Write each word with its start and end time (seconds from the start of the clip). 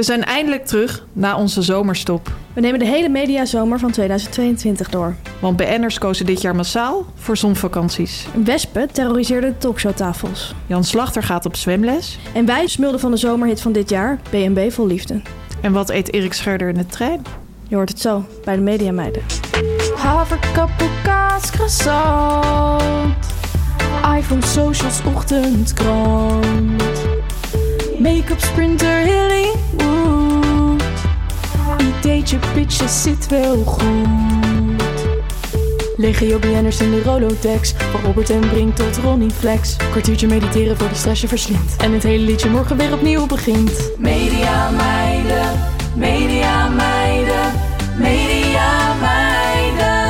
We 0.00 0.06
zijn 0.06 0.24
eindelijk 0.24 0.66
terug 0.66 1.04
na 1.12 1.36
onze 1.36 1.62
zomerstop. 1.62 2.32
We 2.52 2.60
nemen 2.60 2.78
de 2.78 2.86
hele 2.86 3.08
mediazomer 3.08 3.78
van 3.78 3.90
2022 3.90 4.88
door. 4.90 5.14
Want 5.40 5.56
BN'ers 5.56 5.98
kozen 5.98 6.26
dit 6.26 6.40
jaar 6.40 6.56
massaal 6.56 7.06
voor 7.14 7.36
zonvakanties. 7.36 8.26
Wespen 8.44 8.92
terroriseerden 8.92 9.50
de 9.50 9.58
talkshowtafels. 9.58 10.54
Jan 10.66 10.84
Slachter 10.84 11.22
gaat 11.22 11.46
op 11.46 11.56
zwemles. 11.56 12.18
En 12.34 12.46
wij 12.46 12.66
smulden 12.66 13.00
van 13.00 13.10
de 13.10 13.16
zomerhit 13.16 13.60
van 13.60 13.72
dit 13.72 13.90
jaar, 13.90 14.18
B&B 14.30 14.72
Vol 14.72 14.86
Liefde. 14.86 15.20
En 15.62 15.72
wat 15.72 15.90
eet 15.90 16.12
Erik 16.12 16.32
Scherder 16.32 16.68
in 16.68 16.74
de 16.74 16.86
trein? 16.86 17.22
Je 17.68 17.74
hoort 17.74 17.88
het 17.88 18.00
zo 18.00 18.24
bij 18.44 18.56
de 18.56 18.62
Mediameiden. 18.62 19.22
Haverkappel, 19.96 20.88
kaas, 21.02 21.50
croissant. 21.50 23.14
iPhone, 24.16 24.46
socials, 24.46 25.00
ochtendkrant. 25.14 26.99
Make-up, 28.00 28.40
sprinter, 28.40 29.06
Hollywood. 29.06 30.82
Ideetje, 31.78 32.38
pitches, 32.54 33.02
zit 33.02 33.28
wel 33.28 33.64
goed. 33.64 35.06
Legio 35.96 36.38
BN'ers 36.38 36.80
in 36.80 36.90
de 36.90 37.02
Rolodex. 37.02 37.74
Van 37.90 38.00
Robert 38.00 38.30
en 38.30 38.48
Brink 38.48 38.76
tot 38.76 38.96
Ronnie 38.96 39.30
Flex. 39.30 39.76
Kwartiertje 39.76 40.26
mediteren 40.26 40.76
voor 40.76 40.88
de 40.88 40.94
stress 40.94 41.20
je 41.20 41.28
verslindt. 41.28 41.76
En 41.76 41.92
het 41.92 42.02
hele 42.02 42.24
liedje 42.24 42.50
morgen 42.50 42.76
weer 42.76 42.92
opnieuw 42.92 43.26
begint. 43.26 43.90
Media 43.98 44.70
meiden, 44.70 45.50
media 45.96 46.68
meiden, 46.68 47.52
media 47.98 48.94
meiden. 49.00 50.08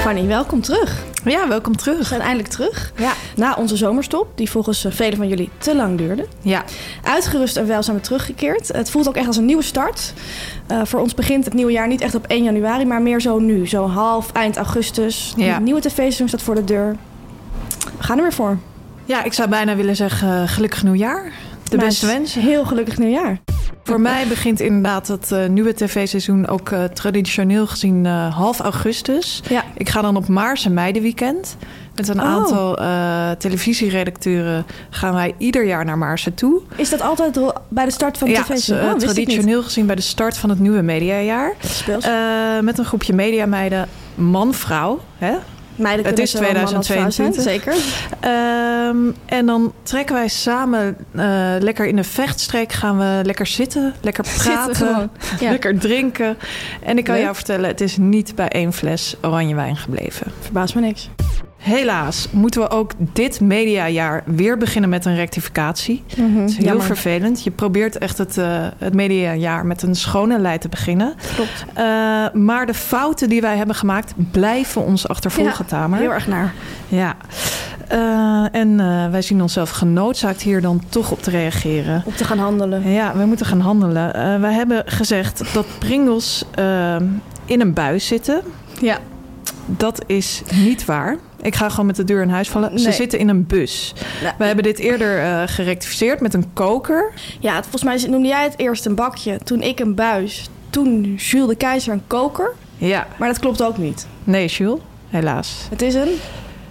Fanny, 0.00 0.26
welkom 0.26 0.60
terug. 0.60 1.07
Ja, 1.24 1.48
welkom 1.48 1.72
We 1.72 1.78
terug. 1.78 2.06
zijn 2.06 2.20
eindelijk 2.20 2.48
terug. 2.48 2.92
Ja. 2.96 3.12
Na 3.36 3.54
onze 3.54 3.76
zomerstop, 3.76 4.28
die 4.34 4.50
volgens 4.50 4.84
eh, 4.84 4.92
velen 4.92 5.16
van 5.16 5.28
jullie 5.28 5.50
te 5.58 5.76
lang 5.76 5.98
duurde. 5.98 6.26
Ja, 6.42 6.64
Uitgerust 7.02 7.56
en 7.56 7.66
wel 7.66 7.82
zijn 7.82 7.96
we 7.96 8.02
teruggekeerd. 8.02 8.68
Het 8.68 8.90
voelt 8.90 9.08
ook 9.08 9.16
echt 9.16 9.26
als 9.26 9.36
een 9.36 9.44
nieuwe 9.44 9.62
start. 9.62 10.12
Eh, 10.66 10.80
voor 10.84 11.00
ons 11.00 11.14
begint 11.14 11.44
het 11.44 11.54
nieuwe 11.54 11.72
jaar 11.72 11.88
niet 11.88 12.00
echt 12.00 12.14
op 12.14 12.26
1 12.26 12.42
januari, 12.44 12.84
maar 12.84 13.02
meer 13.02 13.20
zo 13.20 13.38
nu. 13.38 13.66
Zo 13.66 13.86
half, 13.88 14.32
eind 14.32 14.56
augustus. 14.56 15.32
Ja. 15.36 15.54
Het 15.54 15.62
nieuwe 15.62 15.80
tv-seizoen 15.80 16.28
staat 16.28 16.42
voor 16.42 16.54
de 16.54 16.64
deur. 16.64 16.96
We 17.98 18.02
gaan 18.04 18.16
er 18.16 18.22
weer 18.22 18.32
voor. 18.32 18.58
ja 19.04 19.24
ik 19.24 19.32
zou 19.32 19.48
bijna 19.48 19.76
willen 19.76 19.96
zeggen 19.96 20.42
eh, 20.42 20.48
gelukkig 20.48 20.82
nieuwjaar. 20.82 21.32
De 21.68 21.76
Maar 21.76 21.86
beste 21.86 22.06
wensen. 22.06 22.42
Heel 22.42 22.64
gelukkig 22.64 22.98
nieuwjaar. 22.98 23.38
Voor 23.84 24.00
mij 24.00 24.26
begint 24.26 24.60
inderdaad 24.60 25.08
het 25.08 25.32
eh, 25.32 25.46
nieuwe 25.46 25.74
tv-seizoen 25.74 26.48
ook 26.48 26.70
eh, 26.70 26.84
traditioneel 26.84 27.66
gezien 27.66 28.06
eh, 28.06 28.36
half 28.36 28.60
augustus. 28.60 29.42
Ja. 29.48 29.64
Ik 29.76 29.88
ga 29.88 30.00
dan 30.00 30.16
op 30.16 30.28
Maars 30.28 30.64
en 30.64 30.74
Meidenweekend. 30.74 31.56
Met 31.94 32.08
een 32.08 32.20
Oh. 32.20 32.26
aantal 32.26 32.74
televisieredacteuren 33.38 34.66
gaan 34.90 35.14
wij 35.14 35.34
ieder 35.38 35.66
jaar 35.66 35.84
naar 35.84 35.98
Maarsen 35.98 36.34
toe. 36.34 36.60
Is 36.76 36.90
dat 36.90 37.00
altijd 37.00 37.36
al 37.36 37.54
bij 37.68 37.84
de 37.84 37.90
start 37.90 38.18
van 38.18 38.28
het 38.28 38.36
ja, 38.36 38.42
tv-seizoen? 38.42 38.90
Oh, 38.90 38.98
traditioneel 38.98 39.62
gezien 39.62 39.86
bij 39.86 39.94
de 39.94 40.02
start 40.02 40.38
van 40.38 40.50
het 40.50 40.58
nieuwe 40.58 40.82
mediajaar. 40.82 41.54
Met 42.62 42.78
een 42.78 42.84
groepje 42.84 43.12
mediameiden, 43.14 43.88
man-vrouw. 44.14 45.00
Hè? 45.18 45.34
Meiden 45.78 46.06
het 46.06 46.18
is 46.18 46.30
zowel 46.30 46.52
man 46.52 46.74
als 46.74 46.86
vrouw 46.86 47.10
zijn, 47.10 47.30
2022. 47.32 47.42
Zeker. 47.42 47.74
Ehm, 48.20 48.96
en 49.26 49.46
dan 49.46 49.72
trekken 49.82 50.14
wij 50.14 50.28
samen 50.28 50.96
eh, 51.14 51.54
lekker 51.58 51.86
in 51.86 51.98
een 51.98 52.04
vechtstreek. 52.04 52.72
Gaan 52.72 52.98
we 52.98 53.20
lekker 53.24 53.46
zitten, 53.46 53.94
lekker 54.00 54.24
praten. 54.38 55.10
Ja. 55.40 55.50
lekker 55.50 55.78
drinken. 55.78 56.36
En 56.82 56.98
ik 56.98 57.04
kan 57.04 57.14
Leuk. 57.14 57.22
jou 57.22 57.34
vertellen, 57.34 57.68
het 57.68 57.80
is 57.80 57.96
niet 57.96 58.34
bij 58.34 58.48
één 58.48 58.72
fles 58.72 59.16
oranje 59.22 59.54
wijn 59.54 59.76
gebleven. 59.76 60.32
Verbaast 60.40 60.74
me 60.74 60.80
niks. 60.80 61.08
Helaas 61.58 62.28
moeten 62.30 62.60
we 62.60 62.70
ook 62.70 62.92
dit 63.12 63.40
mediajaar 63.40 64.22
weer 64.26 64.58
beginnen 64.58 64.90
met 64.90 65.04
een 65.04 65.14
rectificatie. 65.14 66.02
Mhm, 66.16 66.36
Het 66.40 66.50
is 66.50 66.56
heel 66.56 66.64
jammer. 66.66 66.84
vervelend. 66.86 67.44
Je 67.44 67.50
probeert 67.50 67.98
echt 67.98 68.18
het, 68.18 68.38
eh, 68.38 68.66
het 68.78 68.94
mediajaar 68.94 69.66
met 69.66 69.82
een 69.82 69.94
schone 69.94 70.38
lei 70.38 70.58
te 70.58 70.68
beginnen. 70.68 71.14
Klopt. 71.34 71.64
Eh, 71.74 71.84
maar 72.32 72.66
de 72.66 72.74
fouten 72.74 73.28
die 73.28 73.40
wij 73.40 73.56
hebben 73.56 73.74
gemaakt 73.76 74.12
blijven 74.30 74.84
ons 74.84 75.08
achtervolgen, 75.08 75.66
Tamer. 75.66 75.98
Heel 75.98 76.12
erg 76.12 76.26
naar. 76.26 76.52
Ja. 76.88 77.16
Eh, 77.88 78.54
en 78.60 78.76
wij 79.10 79.22
zien 79.22 79.42
onszelf 79.42 79.70
genoodzaakt 79.70 80.42
hier 80.42 80.60
dan 80.60 80.82
toch 80.88 81.10
op 81.10 81.22
te 81.22 81.30
reageren. 81.30 82.02
Op 82.06 82.16
te 82.16 82.24
gaan 82.24 82.38
handelen. 82.38 82.90
Ja, 82.90 83.16
we 83.16 83.24
moeten 83.24 83.46
gaan 83.46 83.60
handelen. 83.60 84.40
Wij 84.40 84.52
hebben 84.52 84.82
gezegd 84.86 85.54
dat 85.54 85.66
Pringles 85.78 86.44
in 87.44 87.60
een 87.60 87.72
buis 87.72 88.06
zitten. 88.06 88.40
Ja. 88.80 88.98
Dat 89.66 90.02
is 90.06 90.42
niet 90.54 90.84
waar. 90.84 91.16
Ik 91.42 91.54
ga 91.54 91.68
gewoon 91.68 91.86
met 91.86 91.96
de 91.96 92.04
deur 92.04 92.22
in 92.22 92.28
huis 92.28 92.48
vallen. 92.48 92.78
Ze 92.78 92.92
zitten 92.92 93.18
in 93.18 93.28
een 93.28 93.46
bus. 93.46 93.92
Nou, 94.22 94.34
We 94.38 94.44
hebben 94.44 94.64
dit 94.64 94.78
eerder 94.78 95.18
eh, 95.22 95.42
gerectificeerd 95.46 96.20
met 96.20 96.34
een 96.34 96.52
koker. 96.52 97.12
Ja, 97.40 97.54
het- 97.54 97.66
volgens 97.66 97.82
mij 98.02 98.10
noemde 98.10 98.28
jij 98.28 98.42
het 98.42 98.54
eerst 98.58 98.86
een 98.86 98.94
bakje. 98.94 99.38
Toen 99.44 99.62
ik 99.62 99.78
een 99.80 99.94
buis. 99.94 100.48
Toen 100.70 101.14
Jules 101.14 101.48
de 101.48 101.54
Keizer 101.56 101.92
een 101.92 102.02
koker. 102.06 102.52
Ja, 102.76 103.06
Maar 103.18 103.28
dat 103.28 103.38
klopt 103.38 103.62
ook 103.62 103.78
niet. 103.78 104.06
nee, 104.24 104.46
Jules. 104.46 104.80
Helaas. 105.08 105.66
Het 105.70 105.82
is 105.82 105.94
een... 105.94 106.08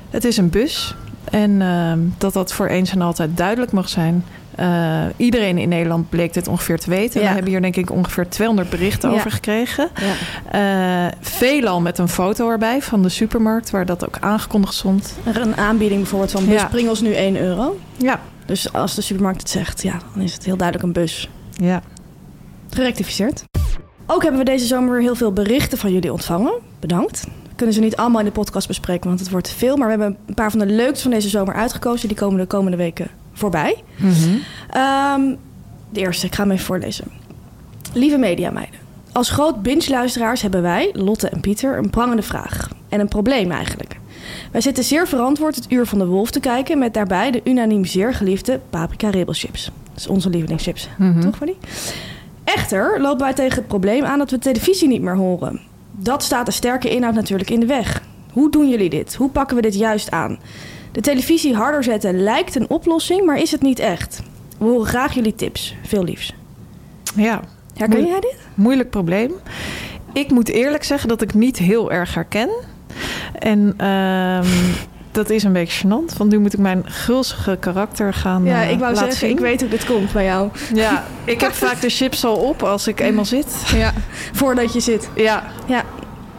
Het 0.09 0.23
is 0.25 0.37
een 0.37 0.49
bus. 0.49 0.95
En 1.31 1.61
ehm, 1.61 1.99
dat 2.17 2.33
dat 2.33 2.53
voor 2.53 2.67
eens 2.67 2.91
en 2.91 3.01
altijd 3.01 3.37
duidelijk 3.37 3.71
mag 3.71 3.89
zijn. 3.89 4.25
Eh, 4.57 5.03
iedereen 5.17 5.57
in 5.57 5.69
Nederland 5.69 6.09
bleek 6.09 6.33
dit 6.33 6.47
ongeveer 6.47 6.79
te 6.79 6.89
weten. 6.89 7.21
Ja. 7.21 7.27
We 7.27 7.33
hebben 7.33 7.51
hier 7.51 7.61
denk 7.61 7.75
ik 7.75 7.91
ongeveer 7.91 8.29
200 8.29 8.69
berichten 8.69 9.09
Ja. 9.09 9.15
over 9.15 9.31
gekregen. 9.31 9.89
Ja. 10.51 11.05
Eh, 11.07 11.11
veelal 11.21 11.81
met 11.81 11.97
een 11.97 12.07
foto 12.07 12.49
erbij 12.49 12.81
van 12.81 13.01
de 13.01 13.09
supermarkt... 13.09 13.69
waar 13.69 13.85
dat 13.85 14.05
ook 14.05 14.17
aangekondigd 14.19 14.73
stond. 14.73 15.13
Een 15.33 15.55
aanbieding 15.57 15.99
bijvoorbeeld 16.01 16.31
van 16.31 16.45
bus 16.45 16.61
Ja. 16.61 16.67
Pringles 16.67 17.01
nu 17.01 17.13
1 17.13 17.37
euro. 17.37 17.77
Ja, 17.97 18.19
Dus 18.45 18.73
als 18.73 18.95
de 18.95 19.01
supermarkt 19.01 19.41
het 19.41 19.49
zegt, 19.49 19.81
ja, 19.83 19.99
dan 20.13 20.23
is 20.23 20.33
het 20.33 20.45
heel 20.45 20.57
duidelijk 20.57 20.87
een 20.87 21.01
bus. 21.01 21.29
ja. 21.51 21.81
Gerectificeerd. 22.69 23.43
Ook 24.05 24.21
hebben 24.21 24.39
we 24.39 24.45
deze 24.45 24.65
zomer 24.65 24.91
weer 24.91 25.01
heel 25.01 25.15
veel 25.15 25.31
berichten 25.33 25.77
van 25.77 25.91
jullie 25.93 26.11
ontvangen. 26.11 26.53
Bedankt. 26.79 27.27
Kunnen 27.55 27.75
ze 27.75 27.81
niet 27.81 27.95
allemaal 27.95 28.19
in 28.19 28.25
de 28.25 28.31
podcast 28.31 28.67
bespreken, 28.67 29.07
want 29.07 29.19
het 29.19 29.29
wordt 29.29 29.47
te 29.49 29.55
veel. 29.55 29.77
Maar 29.77 29.85
we 29.87 29.93
hebben 30.01 30.17
een 30.27 30.33
paar 30.33 30.49
van 30.51 30.59
de 30.59 30.65
leukste 30.65 31.01
van 31.01 31.11
deze 31.11 31.29
zomer 31.29 31.53
uitgekozen. 31.53 32.07
Die 32.07 32.17
komen 32.17 32.39
de 32.39 32.45
komende 32.45 32.77
weken 32.77 33.07
voorbij. 33.37 33.83
Ehm, 34.69 35.35
de 35.89 35.99
eerste, 35.99 36.25
ik 36.25 36.35
ga 36.35 36.43
hem 36.43 36.51
even 36.51 36.65
voorlezen. 36.65 37.05
Lieve 37.93 38.17
mediameiden. 38.17 38.79
Als 39.11 39.29
groot 39.29 39.61
binge-luisteraars 39.61 40.41
hebben 40.41 40.61
wij, 40.61 40.89
Lotte 40.93 41.29
en 41.29 41.39
Pieter, 41.39 41.77
een 41.77 41.89
prangende 41.89 42.21
vraag. 42.21 42.69
En 42.89 42.99
een 42.99 43.07
probleem 43.07 43.51
eigenlijk. 43.51 43.97
Wij 44.51 44.61
zitten 44.61 44.83
zeer 44.83 45.07
verantwoord 45.07 45.55
het 45.55 45.71
Uur 45.71 45.85
van 45.85 45.97
de 45.97 46.05
Wolf 46.05 46.31
te 46.31 46.39
kijken... 46.39 46.77
met 46.77 46.93
daarbij 46.93 47.31
de 47.31 47.41
unaniem 47.43 47.85
zeer 47.85 48.13
geliefde 48.13 48.59
paprika 48.69 49.09
ribbelchips. 49.09 49.63
Dat 49.65 49.97
is 49.97 50.07
onze 50.07 50.29
lievelingschips, 50.29 50.89
toch 51.21 51.35
Fanny? 51.37 51.55
Echter 52.43 53.01
lopen 53.01 53.25
wij 53.25 53.33
tegen 53.33 53.57
het 53.57 53.67
probleem 53.67 54.03
aan 54.03 54.17
dat 54.17 54.31
we 54.31 54.39
televisie 54.39 54.87
niet 54.87 55.01
meer 55.01 55.15
horen. 55.15 55.59
Dat 55.91 56.23
staat 56.23 56.45
de 56.45 56.51
sterke 56.51 56.89
inhoud 56.89 57.13
natuurlijk 57.13 57.49
in 57.49 57.59
de 57.59 57.65
weg. 57.65 58.01
Hoe 58.31 58.51
doen 58.51 58.69
jullie 58.69 58.89
dit? 58.89 59.15
Hoe 59.15 59.29
pakken 59.29 59.55
we 59.55 59.61
dit 59.61 59.75
juist 59.75 60.11
aan? 60.11 60.39
De 60.91 61.01
televisie 61.01 61.55
harder 61.55 61.83
zetten 61.83 62.23
lijkt 62.23 62.55
een 62.55 62.69
oplossing, 62.69 63.25
maar 63.25 63.37
is 63.37 63.51
het 63.51 63.61
niet 63.61 63.79
echt. 63.79 64.21
We 64.57 64.65
horen 64.65 64.87
graag 64.87 65.13
jullie 65.13 65.35
tips. 65.35 65.75
Veel 65.83 66.03
liefs. 66.03 66.33
ja. 67.15 67.41
Herken 67.75 68.05
jij 68.05 68.19
dit? 68.19 68.35
Moeilijk 68.53 68.89
probleem. 68.89 69.31
Ik 70.13 70.31
moet 70.31 70.49
eerlijk 70.49 70.83
zeggen 70.83 71.09
dat 71.09 71.21
ik 71.21 71.33
niet 71.33 71.57
heel 71.57 71.91
erg 71.91 72.13
herken. 72.13 72.49
En 73.39 73.73
ehm, 73.77 74.45
dat 75.11 75.29
is 75.29 75.43
een 75.43 75.53
beetje 75.53 75.87
gênant. 75.87 76.17
Want 76.17 76.31
nu 76.31 76.39
moet 76.39 76.53
ik 76.53 76.59
mijn 76.59 76.83
gulzige 76.85 77.57
karakter 77.59 78.13
gaan 78.13 78.43
Ja, 78.45 78.63
eh, 78.63 78.71
ik 78.71 78.79
wou 78.79 78.93
laten 78.93 79.11
zeggen, 79.11 79.27
zien. 79.27 79.37
ik 79.37 79.39
weet 79.43 79.59
hoe 79.61 79.69
dit 79.69 79.85
komt 79.85 80.11
bij 80.11 80.23
jou. 80.25 80.49
Ja, 80.73 81.05
ik 81.23 81.41
heb 81.41 81.51
vaak 81.53 81.81
de 81.81 81.89
chips 81.89 82.25
al 82.25 82.35
op 82.35 82.63
als 82.63 82.87
ik 82.87 82.99
eenmaal 83.07 83.25
zit. 83.25 83.55
Ja. 83.75 83.93
Voordat 84.33 84.73
je 84.73 84.79
zit. 84.79 85.09
Ja, 85.15 85.43
Ja, 85.65 85.83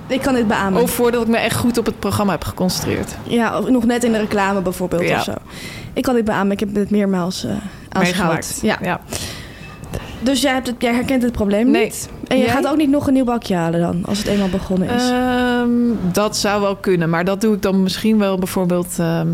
ik 0.08 0.20
kan 0.20 0.34
dit 0.34 0.46
beamen. 0.48 0.82
of 0.82 0.90
voordat 0.90 1.22
ik 1.22 1.28
me 1.28 1.36
echt 1.36 1.56
goed 1.56 1.78
op 1.78 1.86
het 1.86 1.98
programma 1.98 2.32
heb 2.32 2.44
geconcentreerd. 2.44 3.14
Ja, 3.22 3.58
of 3.58 3.68
nog 3.68 3.84
net 3.84 4.04
in 4.04 4.12
de 4.12 4.18
reclame 4.18 4.60
bijvoorbeeld 4.60 5.02
Ja. 5.08 5.16
of 5.18 5.22
zo. 5.22 5.32
Ik 5.92 6.02
kan 6.02 6.14
dit 6.14 6.24
beamen. 6.24 6.52
Ik 6.52 6.60
heb 6.60 6.74
dit 6.74 6.90
meermaals 6.90 7.44
eh 7.44 7.50
aanschouwd. 7.88 8.58
Ja. 8.62 8.78
ja. 8.82 9.00
Dus 10.20 10.40
jij, 10.40 10.52
hebt 10.52 10.66
het, 10.66 10.76
jij 10.78 10.94
herkent 10.94 11.22
het 11.22 11.32
probleem 11.32 11.70
Nee. 11.70 11.84
niet. 11.84 12.08
En 12.28 12.38
je 12.38 12.44
Jij? 12.44 12.52
gaat 12.52 12.66
ook 12.66 12.76
niet 12.76 12.90
nog 12.90 13.06
een 13.06 13.12
nieuw 13.12 13.24
bakje 13.24 13.54
halen 13.54 13.80
dan, 13.80 14.04
als 14.04 14.18
het 14.18 14.26
eenmaal 14.26 14.48
begonnen 14.48 14.88
is. 14.88 15.10
Ehm, 15.10 16.12
dat 16.12 16.36
zou 16.36 16.60
wel 16.60 16.76
kunnen, 16.76 17.10
maar 17.10 17.24
dat 17.24 17.40
doe 17.40 17.54
ik 17.54 17.62
dan 17.62 17.82
misschien 17.82 18.18
wel 18.18 18.38
bijvoorbeeld 18.38 18.94
ehm, 18.98 19.28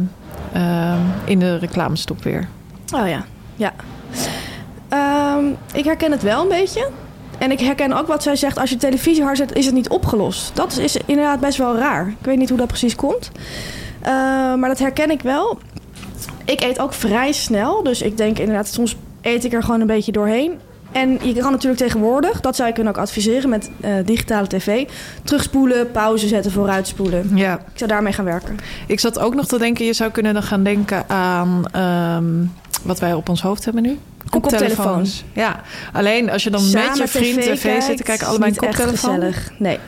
ehm, 0.52 0.98
in 1.24 1.38
de 1.38 1.56
reclamestop 1.58 2.22
weer. 2.22 2.48
Oh 2.94 3.08
ja, 3.08 3.24
ja. 3.56 3.72
Ik 5.72 5.84
herken 5.84 6.10
het 6.10 6.22
wel 6.22 6.42
een 6.42 6.48
beetje. 6.48 6.88
En 7.38 7.50
ik 7.50 7.60
herken 7.60 7.92
ook 7.92 8.06
wat 8.06 8.22
zij 8.22 8.36
zegt, 8.36 8.58
als 8.58 8.70
je 8.70 8.76
televisie 8.76 9.22
hard 9.22 9.36
zet, 9.36 9.52
is 9.54 9.64
het 9.64 9.74
niet 9.74 9.88
opgelost. 9.88 10.50
Dat 10.54 10.78
is 10.78 10.96
inderdaad 11.06 11.40
best 11.40 11.58
wel 11.58 11.76
raar. 11.76 12.08
Ik 12.08 12.26
weet 12.26 12.38
niet 12.38 12.48
hoe 12.48 12.58
dat 12.58 12.66
precies 12.66 12.94
komt. 12.94 13.30
Eh, 14.00 14.10
maar 14.54 14.68
dat 14.68 14.78
herken 14.78 15.10
ik 15.10 15.22
wel. 15.22 15.58
Ik 16.44 16.60
eet 16.60 16.78
ook 16.80 16.92
vrij 16.92 17.32
snel. 17.32 17.82
Dus 17.82 18.02
ik 18.02 18.16
denk 18.16 18.38
inderdaad, 18.38 18.68
soms 18.68 18.96
eet 19.22 19.44
ik 19.44 19.52
er 19.52 19.62
gewoon 19.62 19.80
een 19.80 19.86
beetje 19.86 20.12
doorheen. 20.12 20.58
En 20.92 21.18
je 21.22 21.34
kan 21.34 21.52
natuurlijk 21.52 21.82
tegenwoordig, 21.82 22.40
dat 22.40 22.56
zou 22.56 22.68
je 22.68 22.74
kunnen 22.74 22.92
ook 22.92 22.98
adviseren 22.98 23.48
met 23.48 23.70
eh, 23.80 23.92
digitale 24.04 24.46
tv, 24.46 24.88
terugspoelen, 25.24 25.90
pauze 25.90 26.28
zetten, 26.28 26.52
vooruitspoelen. 26.52 27.30
Ja, 27.34 27.54
Ik 27.54 27.78
zou 27.78 27.90
daarmee 27.90 28.12
gaan 28.12 28.24
werken. 28.24 28.56
ik 28.86 29.00
zat 29.00 29.18
ook 29.18 29.34
nog 29.34 29.46
te 29.46 29.58
denken, 29.58 29.84
je 29.84 29.92
zou 29.92 30.10
kunnen 30.10 30.34
dan 30.34 30.42
gaan 30.42 30.62
denken 30.62 31.08
aan 31.08 31.64
ehm, 31.72 32.24
wat 32.82 32.98
wij 33.00 33.14
op 33.14 33.28
ons 33.28 33.42
hoofd 33.42 33.64
hebben 33.64 33.82
nu. 33.82 33.98
Koptelefoon. 34.30 35.06
Ja, 35.32 35.60
alleen 35.92 36.30
als 36.30 36.42
je 36.44 36.50
dan 36.50 36.70
met 36.70 36.96
je 36.96 37.08
vriend 37.08 37.40
tv, 37.42 37.82
zit 37.82 37.96
te 37.96 38.02
kijken, 38.02 38.26
allebei 38.26 38.50
een 38.50 38.56
koptelefoon. 38.56 39.14
gezellig. 39.14 39.50
Nee. 39.58 39.78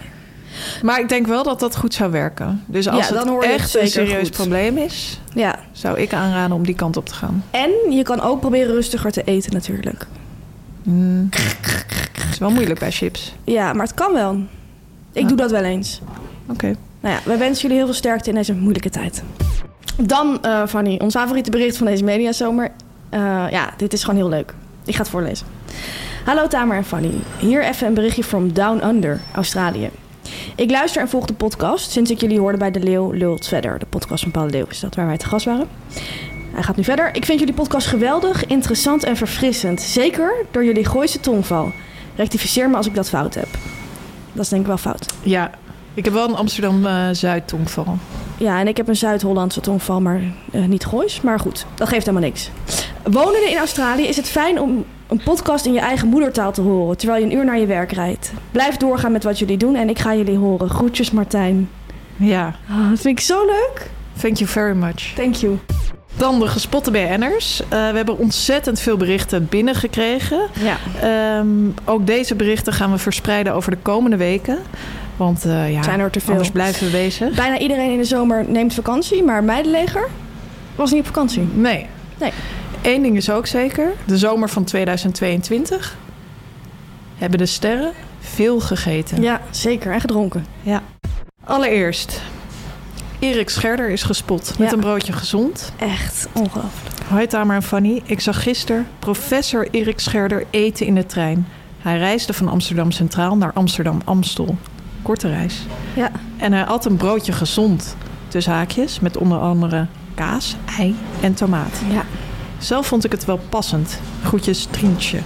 Maar 0.82 1.00
ik 1.00 1.08
denk 1.08 1.26
wel 1.26 1.42
dat 1.42 1.60
dat 1.60 1.76
goed 1.76 1.94
zou 1.94 2.10
werken. 2.10 2.62
Dus 2.66 2.88
als 2.88 3.08
Ja, 3.08 3.14
dan 3.14 3.26
het 3.34 3.42
het 3.44 3.52
echt 3.52 3.76
een 3.76 3.88
serieus 3.88 4.26
goed. 4.26 4.30
probleem 4.36 4.78
is, 4.78 5.20
Ja. 5.34 5.58
zou 5.72 5.98
ik 5.98 6.12
aanraden 6.12 6.56
om 6.56 6.66
die 6.66 6.74
kant 6.74 6.96
op 6.96 7.06
te 7.06 7.14
gaan. 7.14 7.44
En 7.50 7.70
je 7.90 8.02
kan 8.02 8.20
ook 8.20 8.40
proberen 8.40 8.74
rustiger 8.74 9.12
te 9.12 9.22
eten 9.24 9.52
natuurlijk. 9.52 10.06
Mm. 10.82 11.28
is 12.30 12.38
wel 12.38 12.50
moeilijk 12.50 12.78
bij 12.80 12.90
chips. 12.90 13.34
Ja, 13.44 13.72
maar 13.72 13.86
het 13.86 13.94
kan 13.94 14.12
wel. 14.12 14.32
Ik 15.12 15.22
Ja. 15.22 15.28
doe 15.28 15.36
dat 15.36 15.50
wel 15.50 15.62
eens. 15.62 16.00
Oké. 16.48 16.74
Nou 17.00 17.14
ja, 17.14 17.20
wij 17.24 17.38
wensen 17.38 17.62
jullie 17.62 17.76
heel 17.76 17.86
veel 17.86 17.94
sterkte 17.94 18.28
in 18.28 18.34
deze 18.34 18.54
moeilijke 18.54 18.90
tijd. 18.90 19.22
Dan, 19.96 20.42
eh 20.42 20.66
Fanny, 20.66 20.98
ons 21.02 21.14
favoriete 21.14 21.50
bericht 21.50 21.76
van 21.76 21.86
deze 21.86 22.04
mediazomer. 22.04 22.70
Eh 23.16 23.50
ja, 23.50 23.70
dit 23.76 23.92
is 23.92 24.04
gewoon 24.04 24.20
heel 24.20 24.28
leuk. 24.28 24.54
Ik 24.84 24.94
ga 24.94 25.00
het 25.00 25.10
voorlezen. 25.10 25.46
Hallo 26.24 26.46
Tamer 26.46 26.76
en 26.76 26.84
Fanny. 26.84 27.14
Hier 27.38 27.64
even 27.64 27.86
een 27.86 27.94
berichtje 27.94 28.24
from 28.24 28.52
Down 28.52 28.86
Under, 28.86 29.20
Australië. 29.34 29.90
Ik 30.56 30.70
luister 30.70 31.02
en 31.02 31.08
volg 31.08 31.26
de 31.26 31.34
podcast 31.34 31.90
sinds 31.90 32.10
ik 32.10 32.20
jullie 32.20 32.38
hoorde 32.38 32.58
bij 32.58 32.70
De 32.70 32.80
Leeuw 32.80 33.10
Lult 33.10 33.46
Verder. 33.46 33.78
De 33.78 33.86
podcast 33.86 34.22
van 34.22 34.32
Paul 34.32 34.46
Leeuw 34.46 34.66
is 34.70 34.80
dat 34.80 34.94
waar 34.94 35.06
wij 35.06 35.16
te 35.16 35.26
gast 35.26 35.44
waren. 35.44 35.68
Hij 36.52 36.62
gaat 36.62 36.76
nu 36.76 36.84
verder. 36.84 37.14
Ik 37.14 37.24
vind 37.24 37.38
jullie 37.38 37.54
podcast 37.54 37.86
geweldig, 37.86 38.46
interessant 38.46 39.04
en 39.04 39.16
verfrissend. 39.16 39.80
Zeker 39.80 40.34
door 40.50 40.64
jullie 40.64 40.84
Gooise 40.84 41.20
tongval. 41.20 41.72
Rectificeer 42.16 42.70
me 42.70 42.76
als 42.76 42.86
ik 42.86 42.94
dat 42.94 43.08
fout 43.08 43.34
heb. 43.34 43.48
Dat 44.32 44.44
is 44.44 44.48
denk 44.48 44.62
ik 44.62 44.68
wel 44.68 44.78
fout. 44.78 45.06
Ja, 45.22 45.50
ik 45.96 46.04
heb 46.04 46.12
wel 46.14 46.28
een 46.28 46.34
Amsterdam-Zuid-tongval. 46.34 47.98
Ja, 48.38 48.60
en 48.60 48.68
ik 48.68 48.76
heb 48.76 48.88
een 48.88 48.96
Zuid-Hollandse 48.96 49.60
tongval, 49.60 50.00
maar 50.00 50.20
eh, 50.52 50.64
niet 50.64 50.86
Goois. 50.86 51.20
Maar 51.20 51.40
goed, 51.40 51.66
dat 51.74 51.88
geeft 51.88 52.06
helemaal 52.06 52.28
niks. 52.28 52.50
Wonende 53.02 53.50
in 53.50 53.58
Australië 53.58 54.02
is 54.06 54.16
het 54.16 54.28
fijn 54.28 54.60
om 54.60 54.84
een 55.06 55.20
podcast 55.24 55.66
in 55.66 55.72
je 55.72 55.80
eigen 55.80 56.08
moedertaal 56.08 56.52
te 56.52 56.60
horen... 56.60 56.96
terwijl 56.96 57.20
je 57.24 57.30
een 57.30 57.36
uur 57.38 57.44
naar 57.44 57.58
je 57.58 57.66
werk 57.66 57.92
rijdt. 57.92 58.32
Blijf 58.50 58.76
doorgaan 58.76 59.12
met 59.12 59.24
wat 59.24 59.38
jullie 59.38 59.56
doen 59.56 59.74
en 59.74 59.88
ik 59.88 59.98
ga 59.98 60.14
jullie 60.14 60.38
horen. 60.38 60.70
Groetjes, 60.70 61.10
Martijn. 61.10 61.68
ja, 62.16 62.54
Ah, 62.70 62.88
dat 62.90 63.00
vind 63.00 63.18
ik 63.18 63.24
zo 63.24 63.44
leuk. 63.46 63.90
thank 64.20 64.36
you 64.36 64.50
very 64.50 64.76
much. 64.76 65.12
Thank 65.14 65.34
you. 65.34 65.58
Dan 66.16 66.38
de 66.40 66.46
gespotte 66.46 66.90
BN'ers. 66.90 67.60
Eh, 67.60 67.68
we 67.68 67.96
hebben 67.96 68.18
ontzettend 68.18 68.80
veel 68.80 68.96
berichten 68.96 69.46
binnengekregen. 69.48 70.40
Ja. 70.60 70.76
Ehm, 71.00 71.48
ook 71.84 72.06
deze 72.06 72.34
berichten 72.34 72.72
gaan 72.72 72.90
we 72.90 72.98
verspreiden 72.98 73.54
over 73.54 73.70
de 73.70 73.76
komende 73.82 74.16
weken. 74.16 74.58
Want 75.16 75.44
eh, 75.44 75.72
ja, 75.72 75.82
Zijn 75.82 76.00
er 76.00 76.10
te 76.10 76.20
veel. 76.20 76.30
anders 76.32 76.50
blijven 76.50 76.86
we 76.86 76.92
bezig. 76.92 77.34
Bijna 77.34 77.58
iedereen 77.58 77.90
in 77.90 77.98
de 77.98 78.04
zomer 78.04 78.44
neemt 78.48 78.74
vakantie, 78.74 79.22
maar 79.22 79.44
Meidenleger 79.44 80.08
was 80.74 80.90
niet 80.90 81.00
op 81.00 81.06
vakantie. 81.06 81.48
Nee. 81.54 81.86
Nee. 82.18 82.32
Eén 82.82 83.02
ding 83.02 83.16
is 83.16 83.30
ook 83.30 83.46
zeker. 83.46 83.92
De 84.06 84.18
zomer 84.18 84.48
van 84.48 84.64
2022 84.64 85.96
hebben 87.16 87.38
de 87.38 87.46
sterren 87.46 87.92
veel 88.20 88.60
gegeten. 88.60 89.22
Ja, 89.22 89.40
zeker. 89.50 89.92
En 89.92 90.00
gedronken. 90.00 90.46
Ja. 90.62 90.82
Allereerst, 91.44 92.22
Erik 93.18 93.50
Scherder 93.50 93.90
is 93.90 94.02
gespot 94.02 94.54
met 94.58 94.68
Ja. 94.68 94.74
een 94.74 94.80
broodje 94.80 95.12
gezond. 95.12 95.72
Echt 95.78 96.28
ongelooflijk. 96.32 96.94
Hoi 97.08 97.26
Tamer 97.26 97.56
en 97.56 97.62
Fanny. 97.62 98.02
Ik 98.04 98.20
zag 98.20 98.42
gisteren 98.42 98.86
professor 98.98 99.68
Erik 99.70 99.98
Scherder 100.00 100.44
eten 100.50 100.86
in 100.86 100.94
de 100.94 101.06
trein. 101.06 101.46
Hij 101.78 101.98
reisde 101.98 102.32
van 102.32 102.48
Amsterdam 102.48 102.90
Centraal 102.90 103.36
naar 103.36 103.52
Amsterdam 103.52 104.00
Amstel. 104.04 104.56
Korte 105.06 105.28
reis. 105.28 105.66
Ja. 105.94 106.10
En 106.36 106.52
hij 106.52 106.64
at 106.64 106.84
een 106.84 106.96
broodje 106.96 107.32
gezond. 107.32 107.96
Tussen 108.28 108.52
haakjes 108.52 109.00
met 109.00 109.16
onder 109.16 109.38
andere 109.38 109.86
kaas, 110.14 110.56
ei 110.78 110.94
en 111.20 111.34
tomaat. 111.34 111.80
Ja. 111.92 112.04
Zelf 112.58 112.86
vond 112.86 113.04
ik 113.04 113.12
het 113.12 113.24
wel 113.24 113.40
passend. 113.48 113.98
Groetjes 114.24 114.66
Trientje. 114.70 115.18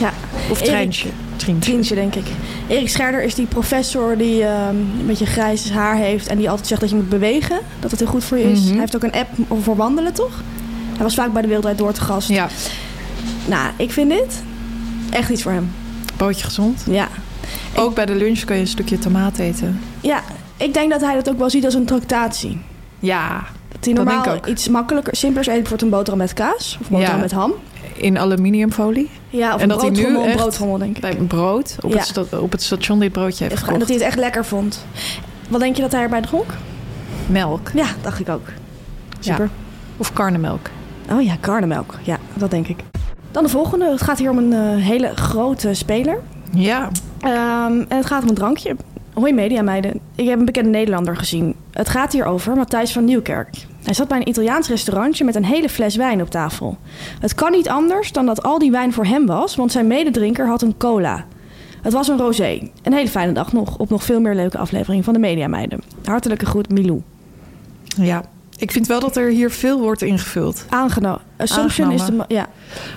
Ja. 0.00 0.12
Of 0.50 0.58
Erik- 0.60 0.70
Treintje. 0.70 1.08
Trientje. 1.36 1.70
Trientje, 1.70 1.94
denk 1.94 2.14
ik. 2.14 2.26
Erik 2.66 2.88
Scherder 2.88 3.22
is 3.22 3.34
die 3.34 3.46
professor 3.46 4.16
die 4.16 4.44
ehm, 4.44 4.68
een 4.76 5.06
beetje 5.06 5.26
grijs 5.26 5.70
haar 5.70 5.96
heeft... 5.96 6.26
en 6.26 6.36
die 6.38 6.50
altijd 6.50 6.68
zegt 6.68 6.80
dat 6.80 6.90
je 6.90 6.96
moet 6.96 7.08
bewegen. 7.08 7.58
Dat 7.80 7.90
het 7.90 8.00
heel 8.00 8.08
goed 8.08 8.24
voor 8.24 8.38
je 8.38 8.50
is. 8.50 8.60
Mhm. 8.60 8.68
Hij 8.70 8.78
heeft 8.78 8.96
ook 8.96 9.02
een 9.02 9.12
app 9.12 9.28
voor 9.62 9.76
wandelen, 9.76 10.12
toch? 10.12 10.42
Hij 10.94 11.02
was 11.02 11.14
vaak 11.14 11.32
bij 11.32 11.40
de 11.42 11.46
Wereldrijd 11.48 11.78
Door 11.78 11.92
te 11.92 12.00
gast. 12.00 12.28
Ja, 12.28 12.48
Nou, 13.46 13.70
ik 13.76 13.92
vind 13.92 14.10
dit 14.10 14.42
echt 15.10 15.30
iets 15.30 15.42
voor 15.42 15.52
hem. 15.52 15.70
broodje 16.16 16.44
gezond. 16.44 16.82
Ja. 16.90 17.08
Ook 17.76 17.94
bij 17.94 18.06
de 18.06 18.14
lunch 18.14 18.44
kun 18.44 18.54
je 18.54 18.60
een 18.60 18.66
stukje 18.66 18.98
tomaat 18.98 19.38
eten. 19.38 19.80
Ja, 20.00 20.20
ik 20.56 20.74
denk 20.74 20.90
dat 20.90 21.00
hij 21.00 21.14
dat 21.14 21.28
ook 21.30 21.38
wel 21.38 21.50
ziet 21.50 21.64
als 21.64 21.74
een 21.74 21.84
tractatie. 21.84 22.60
Ja, 22.98 23.42
Dat 23.68 23.84
hij 23.84 23.94
normaal 23.94 24.22
denk 24.22 24.36
ik 24.36 24.40
ook. 24.42 24.46
iets 24.46 24.68
makkelijker, 24.68 25.16
simpelers 25.16 25.46
eet. 25.48 25.54
Bijvoorbeeld 25.56 25.82
een 25.92 25.96
boterham 25.98 26.18
met 26.18 26.32
kaas. 26.32 26.78
Of 26.80 26.88
boterham 26.88 27.16
Ja. 27.16 27.22
met 27.22 27.32
ham. 27.32 27.52
in 27.96 28.18
aluminiumfolie. 28.18 29.10
Ja, 29.28 29.48
of 29.48 29.56
En 29.56 29.62
een 29.62 29.68
dat 29.68 29.80
hij 29.82 29.90
nu 29.90 30.22
echt 30.22 30.36
broodtrommel, 30.36 30.78
denk 30.78 30.96
ik. 30.96 31.00
Bij 31.02 31.14
brood 31.14 31.76
op, 31.82 31.90
Ja. 31.90 31.96
het, 31.96 32.06
sta- 32.06 32.38
op 32.38 32.52
het 32.52 32.62
station 32.62 32.98
dit 32.98 33.12
broodje 33.12 33.44
heeft 33.44 33.56
En 33.56 33.62
gekocht. 33.62 33.78
dat 33.78 33.88
hij 33.88 33.96
het 33.96 34.06
echt 34.06 34.16
lekker 34.18 34.44
vond. 34.44 34.84
Wat 35.48 35.60
denk 35.60 35.76
je 35.76 35.82
dat 35.82 35.92
hij 35.92 36.02
erbij 36.02 36.20
dronk? 36.20 36.50
Melk. 37.26 37.70
Ja, 37.74 37.86
dacht 38.02 38.20
ik 38.20 38.28
ook. 38.28 38.46
Super. 39.20 39.50
Of 39.96 40.12
karnemelk. 40.12 40.68
Oh 41.10 41.22
ja, 41.22 41.34
karnemelk. 41.40 41.94
Ja, 42.02 42.18
dat 42.34 42.50
denk 42.50 42.68
ik. 42.68 42.78
Dan 43.30 43.42
de 43.42 43.48
volgende. 43.48 43.90
Het 43.90 44.02
gaat 44.02 44.18
hier 44.18 44.30
om 44.30 44.38
een 44.38 44.52
eh, 44.52 44.84
hele 44.84 45.12
grote 45.14 45.74
speler. 45.74 46.18
Ja, 46.52 46.88
Ehm, 47.24 47.84
en 47.88 47.96
het 47.96 48.06
gaat 48.06 48.22
om 48.22 48.28
een 48.28 48.34
drankje. 48.34 48.76
Hoi 49.12 49.32
mediameiden. 49.32 50.00
Ik 50.14 50.28
heb 50.28 50.38
een 50.38 50.44
bekende 50.44 50.70
Nederlander 50.70 51.16
gezien. 51.16 51.54
Het 51.70 51.88
gaat 51.88 52.12
hier 52.12 52.24
over 52.24 52.56
Matthijs 52.56 52.92
van 52.92 53.04
Nieuwkerk. 53.04 53.66
Hij 53.82 53.94
zat 53.94 54.08
bij 54.08 54.16
een 54.16 54.28
Italiaans 54.28 54.68
restaurantje 54.68 55.24
met 55.24 55.34
een 55.34 55.44
hele 55.44 55.68
fles 55.68 55.96
wijn 55.96 56.20
op 56.22 56.30
tafel. 56.30 56.76
Het 57.20 57.34
kan 57.34 57.52
niet 57.52 57.68
anders 57.68 58.12
dan 58.12 58.26
dat 58.26 58.42
al 58.42 58.58
die 58.58 58.70
wijn 58.70 58.92
voor 58.92 59.04
hem 59.04 59.26
was, 59.26 59.56
want 59.56 59.72
zijn 59.72 59.86
mededrinker 59.86 60.46
had 60.46 60.62
een 60.62 60.76
cola. 60.76 61.24
Het 61.82 61.92
was 61.92 62.08
een 62.08 62.18
rosé. 62.18 62.70
Een 62.82 62.92
hele 62.92 63.08
fijne 63.08 63.32
dag 63.32 63.52
nog, 63.52 63.78
op 63.78 63.90
nog 63.90 64.02
veel 64.02 64.20
meer 64.20 64.34
leuke 64.34 64.58
afleveringen 64.58 65.04
van 65.04 65.12
de 65.12 65.18
Mediameiden. 65.18 65.80
Hartelijke 66.04 66.46
groet, 66.46 66.70
Milou. 66.70 67.02
ja. 67.84 68.22
Ik 68.56 68.72
vind 68.72 68.86
wel 68.86 69.00
dat 69.00 69.16
er 69.16 69.28
hier 69.30 69.50
veel 69.50 69.80
wordt 69.80 70.02
ingevuld. 70.02 70.64
Aangenomen. 70.68 71.20
Assumption 71.36 71.90
is 71.90 71.96
de... 71.96 72.02
Aangenomen. 72.02 72.26
Ja, 72.28 72.48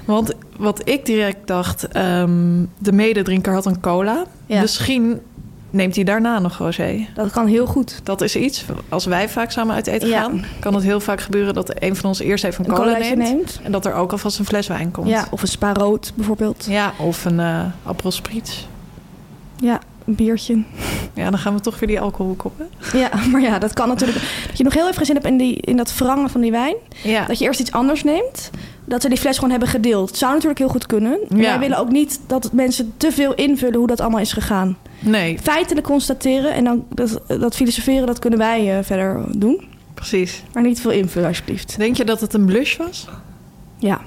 Want 0.05 0.33
wat 0.57 0.81
ik 0.89 1.05
direct 1.05 1.47
dacht, 1.47 1.87
ehm, 1.87 2.63
de 2.77 2.91
mededrinker 2.91 3.53
had 3.53 3.65
een 3.65 3.79
cola. 3.79 4.23
Ja. 4.45 4.61
Misschien 4.61 5.19
neemt 5.69 5.95
hij 5.95 6.03
daarna 6.03 6.39
nog 6.39 6.57
rosé. 6.57 7.07
dat 7.15 7.31
kan 7.31 7.47
heel 7.47 7.65
goed. 7.65 7.99
Dat 8.03 8.21
is 8.21 8.35
iets, 8.35 8.65
als 8.89 9.05
wij 9.05 9.29
vaak 9.29 9.51
samen 9.51 9.75
uit 9.75 9.87
eten 9.87 10.07
Ja. 10.07 10.21
gaan... 10.21 10.45
kan 10.59 10.73
het 10.73 10.83
heel 10.83 10.99
vaak 10.99 11.21
gebeuren 11.21 11.53
dat 11.53 11.71
een 11.83 11.95
van 11.95 12.09
ons 12.09 12.19
eerst 12.19 12.43
even 12.43 12.63
een 12.65 12.69
Een 12.71 12.77
cola 12.77 12.97
neemt, 12.97 13.17
neemt. 13.17 13.59
En 13.63 13.71
dat 13.71 13.85
er 13.85 13.93
ook 13.93 14.11
alvast 14.11 14.39
een 14.39 14.45
fles 14.45 14.67
wijn 14.67 14.91
komt. 14.91 15.07
Ja, 15.07 15.27
of 15.31 15.41
een 15.41 15.47
spa 15.47 15.73
rood 15.73 16.11
bijvoorbeeld. 16.15 16.65
Ja, 16.69 16.93
of 16.97 17.25
een 17.25 17.41
appelspritz. 17.83 18.65
Ja, 19.55 19.79
biertje. 20.15 20.63
Ja, 21.13 21.29
dan 21.29 21.39
gaan 21.39 21.53
we 21.53 21.59
toch 21.59 21.79
weer 21.79 21.89
die 21.89 21.99
alcoholhoek 21.99 22.43
op, 22.43 22.53
hè? 22.57 22.97
Ja, 22.99 23.09
maar 23.31 23.41
ja, 23.41 23.59
dat 23.59 23.73
kan 23.73 23.87
natuurlijk. 23.87 24.19
Dat 24.47 24.57
je 24.57 24.63
nog 24.63 24.73
heel 24.73 24.89
even 24.89 25.05
zin 25.05 25.15
hebt 25.15 25.27
in, 25.27 25.37
die, 25.37 25.55
in 25.55 25.77
dat 25.77 25.91
verrangen 25.91 26.29
van 26.29 26.41
die 26.41 26.51
wijn. 26.51 26.75
Ja. 27.03 27.25
Dat 27.25 27.39
je 27.39 27.45
eerst 27.45 27.59
iets 27.59 27.71
anders 27.71 28.03
neemt. 28.03 28.49
Dat 28.85 29.01
ze 29.01 29.09
die 29.09 29.17
fles 29.17 29.35
gewoon 29.35 29.49
hebben 29.49 29.69
gedeeld. 29.69 30.09
Het 30.09 30.17
zou 30.17 30.31
natuurlijk 30.31 30.59
heel 30.59 30.69
goed 30.69 30.85
kunnen. 30.85 31.19
Ja. 31.29 31.35
wij 31.35 31.59
willen 31.59 31.77
ook 31.77 31.91
niet 31.91 32.19
dat 32.27 32.51
mensen 32.51 32.93
te 32.97 33.11
veel 33.11 33.33
invullen 33.33 33.75
hoe 33.77 33.87
dat 33.87 33.99
allemaal 33.99 34.19
is 34.19 34.33
gegaan. 34.33 34.77
Nee, 34.99 35.39
Feitelijk 35.39 35.87
constateren 35.87 36.53
en 36.53 36.63
dan 36.63 36.85
dat, 36.93 37.21
dat 37.27 37.55
filosoferen, 37.55 38.07
dat 38.07 38.19
kunnen 38.19 38.39
wij 38.39 38.77
eh, 38.77 38.83
verder 38.83 39.23
doen. 39.37 39.67
Precies. 39.93 40.43
Maar 40.53 40.63
niet 40.63 40.81
veel 40.81 40.91
invullen, 40.91 41.27
alsjeblieft. 41.27 41.77
Denk 41.77 41.95
je 41.97 42.05
dat 42.05 42.21
het 42.21 42.33
een 42.33 42.45
blush 42.45 42.77
was? 42.77 43.07
Ja, 43.77 44.01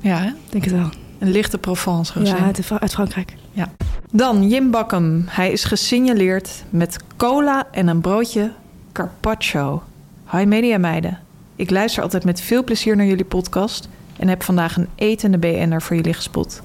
Ja, 0.00 0.16
hè? 0.16 0.30
denk 0.48 0.64
het 0.64 0.72
wel. 0.72 0.88
Een 1.20 1.30
lichte 1.30 1.58
Provence 1.58 2.18
rozijn. 2.18 2.36
Ja, 2.36 2.44
uit, 2.44 2.70
uit 2.80 2.92
Frankrijk. 2.92 3.34
Ja. 3.52 3.70
Dan 4.12 4.48
Jim 4.48 4.70
Bakkum. 4.70 5.24
Hij 5.28 5.52
is 5.52 5.64
gesignaleerd 5.64 6.64
met 6.70 6.96
cola 7.16 7.66
en 7.70 7.88
een 7.88 8.00
broodje 8.00 8.52
carpaccio. 8.92 9.82
Hi 10.30 10.44
media 10.44 10.78
meiden. 10.78 11.18
Ik 11.56 11.70
luister 11.70 12.02
altijd 12.02 12.24
met 12.24 12.40
veel 12.40 12.64
plezier 12.64 12.96
naar 12.96 13.06
jullie 13.06 13.24
podcast 13.24 13.88
en 14.16 14.28
heb 14.28 14.42
vandaag 14.42 14.76
een 14.76 14.88
etende 14.94 15.38
BN'er 15.38 15.82
voor 15.82 15.96
jullie 15.96 16.14
gespot. 16.14 16.62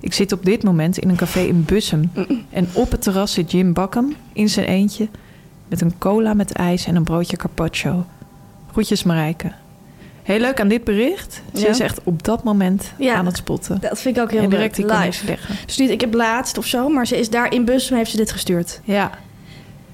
Ik 0.00 0.12
zit 0.12 0.32
op 0.32 0.44
dit 0.44 0.62
moment 0.62 0.98
in 0.98 1.08
een 1.08 1.16
café 1.16 1.40
in 1.40 1.64
Bussum 1.64 2.10
en 2.50 2.68
op 2.72 2.90
het 2.90 3.02
terras 3.02 3.32
zit 3.32 3.50
Jim 3.50 3.72
Bakkum 3.72 4.16
in 4.32 4.48
zijn 4.48 4.66
eentje 4.66 5.08
met 5.68 5.80
een 5.80 5.98
cola 5.98 6.34
met 6.34 6.52
ijs 6.52 6.86
en 6.86 6.96
een 6.96 7.04
broodje 7.04 7.36
carpaccio. 7.36 8.06
Groetjes 8.70 9.02
Marijke. 9.02 9.52
Heel 10.24 10.38
leuk 10.38 10.60
aan 10.60 10.68
dit 10.68 10.84
bericht. 10.84 11.42
Ze 11.54 11.60
Ja. 11.60 11.68
is 11.68 11.80
echt 11.80 12.00
op 12.04 12.22
dat 12.22 12.44
moment 12.44 12.92
Ja. 12.98 13.14
aan 13.14 13.26
het 13.26 13.36
spotten. 13.36 13.80
Dat 13.80 14.00
vind 14.00 14.16
ik 14.16 14.22
ook 14.22 14.30
heel 14.30 14.42
en 14.42 14.50
direct 14.50 14.78
leuk. 14.78 14.88
die 14.88 14.96
Live. 14.98 15.36
Dus 15.66 15.76
niet, 15.76 15.90
ik 15.90 16.00
heb 16.00 16.14
laatst 16.14 16.58
of 16.58 16.66
zo, 16.66 16.88
maar 16.88 17.06
ze 17.06 17.18
is 17.18 17.30
daar 17.30 17.52
in 17.52 17.64
bus 17.64 17.90
en 17.90 17.96
heeft 17.96 18.10
ze 18.10 18.16
dit 18.16 18.32
gestuurd. 18.32 18.80
Ja, 18.84 19.10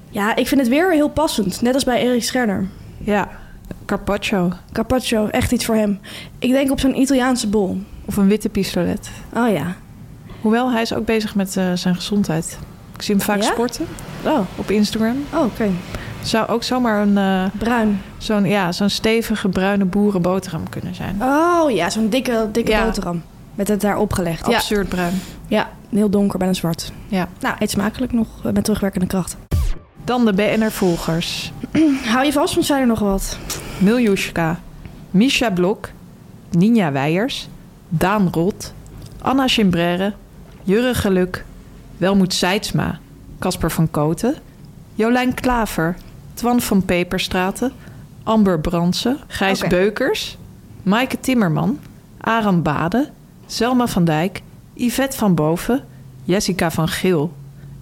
Ja, 0.09 0.35
ik 0.35 0.47
vind 0.47 0.61
het 0.61 0.69
weer 0.69 0.91
heel 0.91 1.09
passend. 1.09 1.61
Net 1.61 1.73
als 1.73 1.83
bij 1.83 2.01
Erik 2.01 2.23
Scherder. 2.23 2.67
ja. 2.97 3.29
Carpaccio. 3.85 4.51
Carpaccio, 4.71 5.27
echt 5.27 5.51
iets 5.51 5.65
voor 5.65 5.75
hem. 5.75 5.99
Ik 6.39 6.51
denk 6.51 6.71
op 6.71 6.79
zo'n 6.79 6.99
Italiaanse 6.99 7.47
bol. 7.47 7.81
Of 8.05 8.17
een 8.17 8.27
witte 8.27 8.49
pistolet. 8.49 9.09
Oh 9.33 9.49
ja. 9.51 9.75
Hoewel, 10.41 10.71
hij 10.71 10.81
is 10.81 10.93
ook 10.93 11.05
bezig 11.05 11.35
met 11.35 11.57
eh, 11.57 11.71
zijn 11.73 11.95
gezondheid. 11.95 12.57
Ik 12.95 13.01
zie 13.01 13.15
hem 13.15 13.23
vaak 13.23 13.41
Ja? 13.41 13.47
sporten 13.51 13.87
Oh, 14.25 14.39
op 14.55 14.71
Instagram. 14.71 15.15
oh 15.33 15.43
oké. 15.43 15.69
Zou 16.23 16.47
ook 16.47 16.63
zomaar 16.63 17.01
een, 17.01 17.17
eh, 17.17 17.43
Bruin. 17.59 18.01
zo'n, 18.17 18.45
ja, 18.45 18.71
zo'n 18.71 18.89
stevige 18.89 19.49
bruine 19.49 19.85
boerenboterham 19.85 20.69
kunnen 20.69 20.95
zijn. 20.95 21.17
Oh 21.21 21.71
ja, 21.71 21.89
zo'n 21.89 22.09
dikke, 22.09 22.49
dikke 22.51 22.71
Ja. 22.71 22.85
boterham. 22.85 23.21
Met 23.55 23.67
het 23.67 23.81
daar 23.81 23.97
opgelegd. 23.97 24.47
Ja. 24.47 24.55
Absurd 24.55 24.89
bruin. 24.89 25.13
ja, 25.47 25.69
heel 25.89 26.09
donker, 26.09 26.37
bijna 26.39 26.53
zwart. 26.53 26.91
Ja. 27.07 27.27
Nou, 27.39 27.55
eet 27.59 27.69
smakelijk 27.69 28.11
nog 28.13 28.27
eh, 28.45 28.51
met 28.51 28.63
terugwerkende 28.63 29.07
kracht. 29.07 29.37
Dan 30.03 30.25
de 30.25 30.33
BNR-volgers. 30.33 31.51
Hou 32.13 32.25
je 32.25 32.31
vast, 32.31 32.53
want 32.53 32.65
zijn 32.65 32.81
er 32.81 32.87
nog 32.87 32.99
wat. 32.99 33.37
Miljushka, 33.77 34.59
Misha 35.11 35.49
Blok, 35.51 35.89
Ninja 36.51 36.91
Weijers, 36.91 37.47
Daan 37.89 38.27
Rot, 38.31 38.73
Anna 39.21 39.47
Chimbrere, 39.47 40.13
Jurre 40.63 40.93
Geluk, 40.93 41.45
Welmoed 41.97 42.33
Seidsma, 42.33 42.99
Casper 43.39 43.71
van 43.71 43.91
Koten, 43.91 44.35
Jolijn 44.95 45.33
Klaver, 45.33 45.95
Twan 46.41 46.61
van 46.61 46.85
Peperstraten, 46.85 47.71
Amber 48.23 48.59
Brandsen, 48.59 49.17
Gijs. 49.27 49.67
Beukers, 49.67 50.37
Maaike 50.83 51.19
Timmerman, 51.19 51.79
Aram 52.17 52.61
Bade, 52.61 53.09
Selma 53.45 53.87
van 53.87 54.05
Dijk, 54.05 54.41
Yvette 54.73 55.17
van 55.17 55.35
Boven, 55.35 55.83
Jessica 56.23 56.71
van 56.71 56.87
Geel. 56.87 57.33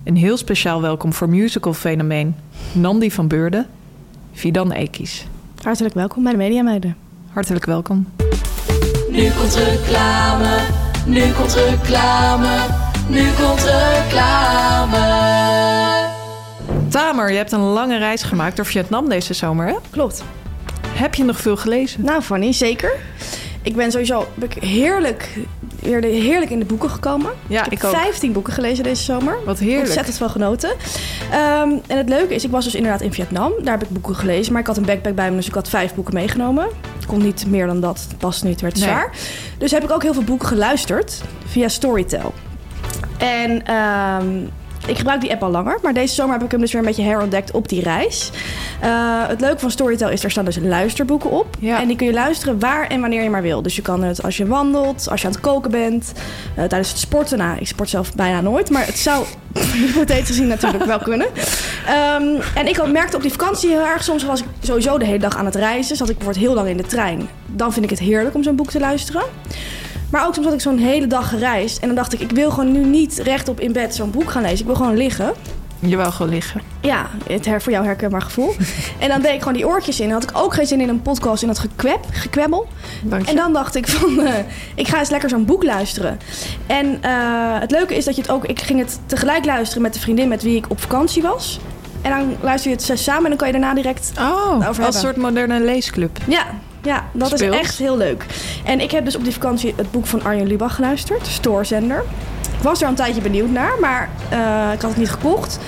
Een 0.04 0.16
heel 0.16 0.38
speciaal 0.38 0.82
welkom 0.82 1.14
voor 1.14 1.30
musical-fenomeen 1.30 2.36
Nandi 2.72 3.12
van 3.12 3.28
Beurden, 3.28 3.68
Fidan 4.34 4.72
Ekis. 4.72 5.26
Hartelijk 5.64 5.94
welkom 5.94 6.24
bij 6.24 6.32
de 6.32 6.38
Media 6.38 6.64
Meiden. 6.64 6.96
Hartelijk 7.30 7.66
welkom. 7.66 8.08
Nu 9.10 9.32
komt 9.32 9.56
reclame, 9.56 10.58
nu 11.06 11.32
komt 11.32 11.54
reclame, 11.54 12.66
nu 13.08 13.30
komt 13.32 13.64
reclame. 13.64 15.29
Tamer, 16.90 17.32
je 17.32 17.38
hebt 17.38 17.52
een 17.52 17.60
lange 17.60 17.98
reis 17.98 18.24
gemaakt 18.24 18.56
door 18.56 18.66
Vietnam 18.66 19.10
deze 19.10 19.34
zomer, 19.34 19.68
hè? 19.68 19.74
Klopt. 19.90 20.24
Heb 20.88 21.16
je 21.16 21.24
nog 21.24 21.40
veel 21.42 21.58
gelezen? 21.58 22.04
Nou, 22.06 22.22
Fanny, 22.22 22.54
zeker. 22.54 22.92
Ik 23.62 23.76
ben 23.76 23.92
sowieso 23.92 24.28
ben 24.34 24.50
ik 24.52 24.64
heerlijk, 24.64 25.30
weer 25.80 26.04
heerlijk 26.04 26.52
in 26.52 26.60
de 26.60 26.66
boeken 26.66 26.90
gekomen. 26.90 27.32
Ja, 27.48 27.66
ik 27.66 27.72
ik 27.72 27.82
heb 27.82 27.92
ook. 27.92 27.98
15 27.98 28.32
boeken 28.32 28.54
gelezen 28.54 28.84
deze 28.84 29.04
zomer. 29.04 29.38
Wat 29.46 29.60
heerlijk. 29.60 29.86
Ontzettend 29.86 30.18
veel 30.18 30.30
genoten. 30.30 30.70
Ehm, 31.32 31.70
en 31.88 31.98
het 31.98 32.10
leuke 32.10 32.34
is, 32.36 32.44
ik 32.44 32.52
was 32.52 32.64
dus 32.64 32.76
inderdaad 32.76 33.02
in 33.02 33.14
Vietnam. 33.14 33.52
Daar 33.64 33.78
heb 33.78 33.88
ik 33.88 33.94
boeken 33.94 34.16
gelezen. 34.16 34.52
Maar 34.52 34.62
ik 34.62 34.68
had 34.68 34.78
een 34.78 34.86
backpack 34.86 35.16
bij 35.16 35.30
me, 35.30 35.36
dus 35.36 35.48
ik 35.48 35.54
had 35.54 35.70
vijf 35.70 35.94
boeken 35.94 36.14
meegenomen. 36.14 36.66
Ik 37.02 37.08
kon 37.08 37.22
niet 37.24 37.46
meer 37.48 37.66
dan 37.68 37.82
dat. 37.82 38.06
Het 38.10 38.18
past 38.18 38.44
niet, 38.44 38.62
werd 38.62 38.76
Nee. 38.76 38.84
zwaar. 38.84 39.12
Dus 39.58 39.72
heb 39.72 39.84
ik 39.84 39.92
ook 39.92 40.04
heel 40.04 40.14
veel 40.14 40.24
boeken 40.24 40.48
geluisterd 40.48 41.22
via 41.46 41.68
Storytel. 41.68 42.34
En 43.18 43.66
ehm, 43.66 44.28
ik 44.88 44.98
gebruik 44.98 45.22
die 45.22 45.32
app 45.32 45.44
al 45.44 45.50
langer. 45.52 45.78
Maar 45.82 45.94
deze 45.94 46.14
zomer 46.14 46.34
heb 46.34 46.44
ik 46.44 46.52
hem 46.52 46.60
dus 46.60 46.72
weer 46.72 46.82
een 46.82 46.88
beetje 46.88 47.04
herontdekt 47.04 47.52
op 47.52 47.70
die 47.70 47.82
reis. 47.82 48.30
Eh, 48.82 48.90
het 49.28 49.42
leuke 49.42 49.60
van 49.60 49.72
Storytel 49.72 50.10
is, 50.10 50.24
er 50.24 50.32
staan 50.32 50.46
dus 50.46 50.58
luisterboeken 50.62 51.30
op. 51.30 51.48
Ja. 51.60 51.82
En 51.82 51.88
die 51.88 51.96
kun 51.96 52.08
je 52.08 52.14
luisteren 52.14 52.60
waar 52.60 52.88
en 52.88 53.02
wanneer 53.02 53.24
je 53.24 53.30
maar 53.30 53.42
wil. 53.42 53.62
Dus 53.62 53.76
je 53.76 53.82
kan 53.82 54.04
het 54.04 54.24
als 54.24 54.38
je 54.38 54.48
wandelt, 54.48 55.08
als 55.10 55.22
je 55.22 55.28
aan 55.28 55.34
het 55.34 55.42
koken 55.42 55.72
bent, 55.72 56.12
eh, 56.56 56.64
tijdens 56.64 56.90
het 56.90 57.00
sporten. 57.00 57.38
Nou, 57.38 57.58
ik 57.60 57.68
sport 57.68 57.90
zelf 57.90 58.14
bijna 58.16 58.42
nooit, 58.42 58.70
maar 58.70 58.86
het 58.86 58.98
zou 58.98 59.26
hypothetisch 59.86 60.28
gezien 60.28 60.48
natuurlijk 60.48 60.86
wel 60.86 61.00
kunnen. 61.00 61.28
Ehm, 61.88 62.24
en 62.56 62.68
ik 62.68 62.76
had- 62.76 62.92
merkte 62.92 63.16
op 63.16 63.22
die 63.22 63.32
vakantie 63.32 63.70
heel 63.70 63.86
erg, 63.86 64.04
soms 64.04 64.24
was 64.24 64.40
ik 64.40 64.46
sowieso 64.62 64.98
de 64.98 65.06
hele 65.06 65.20
dag 65.20 65.38
aan 65.38 65.46
het 65.46 65.56
reizen. 65.56 65.96
Zat 65.96 66.10
ik 66.10 66.18
bijvoorbeeld 66.18 66.46
heel 66.46 66.56
lang 66.56 66.68
in 66.68 66.78
de 66.78 66.84
trein. 66.84 67.30
Dan 67.46 67.74
vind 67.74 67.86
ik 67.86 67.90
het 67.92 68.00
heerlijk 68.00 68.36
om 68.36 68.44
zo'n 68.44 68.56
boek 68.56 68.70
te 68.70 68.80
luisteren. 68.80 69.24
Maar 70.12 70.26
ook 70.26 70.34
soms 70.34 70.46
had 70.46 70.56
ik 70.56 70.62
zo'n 70.62 70.78
hele 70.78 71.08
dag 71.08 71.30
gereisd. 71.30 71.80
En 71.80 71.88
dan 71.88 71.96
dacht 71.96 72.14
ik, 72.14 72.20
ik 72.20 72.32
wil 72.32 72.50
gewoon 72.50 72.72
nu 72.72 72.86
niet 72.86 73.18
rechtop 73.18 73.60
in 73.60 73.74
bed 73.74 73.96
zo'n 73.96 74.12
boek 74.12 74.32
gaan 74.32 74.42
lezen. 74.42 74.60
Ik 74.60 74.66
wil 74.66 74.76
gewoon 74.76 74.98
liggen. 74.98 75.34
Je 75.80 75.96
wou 75.96 76.12
gewoon 76.12 76.32
liggen. 76.32 76.62
Ja, 76.82 77.10
het 77.28 77.46
her, 77.46 77.62
voor 77.62 77.72
jou 77.72 77.86
herkenbaar 77.86 78.22
gevoel. 78.22 78.56
en 79.00 79.10
dan 79.10 79.22
deed 79.22 79.34
ik 79.34 79.40
gewoon 79.40 79.54
die 79.54 79.68
oortjes 79.68 80.00
in. 80.00 80.08
En 80.08 80.14
had 80.14 80.24
ik 80.24 80.32
ook 80.34 80.54
geen 80.54 80.66
zin 80.66 80.82
in 80.82 80.90
een 80.90 81.02
podcast 81.02 81.42
in 81.42 81.48
dat 81.48 81.60
gekweb, 81.60 82.06
gekwebbel. 82.12 82.68
Dank 83.04 83.24
je. 83.24 83.30
En 83.30 83.36
dan 83.36 83.54
dacht 83.54 83.76
ik 83.76 83.88
van, 83.88 84.20
eh, 84.20 84.34
ik 84.76 84.88
ga 84.88 85.00
eens 85.00 85.10
lekker 85.10 85.30
zo'n 85.30 85.46
boek 85.46 85.64
luisteren. 85.64 86.20
En 86.68 86.98
eh, 87.02 87.60
het 87.60 87.72
leuke 87.72 87.96
is 87.96 88.06
dat 88.06 88.16
je 88.16 88.22
het 88.22 88.32
ook... 88.32 88.46
Ik 88.46 88.62
ging 88.62 88.80
het 88.80 89.00
tegelijk 89.06 89.46
luisteren 89.46 89.82
met 89.82 89.94
de 89.94 90.00
vriendin 90.00 90.28
met 90.28 90.44
wie 90.44 90.56
ik 90.56 90.66
op 90.70 90.82
vakantie 90.82 91.22
was. 91.22 91.60
En 92.02 92.12
dan 92.12 92.36
luister 92.42 92.70
je 92.70 92.76
het 92.76 92.86
zes 92.86 93.04
samen 93.04 93.24
en 93.24 93.30
dan 93.30 93.38
kan 93.38 93.48
je 93.48 93.54
daarna 93.54 93.74
direct... 93.74 94.12
Oh, 94.20 94.56
over 94.56 94.66
als 94.66 94.78
hebben. 94.78 94.94
soort 94.94 95.16
moderne 95.16 95.60
leesclub. 95.60 96.18
Ja, 96.28 96.46
ja 96.82 97.06
dat 97.12 97.34
is 97.34 97.42
echt 97.42 97.78
heel 97.78 97.98
leuk. 97.98 98.26
En 98.66 98.80
ik 98.80 98.92
heb 98.92 99.06
dus 99.06 99.16
op 99.16 99.24
die 99.24 99.34
vakantie 99.34 99.74
het 99.76 99.92
boek 99.92 100.06
van 100.06 100.24
Arjen 100.24 100.48
Lubach 100.48 100.76
geluisterd. 100.76 101.28
Stoorzender. 101.28 102.04
Ik 102.58 102.66
was 102.66 102.82
er 102.82 102.88
een 102.88 102.96
tijdje 102.96 103.22
benieuwd 103.22 103.50
naar, 103.50 103.74
maar 103.80 104.10
eh, 104.30 104.74
ik 104.74 104.82
had 104.82 104.90
het 104.90 104.98
niet 104.98 105.10
gekocht. 105.10 105.60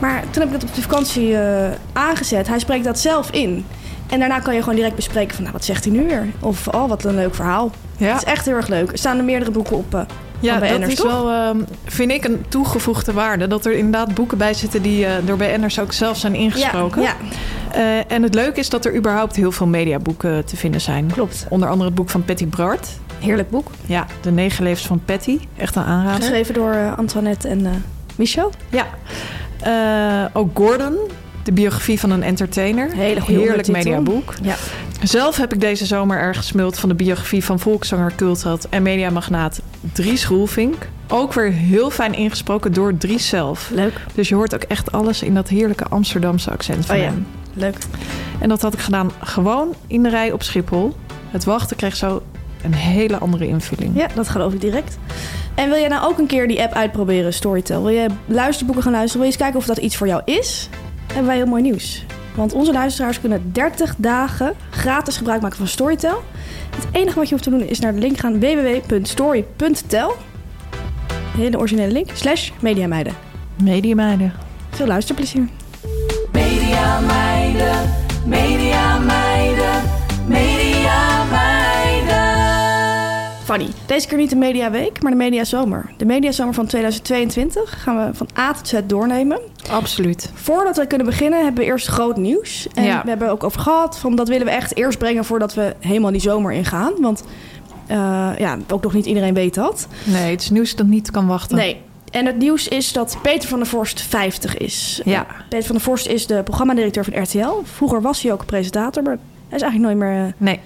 Maar 0.00 0.22
toen 0.30 0.42
heb 0.42 0.54
ik 0.54 0.60
het 0.60 0.68
op 0.68 0.74
die 0.74 0.82
vakantie 0.82 1.36
eh, 1.36 1.70
aangezet. 1.92 2.48
Hij 2.48 2.58
spreekt 2.58 2.84
dat 2.84 2.98
zelf 2.98 3.30
in. 3.30 3.66
En 4.06 4.18
daarna 4.18 4.38
kan 4.38 4.54
je 4.54 4.60
gewoon 4.60 4.74
direct 4.74 4.94
bespreken 4.94 5.34
van, 5.34 5.42
nou, 5.42 5.56
wat 5.56 5.64
zegt 5.64 5.84
hij 5.84 5.92
nu 5.92 6.06
weer? 6.06 6.26
Of, 6.40 6.68
oh, 6.68 6.88
wat 6.88 7.04
een 7.04 7.14
leuk 7.14 7.34
verhaal. 7.34 7.70
Ja, 7.96 8.06
Het 8.06 8.16
is 8.16 8.32
echt 8.32 8.44
heel 8.44 8.54
erg 8.54 8.68
leuk. 8.68 8.92
Er 8.92 8.98
staan 8.98 9.18
er 9.18 9.24
meerdere 9.24 9.50
boeken 9.50 9.76
op 9.76 9.94
eh 9.94 10.00
ja 10.40 10.58
van 10.58 10.80
dat 10.80 10.88
is 10.90 10.94
toch? 10.94 11.06
wel, 11.06 11.30
ehm, 11.30 11.56
vind 11.84 12.10
ik, 12.10 12.24
een 12.24 12.44
toegevoegde 12.48 13.12
waarde. 13.12 13.46
Dat 13.46 13.66
er 13.66 13.72
inderdaad 13.72 14.14
boeken 14.14 14.38
bij 14.38 14.54
zitten 14.54 14.82
die 14.82 15.06
eh, 15.06 15.12
door 15.24 15.36
BN'ers 15.36 15.78
ook 15.80 15.92
zelf 15.92 16.16
zijn 16.18 16.34
ingesproken. 16.34 17.02
Ja, 17.02 17.08
ja, 17.08 17.36
Eh, 17.72 18.12
en 18.12 18.22
het 18.22 18.34
leuke 18.34 18.58
is 18.60 18.68
dat 18.68 18.84
er 18.84 18.96
überhaupt 18.96 19.36
heel 19.36 19.52
veel 19.52 19.66
mediaboeken 19.66 20.44
te 20.44 20.56
vinden 20.56 20.80
zijn. 20.80 21.10
klopt. 21.12 21.46
Onder 21.48 21.68
andere 21.68 21.84
het 21.86 21.94
boek 21.94 22.10
van 22.10 22.24
Patty 22.24 22.46
Bart. 22.46 22.88
Heerlijk 23.18 23.50
boek. 23.50 23.70
Ja, 23.86 24.06
De 24.20 24.30
Negen 24.30 24.64
Levens 24.64 24.86
van 24.86 25.00
Patty. 25.04 25.38
Echt 25.56 25.76
een 25.76 25.82
aanrader. 25.84 26.20
Geschreven 26.20 26.54
door 26.54 26.72
eh, 26.72 26.98
Antoinette 26.98 27.48
en 27.48 27.84
Michel. 28.16 28.52
Ja. 28.70 28.86
Ook 30.32 30.50
Gordon, 30.58 30.94
de 31.42 31.52
biografie 31.52 32.00
van 32.00 32.10
een 32.10 32.22
entertainer. 32.22 32.92
Hele 32.92 33.20
goede 33.20 33.40
Heerlijk 33.40 33.68
mediaboek. 33.68 34.34
Ja. 34.42 34.54
Zelf 35.02 35.36
heb 35.36 35.52
ik 35.52 35.60
deze 35.60 35.86
zomer 35.86 36.18
erg 36.18 36.36
gesmuld 36.36 36.78
van 36.78 36.88
de 36.88 36.94
biografie 36.94 37.44
van 37.44 37.58
volkszanger, 37.58 38.12
cultheld 38.16 38.68
en 38.68 38.82
mediamagnaat 38.82 39.60
Dries 39.92 40.26
Roelvink. 40.26 40.88
Ook 41.08 41.32
weer 41.32 41.52
heel 41.52 41.90
fijn 41.90 42.14
ingesproken 42.14 42.72
door 42.72 42.96
Dries 42.96 43.28
zelf. 43.28 43.70
Leuk. 43.72 44.00
Dus 44.14 44.28
je 44.28 44.34
hoort 44.34 44.54
ook 44.54 44.62
echt 44.62 44.92
alles 44.92 45.22
in 45.22 45.34
dat 45.34 45.48
heerlijke 45.48 45.84
Amsterdamse 45.88 46.50
accent 46.50 46.86
van 46.86 46.96
Oh 46.96 47.02
ja. 47.02 47.08
hem. 47.08 47.26
Leuk. 47.52 47.76
En 48.40 48.48
dat 48.48 48.62
had 48.62 48.72
ik 48.74 48.78
gedaan 48.80 49.10
gewoon 49.20 49.74
in 49.86 50.02
de 50.02 50.08
rij 50.08 50.32
op 50.32 50.42
Schiphol. 50.42 50.96
Het 51.30 51.44
wachten 51.44 51.76
kreeg 51.76 51.96
zo 51.96 52.22
een 52.62 52.74
hele 52.74 53.18
andere 53.18 53.46
invulling. 53.46 53.96
Ja, 53.96 54.06
dat 54.14 54.28
geloof 54.28 54.52
ik 54.52 54.60
direct. 54.60 54.98
En 55.54 55.68
wil 55.68 55.78
jij 55.78 55.88
nou 55.88 56.10
ook 56.10 56.18
een 56.18 56.26
keer 56.26 56.48
die 56.48 56.62
app 56.62 56.72
uitproberen, 56.72 57.32
Storytel? 57.34 57.82
Wil 57.82 57.92
je 57.94 58.06
luisterboeken 58.26 58.82
gaan 58.82 58.92
luisteren? 58.92 59.20
Wil 59.22 59.30
je 59.30 59.34
eens 59.38 59.42
kijken 59.42 59.60
of 59.60 59.66
dat 59.76 59.84
iets 59.84 59.96
voor 59.96 60.06
jou 60.06 60.22
is? 60.24 60.68
Hebben 61.06 61.26
wij 61.26 61.36
heel 61.36 61.46
mooi 61.46 61.62
nieuws. 61.62 62.04
Want 62.38 62.52
onze 62.52 62.72
luisteraars 62.72 63.20
kunnen 63.20 63.52
30 63.52 63.94
dagen 63.96 64.54
gratis 64.70 65.16
gebruik 65.16 65.40
maken 65.40 65.56
van 65.56 65.66
Storytel. 65.66 66.22
Het 66.76 66.86
enige 66.92 67.18
wat 67.18 67.24
je 67.28 67.30
hoeft 67.30 67.44
te 67.44 67.50
doen 67.50 67.62
is 67.62 67.80
naar 67.80 67.92
de 67.92 67.98
link 67.98 68.18
gaan 68.18 68.40
www.story.tel. 68.40 70.16
Hele 71.36 71.58
originele 71.58 71.92
link. 71.92 72.10
Slash 72.12 72.50
mediameiden. 72.60 73.14
Mediameiden. 73.62 74.32
Veel 74.70 74.86
luisterplezier. 74.86 75.48
Media 76.32 77.00
meiden, 77.00 77.90
Fanny, 83.48 83.68
deze 83.86 84.06
keer 84.08 84.18
niet 84.18 84.30
de 84.30 84.36
Mediaweek, 84.36 85.02
maar 85.02 85.10
de 85.10 85.16
Mediazomer. 85.16 85.90
De 85.96 86.04
Mediazomer 86.04 86.54
van 86.54 86.66
2022 86.66 87.82
gaan 87.82 88.06
we 88.06 88.14
van 88.14 88.28
A 88.38 88.52
tot 88.52 88.68
Z 88.68 88.80
doornemen. 88.86 89.40
Absoluut. 89.70 90.30
Voordat 90.34 90.76
we 90.76 90.86
kunnen 90.86 91.06
beginnen 91.06 91.44
hebben 91.44 91.60
we 91.64 91.70
eerst 91.70 91.86
groot 91.86 92.16
nieuws. 92.16 92.66
En 92.74 92.84
Ja. 92.84 93.02
we 93.02 93.08
hebben 93.08 93.30
ook 93.30 93.44
over 93.44 93.60
gehad, 93.60 93.98
van 93.98 94.16
dat 94.16 94.28
willen 94.28 94.46
we 94.46 94.52
echt 94.52 94.76
eerst 94.76 94.98
brengen 94.98 95.24
voordat 95.24 95.54
we 95.54 95.74
helemaal 95.80 96.10
die 96.10 96.20
zomer 96.20 96.52
ingaan. 96.52 96.92
Want 97.00 97.24
eh, 97.86 98.30
ja, 98.38 98.58
ook 98.70 98.82
nog 98.82 98.92
niet 98.92 99.06
iedereen 99.06 99.34
weet 99.34 99.54
dat. 99.54 99.86
Nee, 100.04 100.30
het 100.30 100.40
is 100.42 100.50
nieuws 100.50 100.76
dat 100.76 100.86
niet 100.86 101.10
kan 101.10 101.26
wachten. 101.26 101.56
Nee. 101.56 101.76
En 102.10 102.26
het 102.26 102.38
nieuws 102.38 102.68
is 102.68 102.92
dat 102.92 103.18
Peter 103.22 103.48
van 103.48 103.58
der 103.58 103.68
Vorst 103.68 104.00
50 104.00 104.56
is. 104.58 105.00
Ja. 105.04 105.26
Eh, 105.26 105.34
Peter 105.48 105.66
van 105.66 105.74
der 105.74 105.84
Vorst 105.84 106.06
is 106.06 106.26
de 106.26 106.42
programmadirecteur 106.42 107.04
van 107.04 107.22
RTL. 107.22 107.60
Vroeger 107.64 108.02
was 108.02 108.22
hij 108.22 108.32
ook 108.32 108.46
presentator, 108.46 109.02
maar 109.02 109.18
hij 109.48 109.56
is 109.58 109.62
eigenlijk 109.62 109.98
nooit 110.00 110.10
meer 110.12 110.24
eh, 110.26 110.32
Nee. 110.36 110.60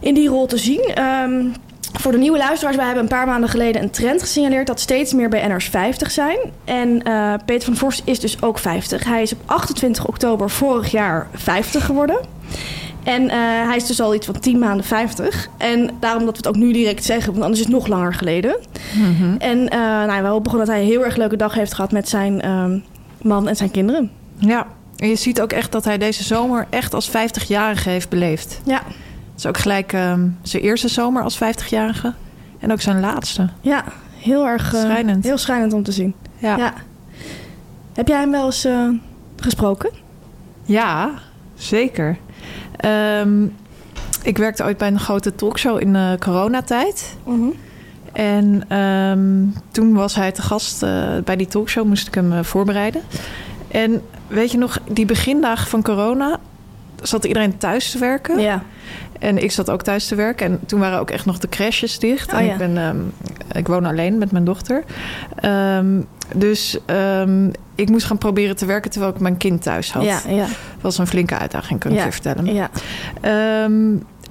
in 0.00 0.14
die 0.14 0.28
rol 0.28 0.46
te 0.46 0.58
zien. 0.58 0.80
Ehm, 0.94 1.44
voor 2.00 2.12
de 2.12 2.18
nieuwe 2.18 2.38
luisteraars, 2.38 2.76
wij 2.76 2.84
hebben 2.84 3.02
een 3.02 3.08
paar 3.08 3.26
maanden 3.26 3.48
geleden 3.48 3.82
een 3.82 3.90
trend 3.90 4.20
gesignaleerd 4.20 4.66
dat 4.66 4.80
steeds 4.80 5.12
meer 5.12 5.28
BN'ers 5.28 5.68
50 5.68 6.10
zijn. 6.10 6.38
En 6.64 7.02
eh, 7.02 7.34
Peter 7.46 7.64
van 7.64 7.72
der 7.72 7.82
Vorst 7.82 8.02
is 8.04 8.20
dus 8.20 8.42
ook 8.42 8.58
50. 8.58 9.04
Hij 9.04 9.22
is 9.22 9.32
op 9.32 9.38
28 9.44 10.06
oktober 10.06 10.50
vorig 10.50 10.90
jaar 10.90 11.26
50 11.34 11.86
geworden. 11.86 12.20
En 13.04 13.28
eh, 13.30 13.38
hij 13.38 13.76
is 13.76 13.86
dus 13.86 14.00
al 14.00 14.14
iets 14.14 14.26
van 14.26 14.40
10 14.40 14.58
maanden 14.58 14.84
50. 14.84 15.48
En 15.56 15.90
daarom 16.00 16.24
dat 16.24 16.30
we 16.30 16.36
het 16.36 16.48
ook 16.48 16.62
nu 16.62 16.72
direct 16.72 17.04
zeggen, 17.04 17.32
want 17.32 17.42
anders 17.42 17.60
is 17.60 17.66
het 17.66 17.74
nog 17.74 17.86
langer 17.86 18.14
geleden. 18.14 18.56
En 19.38 19.68
eh 19.68 19.78
nou, 19.78 20.22
we 20.22 20.28
hopen 20.28 20.50
gewoon 20.50 20.66
dat 20.66 20.74
hij 20.74 20.84
een 20.84 20.90
heel 20.90 21.04
erg 21.04 21.16
leuke 21.16 21.36
dag 21.36 21.54
heeft 21.54 21.74
gehad 21.74 21.92
met 21.92 22.08
zijn 22.08 22.40
ehm, 22.40 22.78
man 23.22 23.48
en 23.48 23.56
zijn 23.56 23.70
kinderen. 23.70 24.10
Ja. 24.36 24.66
En 24.96 25.08
je 25.08 25.16
ziet 25.16 25.40
ook 25.40 25.52
echt 25.52 25.72
dat 25.72 25.84
hij 25.84 25.98
deze 25.98 26.22
zomer 26.22 26.66
echt 26.70 26.94
als 26.94 27.10
50-jarige 27.10 27.88
heeft 27.88 28.08
beleefd. 28.08 28.60
Ja, 28.64 28.82
is 29.36 29.46
ook 29.46 29.58
gelijk 29.58 29.92
ehm, 29.92 30.28
zijn 30.42 30.62
eerste 30.62 30.88
zomer 30.88 31.22
als 31.22 31.38
50-jarige. 31.38 32.12
En 32.58 32.72
ook 32.72 32.80
zijn 32.80 33.00
laatste. 33.00 33.48
ja 33.60 33.84
heel 34.18 34.46
erg 34.46 34.74
eh, 34.74 34.80
Schrijnend. 34.80 35.24
Heel 35.24 35.38
schrijnend 35.38 35.72
om 35.72 35.82
te 35.82 35.92
zien. 35.92 36.14
Ja. 36.38 36.56
Ja. 36.56 36.74
Heb 37.92 38.08
jij 38.08 38.18
hem 38.18 38.30
wel 38.30 38.44
eens 38.44 38.64
eh, 38.64 38.88
gesproken? 39.36 39.90
Ja, 40.62 41.10
zeker. 41.54 42.18
Ehm, 42.76 43.44
ik 44.22 44.38
werkte 44.38 44.64
ooit 44.64 44.78
bij 44.78 44.88
een 44.88 45.00
grote 45.00 45.34
talkshow 45.34 45.80
in 45.80 45.92
de 45.92 46.16
coronatijd. 46.20 47.16
En 48.12 48.64
ehm, 48.68 49.60
toen 49.70 49.94
was 49.94 50.14
hij 50.14 50.32
te 50.32 50.42
gast 50.42 50.82
eh, 50.82 51.18
bij 51.24 51.36
die 51.36 51.46
talkshow, 51.46 51.86
moest 51.86 52.06
ik 52.06 52.14
hem 52.14 52.32
eh, 52.32 52.42
voorbereiden. 52.42 53.02
En 53.68 54.02
weet 54.26 54.50
je 54.50 54.58
nog, 54.58 54.78
die 54.90 55.06
begindagen 55.06 55.66
van 55.66 55.82
corona 55.82 56.38
zat 57.06 57.24
iedereen 57.24 57.58
thuis 57.58 57.90
te 57.90 57.98
werken. 57.98 58.40
Ja. 58.40 58.62
En 59.18 59.42
ik 59.42 59.50
zat 59.50 59.70
ook 59.70 59.82
thuis 59.82 60.06
te 60.06 60.14
werken. 60.14 60.46
En 60.46 60.60
toen 60.66 60.80
waren 60.80 60.98
ook 60.98 61.10
echt 61.10 61.24
nog 61.24 61.38
de 61.38 61.48
crèches 61.48 61.98
dicht. 61.98 62.32
Oh 62.32 62.38
en 62.38 62.44
ja. 62.44 62.52
ik, 62.52 62.58
ben, 62.58 62.76
ehm, 62.78 62.98
ik 63.58 63.66
woon 63.66 63.84
alleen 63.84 64.18
met 64.18 64.32
mijn 64.32 64.44
dochter. 64.44 64.84
Ehm, 65.36 66.00
dus 66.34 66.78
ehm, 66.86 67.50
ik 67.74 67.90
moest 67.90 68.06
gaan 68.06 68.18
proberen 68.18 68.56
te 68.56 68.66
werken 68.66 68.90
terwijl 68.90 69.12
ik 69.12 69.20
mijn 69.20 69.36
kind 69.36 69.62
thuis 69.62 69.92
had. 69.92 70.04
Ja, 70.04 70.20
ja. 70.28 70.46
Dat 70.46 70.82
was 70.82 70.98
een 70.98 71.06
flinke 71.06 71.38
uitdaging, 71.38 71.80
kan 71.80 71.92
ik 71.92 72.04
je 72.04 72.12
vertellen. 72.12 72.54
Ja. 72.54 72.70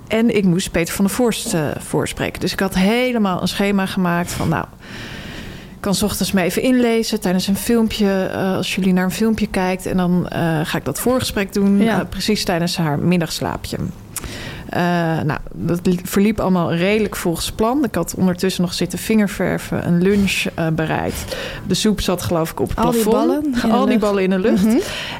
En 0.08 0.36
ik 0.36 0.44
moest 0.44 0.72
Peter 0.72 0.94
van 0.94 1.06
der 1.06 1.14
Voorst 1.14 1.54
eh, 1.54 1.68
voorspreken. 1.78 2.40
Dus 2.40 2.54
ik 2.54 2.60
had 2.60 2.76
helemaal 2.76 3.42
een 3.42 3.48
schema 3.48 3.86
gemaakt 3.86 4.32
van... 4.32 4.50
nou, 4.50 4.66
kan 5.84 5.96
's 5.96 6.02
ochtends 6.04 6.32
me 6.32 6.42
even 6.42 6.62
inlezen 6.62 7.20
tijdens 7.20 7.48
een 7.48 7.56
filmpje... 7.56 8.30
eh, 8.34 8.56
als 8.56 8.76
jullie 8.76 8.94
naar 8.94 9.04
een 9.04 9.12
filmpje 9.12 9.48
kijkt. 9.48 9.86
En 9.86 9.98
dan 9.98 10.28
eh, 10.28 10.60
ga 10.64 10.78
ik 10.78 10.86
dat 10.86 11.00
voorgesprek 11.00 11.54
doen, 11.54 11.82
Ja. 11.82 12.00
eh, 12.00 12.06
precies 12.10 12.44
tijdens 12.44 12.78
haar 12.78 13.00
middagslaapje. 13.00 13.78
Nou, 15.26 15.40
dat 15.54 15.80
li- 15.86 16.00
verliep 16.04 16.40
allemaal 16.40 16.74
redelijk 16.74 17.16
volgens 17.16 17.52
plan. 17.52 17.84
Ik 17.84 17.96
had 17.96 18.14
ondertussen 18.18 18.62
nog 18.64 18.74
zitten 18.74 19.00
vingerverven, 19.00 19.88
een 19.88 20.02
lunch 20.02 20.44
bereid. 20.74 21.14
De 21.68 21.74
soep 21.74 22.02
zat 22.02 22.22
geloof 22.22 22.52
ik 22.52 22.60
op 22.60 22.70
het 22.70 22.78
Al 22.78 22.92
die 22.92 23.02
plafond. 23.02 23.28
ballen 23.28 23.44
in 23.46 23.52
de 23.52 23.68
Al 23.76 23.86
die 23.86 23.98
ballen 23.98 24.24
in 24.24 24.30
de 24.30 24.40
lucht. 24.40 24.64
Mhm. 24.66 24.78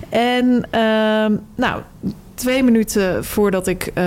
En 0.10 0.66
ehm, 0.70 1.36
nou, 1.56 1.82
twee 2.34 2.64
minuten 2.64 3.26
voordat 3.26 3.68
ik 3.68 3.92
eh, 3.94 4.06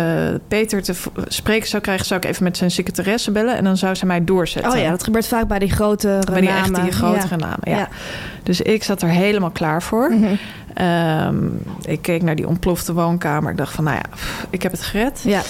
Peter 0.49 0.83
te 0.83 0.95
spreken 1.29 1.69
zou 1.69 1.83
krijgen... 1.83 2.07
zou 2.07 2.21
ik 2.21 2.29
even 2.29 2.45
met 2.45 2.57
zijn 2.57 2.71
secretaresse 2.71 3.31
bellen... 3.31 3.57
en 3.57 3.65
dan 3.65 3.77
zou 3.77 3.95
ze 3.95 4.07
mij 4.07 4.25
doorzetten. 4.25 4.73
Oh 4.73 4.79
ja, 4.79 4.91
dat 4.91 5.05
gebeurt 5.05 5.29
vaak 5.29 5.49
bij 5.49 5.59
die 5.59 5.71
grote 5.71 6.19
Bij 6.33 6.41
die 6.41 6.51
echt 6.51 6.75
die 6.75 6.93
grotere 6.93 7.39
ja. 7.39 7.47
namen, 7.47 7.61
ja. 7.63 7.79
Ja. 7.79 7.89
Dus 8.43 8.61
ik 8.61 8.85
zat 8.85 9.03
er 9.03 9.09
helemaal 9.09 9.51
klaar 9.51 9.83
voor. 9.83 10.11
Mhm. 10.11 10.35
Ehm, 10.75 11.37
ik 11.83 12.03
keek 12.03 12.23
naar 12.23 12.37
die 12.37 12.49
ontplofte 12.49 12.93
woonkamer. 12.93 13.51
Ik 13.51 13.57
dacht 13.57 13.75
van, 13.75 13.85
nou 13.85 13.97
ja, 13.97 14.05
pff, 14.11 14.47
ik 14.51 14.63
heb 14.63 14.73
het 14.73 14.83
gered. 14.83 15.21
Ja. 15.25 15.43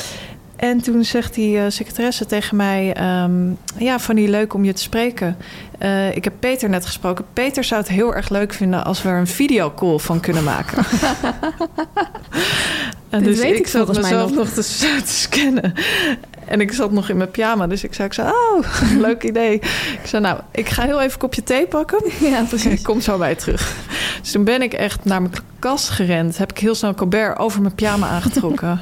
En 0.57 0.81
toen 0.81 1.05
zegt 1.05 1.35
die 1.35 1.59
eh, 1.59 1.65
secretaresse 1.69 2.27
tegen 2.27 2.57
mij... 2.57 2.93
ehm, 2.93 3.51
ja, 3.79 3.99
Fanny, 3.99 4.29
leuk 4.29 4.55
om 4.55 4.65
je 4.65 4.73
te 4.73 4.83
spreken. 4.83 5.37
Eh, 5.79 6.17
ik 6.17 6.25
heb 6.25 6.33
Peter 6.39 6.69
net 6.69 6.87
gesproken. 6.87 7.25
Peter 7.33 7.65
zou 7.65 7.81
het 7.81 7.91
heel 7.91 8.15
erg 8.15 8.29
leuk 8.29 8.53
vinden... 8.53 8.85
als 8.85 9.03
we 9.03 9.09
er 9.09 9.19
een 9.19 9.27
videocall 9.27 9.99
van 9.99 10.21
kunnen 10.21 10.45
maken. 10.45 10.85
en 13.17 13.23
Dit 13.23 13.35
dus 13.35 13.45
weet 13.45 13.59
ik, 13.59 13.67
zat 13.67 13.97
mezelf 13.97 14.35
nog. 14.35 14.49
te, 14.49 14.63
te 15.05 15.13
scannen. 15.13 15.73
En 16.45 16.61
ik 16.61 16.73
zat 16.73 16.93
nog 16.93 17.09
in 17.09 17.17
mijn 17.17 17.31
pyjama. 17.31 17.67
Dus 17.67 17.85
ik 17.85 17.95
zei, 17.95 18.09
ik 18.09 18.15
zei 18.15 18.29
oh, 18.29 18.67
leuk 19.07 19.23
idee. 19.23 19.55
Ik 19.55 20.01
zei, 20.05 20.23
nou, 20.23 20.41
ik 20.51 20.69
ga 20.69 20.83
heel 20.83 21.01
even 21.01 21.13
een 21.13 21.19
kopje 21.19 21.43
thee 21.43 21.67
pakken. 21.67 21.99
Ja, 22.31 22.43
precies. 22.43 22.73
Ik 22.73 22.83
kom 22.83 23.01
zo 23.01 23.19
bij 23.19 23.35
terug. 23.35 23.77
Dus 24.21 24.31
toen 24.31 24.45
ben 24.45 24.63
ik 24.63 24.73
echt 24.73 25.05
naar 25.05 25.23
mijn 25.23 25.35
kast 25.59 25.89
gerend. 25.89 26.39
Heb 26.39 26.51
ik 26.51 26.59
heel 26.59 26.75
snel 26.75 26.95
Colbert 26.95 27.39
over 27.39 27.61
mijn 27.63 27.75
pyjama 27.75 28.09
aangetrokken. 28.09 28.81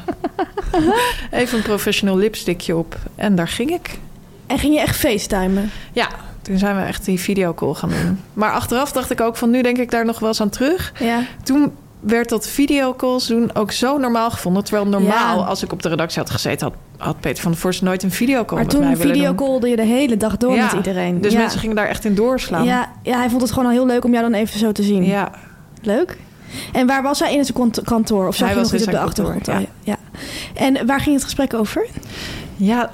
Even 1.30 1.58
een 1.58 1.64
professioneel 1.64 2.16
lipstickje 2.16 2.76
op. 2.76 2.96
En 3.14 3.34
daar 3.34 3.48
ging 3.48 3.70
ik. 3.70 3.98
En 4.46 4.58
ging 4.58 4.74
je 4.74 4.80
echt 4.80 4.96
facetimen? 4.96 5.70
Ja, 5.92 6.08
toen 6.42 6.58
zijn 6.58 6.76
we 6.76 6.82
echt 6.82 7.04
die 7.04 7.20
videocall 7.20 7.74
gaan 7.74 7.88
doen. 7.88 8.20
Maar 8.32 8.52
achteraf 8.52 8.92
dacht 8.92 9.10
ik 9.10 9.20
ook 9.20 9.36
van 9.36 9.50
nu 9.50 9.62
denk 9.62 9.78
ik 9.78 9.90
daar 9.90 10.04
nog 10.04 10.18
wel 10.18 10.28
eens 10.28 10.40
aan 10.40 10.50
terug. 10.50 10.92
Ja. 10.98 11.22
Toen 11.42 11.72
werd 12.06 12.28
dat 12.28 12.46
videocalls 12.48 13.26
doen 13.26 13.50
ook 13.54 13.72
zo 13.72 13.98
normaal 13.98 14.30
gevonden. 14.30 14.64
Terwijl 14.64 14.86
normaal, 14.88 15.38
Ja. 15.38 15.44
als 15.44 15.62
ik 15.62 15.72
op 15.72 15.82
de 15.82 15.88
redactie 15.88 16.22
had 16.22 16.30
gezeten... 16.30 16.66
had, 16.66 16.76
had 17.06 17.20
Peter 17.20 17.42
van 17.42 17.50
der 17.50 17.60
Vorst 17.60 17.82
nooit 17.82 18.02
een 18.02 18.10
videocall 18.10 18.56
Maar 18.56 18.66
met 18.66 18.72
mij 18.78 18.82
toen 18.82 18.90
willen 18.98 19.06
doen. 19.06 19.22
videocallde 19.22 19.68
je 19.68 19.76
de 19.76 19.82
hele 19.84 20.16
dag 20.16 20.36
door 20.36 20.54
Ja, 20.54 20.64
met 20.64 20.72
iedereen. 20.72 21.20
Dus 21.20 21.32
ja. 21.32 21.38
mensen 21.38 21.60
gingen 21.60 21.76
daar 21.76 21.86
echt 21.88 22.04
in 22.04 22.14
doorslaan. 22.14 22.64
Ja, 22.64 22.92
ja, 23.02 23.16
hij 23.18 23.28
vond 23.30 23.42
het 23.42 23.50
gewoon 23.50 23.66
al 23.68 23.72
heel 23.74 23.86
leuk 23.86 24.04
om 24.04 24.12
jou 24.12 24.22
dan 24.30 24.40
even 24.40 24.58
zo 24.58 24.72
te 24.72 24.82
zien. 24.82 25.04
ja. 25.04 25.30
Leuk. 25.82 26.16
En 26.72 26.86
waar 26.86 27.02
was 27.02 27.18
hij 27.20 27.34
in 27.34 27.44
zijn 27.44 27.70
kantoor? 27.84 28.26
Of 28.26 28.36
zag 28.36 28.48
Hij 28.48 28.56
was 28.56 28.64
nog 28.70 28.80
iets 28.80 28.88
in 28.88 28.94
op 28.94 29.00
de 29.00 29.04
achtergrond? 29.06 29.48
Oh, 29.48 29.54
ja. 29.60 29.66
ja. 29.82 29.96
En 30.54 30.86
waar 30.86 31.00
ging 31.00 31.14
het 31.14 31.24
gesprek 31.24 31.54
over? 31.54 31.86
Ja, 32.56 32.90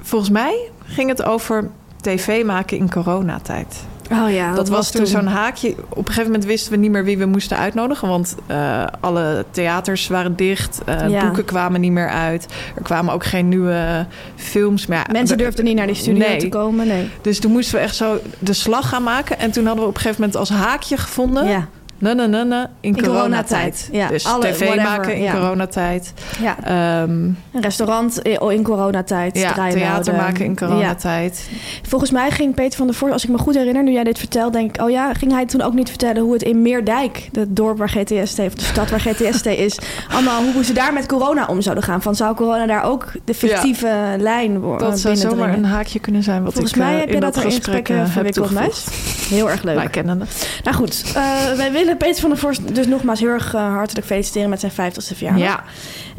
volgens 0.00 0.30
mij 0.30 0.70
ging 0.84 1.08
het 1.08 1.22
over 1.22 1.70
tv 2.00 2.44
maken 2.44 2.76
in 2.76 2.90
coronatijd. 2.90 3.76
Oh 4.12 4.30
ja, 4.32 4.54
Dat, 4.54 4.68
was 4.68 4.90
toen 4.90 5.06
zo'n 5.06 5.26
haakje. 5.26 5.74
Op 5.88 5.96
een 5.98 6.04
gegeven 6.06 6.24
moment 6.24 6.44
wisten 6.44 6.72
we 6.72 6.78
niet 6.78 6.90
meer 6.90 7.04
wie 7.04 7.18
we 7.18 7.24
moesten 7.26 7.56
uitnodigen. 7.56 8.08
Want 8.08 8.34
eh, 8.46 8.84
alle 9.00 9.44
theaters 9.50 10.08
waren 10.08 10.36
dicht. 10.36 10.80
eh, 10.86 11.08
Ja. 11.08 11.20
Boeken 11.24 11.44
kwamen 11.44 11.80
niet 11.80 11.92
meer 11.92 12.08
uit. 12.08 12.46
Er 12.76 12.82
kwamen 12.82 13.14
ook 13.14 13.24
geen 13.24 13.48
nieuwe 13.48 14.06
films 14.36 14.86
meer. 14.86 15.06
Mensen 15.12 15.38
durfden 15.38 15.64
niet 15.64 15.76
naar 15.76 15.86
die 15.86 15.94
studio 15.96 16.28
Nee. 16.28 16.36
te 16.38 16.48
komen. 16.48 16.86
Nee. 16.86 17.10
Dus 17.22 17.40
toen 17.40 17.52
moesten 17.52 17.74
we 17.74 17.80
echt 17.80 17.96
zo 17.96 18.18
de 18.38 18.52
slag 18.52 18.88
gaan 18.88 19.02
maken. 19.02 19.38
En 19.38 19.50
toen 19.50 19.64
hadden 19.66 19.82
we 19.84 19.88
op 19.90 19.94
een 19.96 20.00
gegeven 20.00 20.20
moment 20.22 20.38
als 20.38 20.50
haakje 20.50 20.96
gevonden... 20.96 21.46
Ja. 21.48 21.68
Na, 22.00 22.12
na, 22.12 22.26
na, 22.26 22.42
na, 22.42 22.62
in, 22.80 22.96
In 22.96 23.02
coronatijd. 23.02 23.08
coronatijd, 23.12 23.88
ja. 23.92 24.08
Dus 24.08 24.26
Alle- 24.26 24.40
tv 24.50 24.58
whatever, 24.58 24.82
maken 24.90 25.14
in 25.16 25.22
ja. 25.22 25.32
coronatijd. 25.32 26.12
ja. 26.40 26.56
Ehm, 26.64 27.10
Een 27.10 27.36
restaurant 27.60 28.20
i- 28.26 28.38
in 28.48 28.62
coronatijd. 28.62 29.38
ja, 29.38 29.52
theater 29.70 30.14
maken 30.14 30.44
in 30.44 30.50
Ja. 30.58 30.66
coronatijd. 30.66 31.48
Volgens 31.82 32.10
mij 32.10 32.30
ging 32.30 32.54
Peter 32.54 32.76
van 32.78 32.86
der 32.86 32.96
Voort, 32.96 33.12
als 33.12 33.24
ik 33.24 33.30
me 33.30 33.38
goed 33.38 33.54
herinner, 33.54 33.82
nu 33.82 33.92
jij 33.92 34.04
dit 34.04 34.18
vertelt, 34.18 34.52
denk 34.52 34.74
ik, 34.76 34.82
oh 34.82 34.90
ja, 34.90 35.14
ging 35.14 35.32
hij 35.32 35.46
toen 35.46 35.60
ook 35.60 35.74
niet 35.74 35.88
vertellen 35.88 36.22
hoe 36.22 36.32
het 36.32 36.42
in 36.42 36.62
Meerdijk, 36.62 37.28
het 37.32 37.56
dorp 37.56 37.78
waar 37.78 37.88
GTST, 37.88 38.38
of 38.38 38.54
de 38.54 38.64
stad 38.64 38.90
waar 38.90 39.00
GTST 39.00 39.46
is, 39.66 39.78
allemaal 40.12 40.42
hoe 40.52 40.64
ze 40.64 40.72
daar 40.72 40.92
met 40.92 41.06
corona 41.06 41.46
om 41.46 41.60
zouden 41.60 41.84
gaan? 41.84 42.02
Van 42.02 42.14
zou 42.14 42.34
corona 42.34 42.66
daar 42.66 42.82
ook 42.84 43.12
de 43.24 43.34
fictieve 43.34 44.14
lijn 44.18 44.60
worden? 44.60 44.90
Dat 44.90 44.98
zou 45.00 45.16
zomaar 45.16 45.52
een 45.54 45.64
haakje 45.64 45.98
kunnen 45.98 46.22
zijn. 46.22 46.42
Wat 46.42 46.52
Volgens 46.52 46.72
ik, 46.72 46.78
mij 46.78 46.92
eh, 46.92 46.98
heb 46.98 47.08
je 47.08 47.14
in 47.14 47.20
dat 47.20 47.36
er 47.36 47.42
in 47.44 47.50
gesprek 47.50 47.86
gesprekken 47.86 47.96
eh, 48.10 48.24
heb 48.24 48.32
toegevoegd. 48.32 48.88
Heel 49.28 49.50
erg 49.50 49.62
leuk. 49.62 49.74
Wij 49.76 49.88
kennen 49.88 50.20
het. 50.20 50.48
Nou 50.64 50.76
goed, 50.76 51.02
eh, 51.14 51.22
wij 51.56 51.72
willen 51.72 51.87
Peter 51.96 52.20
van 52.20 52.30
der 52.30 52.38
Vorst 52.38 52.74
dus 52.74 52.86
nogmaals 52.86 53.20
heel 53.20 53.28
erg 53.28 53.54
eh, 53.54 53.72
hartelijk 53.74 54.06
feliciteren 54.06 54.48
met 54.48 54.60
zijn 54.60 54.72
50ste 54.72 55.16
verjaardag. 55.16 55.42
Ja, 55.42 55.62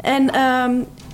En 0.00 0.30
ehm, 0.34 0.72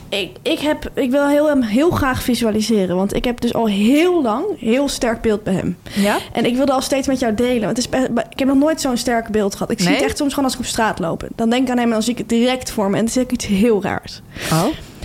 ik, 0.09 0.31
ik, 0.43 0.59
heb, 0.59 0.91
ik 0.95 1.11
wil 1.11 1.29
heel, 1.29 1.49
hem 1.49 1.63
heel 1.63 1.91
graag 1.91 2.23
visualiseren. 2.23 2.97
Want 2.97 3.15
ik 3.15 3.25
heb 3.25 3.41
dus 3.41 3.55
al 3.55 3.67
heel 3.69 4.23
lang 4.23 4.45
heel 4.59 4.89
sterk 4.89 5.21
beeld 5.21 5.43
bij 5.43 5.55
hem. 5.55 5.77
ja? 5.95 6.17
En 6.33 6.45
ik 6.45 6.57
wilde 6.57 6.73
al 6.73 6.81
steeds 6.81 7.07
met 7.07 7.19
jou 7.19 7.35
delen. 7.35 7.65
Want 7.65 7.77
het 7.77 7.89
is 7.95 8.01
ik 8.31 8.39
heb 8.39 8.49
nog 8.49 8.57
nooit 8.57 8.81
zo'n 8.81 8.97
sterk 8.97 9.29
beeld 9.29 9.53
gehad. 9.53 9.71
Ik 9.71 9.81
zie 9.81 9.89
het 9.95 10.03
echt 10.03 10.17
soms 10.17 10.31
gewoon 10.31 10.45
als 10.45 10.55
ik 10.55 10.61
op 10.61 10.67
straat 10.67 10.99
loop. 10.99 11.29
Dan 11.37 11.51
denk 11.51 11.63
ik 11.63 11.71
aan 11.71 11.77
hem 11.79 11.87
en 11.87 11.93
dan 11.93 12.03
zie 12.03 12.13
ik 12.13 12.19
het 12.19 12.29
direct 12.29 12.71
voor 12.71 12.91
me. 12.91 12.97
En 12.97 13.05
dan 13.05 13.13
zie 13.13 13.23
ik 13.23 13.33
iets 13.33 13.47
heel 13.47 13.83
raars. 13.83 14.21
Oh. 14.53 14.65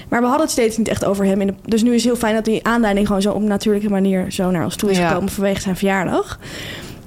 Maar 0.10 0.20
we 0.20 0.26
hadden 0.28 0.46
het 0.46 0.52
steeds 0.52 0.78
niet 0.78 0.88
echt 0.88 1.06
over 1.06 1.26
hem. 1.26 1.42
In 1.42 1.48
de- 1.48 1.54
dus 1.66 1.82
nu 1.84 1.90
is 1.90 1.96
het 2.04 2.12
heel 2.12 2.16
fijn 2.22 2.36
dat 2.36 2.46
die 2.46 2.66
aanleiding 2.68 3.08
gewoon 3.08 3.22
zo 3.22 3.32
op 3.32 3.42
een 3.42 3.48
natuurlijke 3.48 3.90
manier 3.90 4.32
zo 4.32 4.52
naar 4.52 4.64
ons 4.64 4.76
toe 4.76 4.90
is 4.92 4.98
Ja. 4.98 5.08
gekomen 5.08 5.30
vanwege 5.30 5.62
zijn 5.62 5.76
verjaardag. 5.76 6.40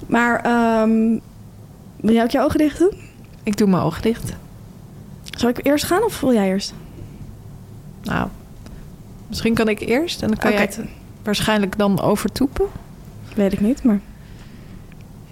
Maar 0.07 0.41
ehm, 0.45 1.19
wil 2.05 2.15
jij 2.15 2.23
ook 2.23 2.31
je 2.31 2.41
ogen 2.41 2.59
dicht 2.59 2.79
doen? 2.79 2.93
Ik 3.43 3.57
doe 3.57 3.69
mijn 3.69 3.83
ogen 3.83 4.03
dicht. 4.03 4.33
Zal 5.25 5.49
ik 5.49 5.67
eerst 5.67 5.85
gaan 5.85 6.03
of 6.05 6.21
wil 6.21 6.33
jij 6.33 6.47
eerst? 6.47 6.75
Nou, 8.03 8.29
Misschien 9.29 9.55
kan 9.55 9.69
ik 9.69 9.81
eerst 9.81 10.23
en 10.23 10.29
dan 10.29 10.37
kan 10.37 10.51
Oké. 10.51 10.59
jij 10.59 10.67
het 10.71 10.81
waarschijnlijk 11.23 11.79
dan 11.79 12.01
overtoepen. 12.01 12.67
Weet 13.35 13.53
ik 13.53 13.61
niet, 13.61 13.83
maar... 13.83 14.01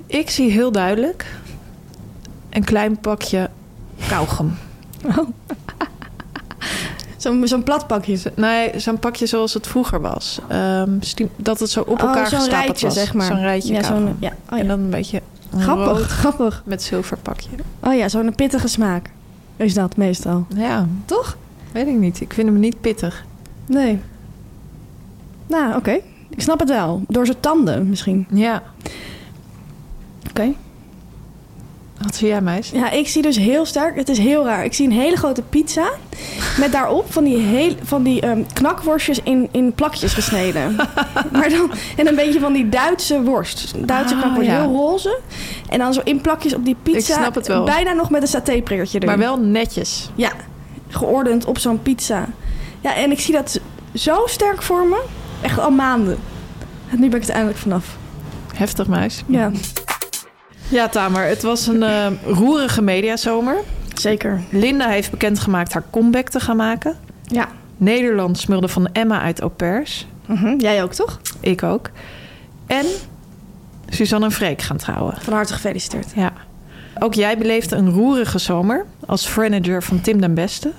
Ik 0.06 0.30
zie 0.30 0.50
heel 0.50 0.72
duidelijk 0.72 1.26
een 2.50 2.64
klein 2.64 2.98
pakje 3.00 3.50
kauwgom. 4.08 4.54
Zo'n 7.16 7.46
zo'n 7.48 7.62
plat 7.62 7.86
pakje. 7.86 8.18
Nee, 8.36 8.80
zo'n 8.80 8.98
pakje 8.98 9.26
zoals 9.26 9.54
het 9.54 9.66
vroeger 9.66 10.00
was. 10.00 10.38
Ehm, 10.48 10.90
dat 11.36 11.60
het 11.60 11.70
zo 11.70 11.80
op 11.80 11.88
Oh, 11.88 12.08
elkaar 12.08 12.26
zo'n 12.28 12.38
gestapeld 12.38 12.66
rijtje, 12.66 12.86
was. 12.86 12.94
zeg 12.94 13.14
maar. 13.14 13.26
Zo'n 13.26 13.40
rijtje 13.40 13.72
Ja, 13.72 13.80
ja. 13.80 13.96
Oh, 13.96 14.08
ja. 14.18 14.32
En 14.48 14.66
dan 14.68 14.80
een 14.80 14.90
beetje 14.90 15.22
Grappig, 15.56 15.86
rood 15.86 16.00
grappig. 16.02 16.62
met 16.66 16.82
zilverpakje. 16.82 17.48
Oh 17.80 17.94
ja, 17.94 18.08
zo'n 18.08 18.34
pittige 18.34 18.68
smaak. 18.68 19.10
Is 19.56 19.74
dat 19.74 19.96
meestal. 19.96 20.46
Ja, 20.54 20.86
Toch? 21.04 21.36
weet 21.72 21.86
ik 21.86 21.94
niet. 21.98 22.20
Ik 22.20 22.32
vind 22.32 22.48
hem 22.48 22.58
niet 22.58 22.80
pittig. 22.80 23.24
Nee. 23.66 24.00
Nou, 25.46 25.76
oké. 25.76 26.00
Ik 26.28 26.40
snap 26.42 26.58
het 26.58 26.68
wel. 26.68 27.02
Door 27.08 27.26
zijn 27.26 27.40
tanden 27.40 27.88
misschien. 27.88 28.26
Ja. 28.30 28.62
Oké. 30.28 30.52
Wat 32.02 32.14
zie 32.14 32.28
jij, 32.28 32.40
meis? 32.40 32.70
Ja, 32.70 32.90
ik 32.90 33.08
zie 33.08 33.22
dus 33.22 33.36
heel 33.36 33.64
sterk. 33.64 33.96
Het 33.96 34.08
is 34.08 34.18
heel 34.18 34.44
raar. 34.44 34.64
Ik 34.64 34.74
zie 34.74 34.86
een 34.86 34.92
hele 34.92 35.16
grote 35.16 35.42
pizza. 35.42 35.90
Met 36.58 36.72
daarop 36.72 37.12
van 37.12 37.24
die, 37.24 37.38
heel, 37.38 37.74
van 37.82 38.02
die 38.02 38.20
ehm, 38.20 38.42
knakworstjes 38.52 39.20
in, 39.22 39.48
in 39.52 39.72
plakjes 39.72 40.12
gesneden. 40.14 40.76
maar 41.32 41.48
dan, 41.48 41.70
en 41.96 42.06
een 42.08 42.14
beetje 42.14 42.40
van 42.40 42.52
die 42.52 42.68
Duitse 42.68 43.22
worst. 43.22 43.74
Duitse 43.86 44.14
Ah, 44.14 44.20
knakworst. 44.20 44.50
ja. 44.50 44.60
Heel 44.60 44.72
roze. 44.72 45.18
En 45.68 45.78
dan 45.78 45.92
zo 45.94 46.00
in 46.04 46.20
plakjes 46.20 46.54
op 46.54 46.64
die 46.64 46.76
pizza. 46.82 47.14
Ik 47.14 47.20
snap 47.20 47.34
het 47.34 47.46
wel. 47.46 47.64
Bijna 47.64 47.92
nog 47.92 48.10
met 48.10 48.22
een 48.22 48.28
satéprikkertje 48.28 48.96
erin. 48.98 49.08
Maar 49.08 49.18
wel 49.18 49.38
netjes. 49.38 50.10
Ja, 50.14 50.32
geordend 50.88 51.44
op 51.44 51.58
zo'n 51.58 51.82
pizza. 51.82 52.26
Ja, 52.80 52.94
en 52.94 53.10
ik 53.10 53.20
zie 53.20 53.34
dat 53.34 53.60
zo 53.94 54.22
sterk 54.26 54.62
voor 54.62 54.86
me. 54.86 55.02
Echt 55.40 55.58
al 55.58 55.70
maanden. 55.70 56.18
En 56.90 57.00
nu 57.00 57.08
ben 57.08 57.20
ik 57.20 57.26
er 57.28 57.32
eindelijk 57.34 57.58
vanaf. 57.60 57.96
Heftig, 58.54 58.86
meis. 58.86 59.22
Ja, 59.26 59.50
Ja, 60.72 60.88
Tamer. 60.88 61.24
Het 61.26 61.42
was 61.42 61.66
een 61.66 61.82
eh, 61.82 62.06
roerige 62.26 62.82
mediazomer. 62.82 63.56
zeker. 63.94 64.40
Linda 64.50 64.88
heeft 64.88 65.10
bekendgemaakt 65.10 65.72
haar 65.72 65.84
comeback 65.90 66.28
te 66.28 66.40
gaan 66.40 66.56
maken. 66.56 66.96
Ja. 67.22 67.48
Nederland 67.76 68.38
smulde 68.38 68.68
van 68.68 68.88
Emma 68.92 69.20
uit 69.20 69.40
Au 69.40 69.50
Pairs. 69.50 70.06
Mhm, 70.26 70.58
Jij 70.58 70.82
ook, 70.82 70.92
toch? 70.92 71.20
Ik 71.40 71.62
ook. 71.62 71.90
En 72.66 72.86
Suzanne 73.88 74.26
en 74.26 74.32
Freek 74.32 74.62
gaan 74.62 74.76
trouwen. 74.76 75.14
Van 75.20 75.32
harte 75.32 75.52
gefeliciteerd. 75.52 76.06
Ja. 76.14 76.32
Ook 76.98 77.14
jij 77.14 77.38
beleefde 77.38 77.76
een 77.76 77.90
roerige 77.90 78.38
zomer 78.38 78.84
als 79.06 79.34
manager 79.34 79.82
van 79.82 80.00
Tim 80.00 80.20
den 80.20 80.34
Beste. 80.34 80.72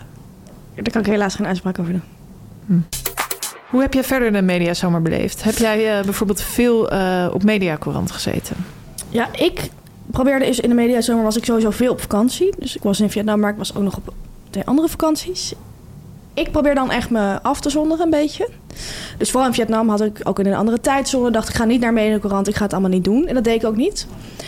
Daar 0.76 0.92
kan 0.92 1.02
ik 1.02 1.08
helaas 1.08 1.36
geen 1.36 1.46
uitspraak 1.48 1.80
over 1.80 1.92
doen. 2.66 2.84
Hoe 3.70 3.82
heb 3.82 3.94
jij 3.94 4.04
verder 4.04 4.32
de 4.32 4.42
mediazomer 4.42 5.02
beleefd? 5.02 5.44
Heb 5.44 5.58
jij 5.58 5.98
eh, 5.98 6.04
bijvoorbeeld 6.04 6.42
veel 6.42 6.90
eh, 6.90 7.28
op 7.34 7.44
Mediacourant 7.44 8.12
gezeten? 8.12 8.56
Ja, 9.10 9.28
ik 9.36 9.70
probeerde 10.14 10.46
eens 10.46 10.60
in 10.60 10.70
de 10.70 10.76
mediazomer 10.76 11.24
was 11.24 11.38
ik 11.38 11.46
sowieso 11.46 11.70
veel 11.70 11.92
op 11.92 12.02
vakantie. 12.02 12.54
Dus 12.58 12.76
ik 12.76 12.84
was 12.84 13.00
in 13.00 13.10
Vietnam, 13.10 13.40
maar 13.40 13.52
ik 13.52 13.58
was 13.58 13.76
ook 13.76 13.84
nog 13.84 13.98
op 13.98 14.14
twee 14.50 14.66
andere 14.66 14.88
vakanties. 14.88 15.54
Ik 16.34 16.52
probeer 16.52 16.76
dan 16.76 16.92
echt 16.92 17.10
me 17.10 17.42
af 17.42 17.60
te 17.60 17.70
zonderen 17.70 18.04
een 18.06 18.10
beetje. 18.10 18.50
Dus 19.18 19.32
vooral 19.32 19.48
in 19.50 19.56
Vietnam 19.56 19.90
had 19.90 20.02
ik 20.02 20.20
ook 20.24 20.40
in 20.40 20.46
een 20.46 20.54
andere 20.56 20.80
tijdzone. 20.80 21.32
Dacht 21.32 21.50
ik 21.50 21.56
ga 21.56 21.66
niet 21.66 21.82
naar 21.82 21.94
Mediacorant, 21.94 22.48
ik 22.48 22.56
ga 22.56 22.64
het 22.64 22.72
allemaal 22.74 22.92
niet 22.92 23.04
doen. 23.04 23.28
En 23.28 23.34
dat 23.34 23.44
deed 23.44 23.56
ik 23.56 23.68
ook 23.68 23.76
niet. 23.76 24.08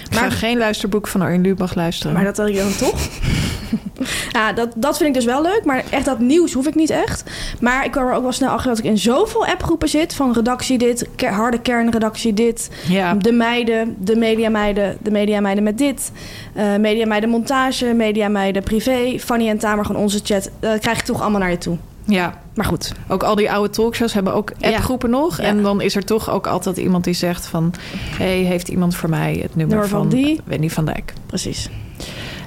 Ik 0.10 0.17
ga 0.17 0.30
geen 0.30 0.58
luisterboek 0.58 1.08
van 1.08 1.21
Arjen 1.21 1.41
Lubach 1.41 1.76
luisteren. 1.76 2.13
Maar 2.13 2.24
dat 2.24 2.38
had 2.38 2.48
ik 2.48 2.56
dan 2.56 2.76
toch. 2.76 3.00
ja, 4.32 4.54
dat, 4.54 4.74
dat 4.76 4.98
vind 4.98 5.10
ik 5.10 5.15
dus 5.15 5.26
wel 5.26 5.41
leuk. 5.41 5.62
Maar 5.65 5.84
echt 5.89 6.06
dat 6.06 6.19
nieuws 6.19 6.54
hoef 6.54 6.67
ik 6.67 6.76
niet 6.76 6.89
echt. 6.89 7.24
Maar 7.60 7.86
ik 7.86 7.91
kwam 7.91 8.08
er 8.08 8.13
ook 8.13 8.21
wel 8.21 8.32
snel 8.32 8.50
achter 8.50 8.69
dat 8.69 8.80
ik 8.80 8.86
in 8.86 8.98
zoveel 8.98 9.45
appgroepen 9.45 9.89
zit. 9.89 10.13
Van 10.13 10.34
redactie 10.34 10.78
dit, 10.78 11.08
harde 11.17 11.60
kernredactie 11.62 12.34
dit. 12.34 12.69
Ja. 12.88 13.13
De 13.13 13.32
meiden, 13.32 13.95
de 14.00 14.15
mediameiden, 14.15 14.98
de 15.02 15.12
mediameiden 15.12 15.63
met 15.63 15.78
dit. 15.78 16.12
eh 16.54 16.76
mediameiden 16.76 17.30
montage, 17.30 17.93
mediameiden 17.93 18.63
privé. 18.63 19.19
Fanny 19.19 19.50
en 19.50 19.58
Tamer, 19.58 19.86
gewoon 19.86 20.02
onze 20.02 20.19
chat. 20.24 20.50
Dat 20.60 20.80
krijg 20.80 21.00
ik 21.00 21.06
toch 21.06 21.21
allemaal 21.21 21.39
naar 21.39 21.52
je 21.52 21.58
toe. 21.58 21.74
Ja, 22.07 22.33
Maar 22.55 22.65
goed. 22.65 22.91
ook 23.07 23.23
al 23.23 23.35
die 23.35 23.51
oude 23.51 23.69
talkshows 23.69 24.13
hebben 24.13 24.33
ook 24.33 24.51
Ja. 24.57 24.69
appgroepen 24.75 25.09
nog. 25.09 25.37
Ja. 25.37 25.43
En 25.43 25.61
dan 25.61 25.81
is 25.81 25.95
er 25.95 26.05
toch 26.05 26.29
ook 26.29 26.47
altijd 26.47 26.77
iemand 26.77 27.03
die 27.03 27.13
zegt 27.13 27.45
van... 27.45 27.73
hey, 28.17 28.37
heeft 28.37 28.67
iemand 28.67 28.95
voor 28.95 29.09
mij 29.09 29.39
het 29.41 29.55
nummer, 29.55 29.77
van 29.87 29.99
van, 29.99 30.09
die? 30.09 30.41
Wendy 30.43 30.69
van 30.69 30.85
Dijk? 30.85 31.13
Precies. 31.25 31.69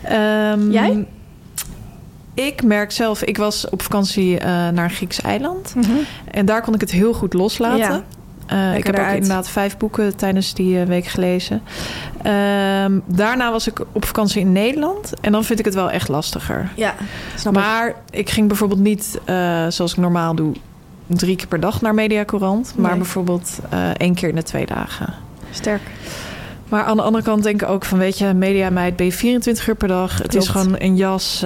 Ehm, 0.03 0.71
Jij? 0.71 1.07
Ik 2.35 2.63
merk 2.63 2.93
zelf, 2.93 3.23
ik 3.23 3.37
was 3.37 3.69
op 3.69 3.83
vakantie 3.83 4.39
eh, 4.39 4.47
naar 4.49 4.85
een 4.85 4.91
Grieks 4.91 5.21
eiland. 5.21 5.75
En 6.31 6.47
daar 6.47 6.63
kon 6.63 6.75
ik 6.75 6.81
het 6.81 6.91
heel 6.91 7.13
goed 7.13 7.33
loslaten. 7.33 7.79
Ja. 7.79 8.03
Eh, 8.49 8.77
ik 8.77 8.87
heb 8.87 8.99
ook 8.99 9.07
inderdaad 9.07 9.49
vijf 9.49 9.77
boeken 9.77 10.17
tijdens 10.17 10.55
die 10.55 10.81
eh, 10.81 10.87
week 10.87 11.07
gelezen. 11.07 11.63
Ehm, 12.23 12.99
daarna 13.07 13.51
was 13.51 13.67
ik 13.67 13.81
op 13.93 14.05
vakantie 14.05 14.41
in 14.41 14.53
Nederland. 14.53 15.13
En 15.21 15.33
dan 15.33 15.45
vind 15.45 15.59
ik 15.59 15.65
het 15.65 15.75
wel 15.75 15.91
echt 15.91 16.09
lastiger. 16.09 16.69
Ja, 16.77 16.95
snap. 17.37 17.55
Maar 17.55 17.95
ik 18.11 18.31
ging 18.31 18.49
bijvoorbeeld 18.49 18.81
niet, 18.81 19.19
eh, 19.25 19.35
zoals 19.69 19.93
ik 19.93 19.97
normaal 19.99 20.35
doe, 20.35 20.53
drie 21.07 21.37
keer 21.37 21.47
per 21.47 21.61
dag 21.61 21.81
naar 21.81 21.95
Mediacourant. 21.95 22.73
Maar 22.77 22.91
Nee. 22.91 22.99
bijvoorbeeld 22.99 23.59
één 23.97 24.15
keer 24.15 24.29
in 24.29 24.35
de 24.35 24.43
twee 24.43 24.67
dagen. 24.67 25.15
Sterk. 25.51 25.83
Maar 26.69 26.85
aan 26.85 26.97
de 26.97 27.03
andere 27.03 27.25
kant 27.25 27.43
denk 27.43 27.63
ik 27.63 27.69
ook 27.69 27.85
van, 27.85 27.99
weet 27.99 28.19
je, 28.19 28.33
mediameid 28.35 28.97
ben 28.97 29.07
je 29.07 29.13
24 29.13 29.69
uur 29.69 29.75
per 29.75 29.89
dag. 29.89 30.19
Het 30.19 30.35
is 30.35 30.49
gewoon 30.49 30.75
een 30.79 30.97
jas 30.97 31.45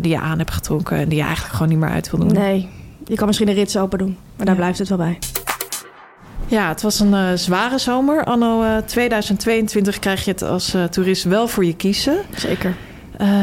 die 0.00 0.10
je 0.12 0.20
aan 0.20 0.38
hebt 0.38 0.50
getrokken 0.50 0.96
en 0.96 1.08
die 1.08 1.18
je 1.18 1.24
eigenlijk 1.24 1.54
gewoon 1.54 1.68
niet 1.68 1.78
meer 1.80 1.88
uit 1.90 2.10
wil 2.10 2.20
doen. 2.20 2.32
Nee, 2.32 2.68
je 3.06 3.14
kan 3.14 3.26
misschien 3.26 3.48
de 3.48 3.52
rits 3.54 3.76
open 3.76 3.98
doen. 3.98 4.16
Maar 4.36 4.46
daar 4.46 4.54
Ja. 4.54 4.60
blijft 4.60 4.78
het 4.78 4.88
wel 4.88 4.98
bij. 4.98 5.18
Ja, 6.54 6.68
het 6.68 6.82
was 6.82 7.00
een 7.00 7.14
eh, 7.14 7.28
zware 7.34 7.78
zomer. 7.78 8.24
Anno 8.24 8.62
eh, 8.62 8.76
2022 8.76 9.98
krijg 9.98 10.24
je 10.24 10.30
het 10.30 10.42
als 10.42 10.74
eh, 10.74 10.84
toerist 10.84 11.24
wel 11.24 11.48
voor 11.48 11.64
je 11.64 11.76
kiezen. 11.76 12.16
Zeker. 12.36 12.74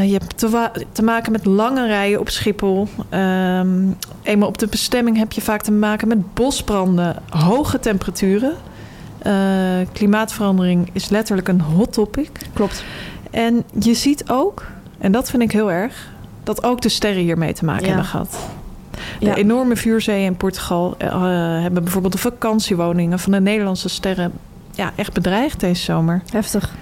Je 0.06 0.17
hebt 0.19 0.38
te, 0.93 1.04
maken 1.04 1.32
met 1.32 1.45
lange 1.45 1.88
rijen 1.88 2.19
op 2.19 2.30
Schiphol. 2.30 2.88
Ehm, 3.10 3.80
eenmaal 4.24 4.47
op 4.47 4.58
de 4.58 4.67
bestemming 4.67 5.17
heb 5.17 5.32
je 5.32 5.41
vaak 5.41 5.62
te 5.62 5.71
maken 5.71 6.08
met 6.08 6.34
bosbranden, 6.34 7.15
hoge 7.30 7.80
temperaturen. 7.80 8.54
Klimaatverandering 9.93 10.89
is 10.93 11.10
letterlijk 11.10 11.47
een 11.47 11.62
hot 11.62 11.93
topic. 11.93 12.30
Klopt. 12.54 12.84
En 13.32 13.63
je 13.80 13.93
ziet 13.93 14.30
ook, 14.30 14.65
en 14.97 15.12
dat 15.12 15.30
vind 15.30 15.43
ik 15.43 15.52
heel 15.52 15.71
erg, 15.71 16.10
dat 16.43 16.63
ook 16.63 16.82
de 16.82 16.89
sterren 16.89 17.21
hiermee 17.21 17.54
te 17.54 17.65
maken 17.65 17.84
Ja. 17.84 17.88
hebben 17.88 18.06
gehad. 18.06 18.38
De 19.22 19.28
Ja. 19.28 19.36
enorme 19.36 19.76
vuurzeeën 19.76 20.26
in 20.26 20.36
Portugal 20.38 20.96
eh, 20.98 21.10
hebben 21.62 21.84
bijvoorbeeld 21.84 22.14
de 22.14 22.20
vakantiewoningen 22.20 23.20
van 23.20 23.32
de 23.32 23.42
Nederlandse 23.42 23.90
sterren 23.90 24.32
ja, 24.72 24.92
echt 24.96 25.14
bedreigd 25.14 25.60
deze 25.60 25.82
zomer. 25.84 26.22
Heftig. 26.32 26.74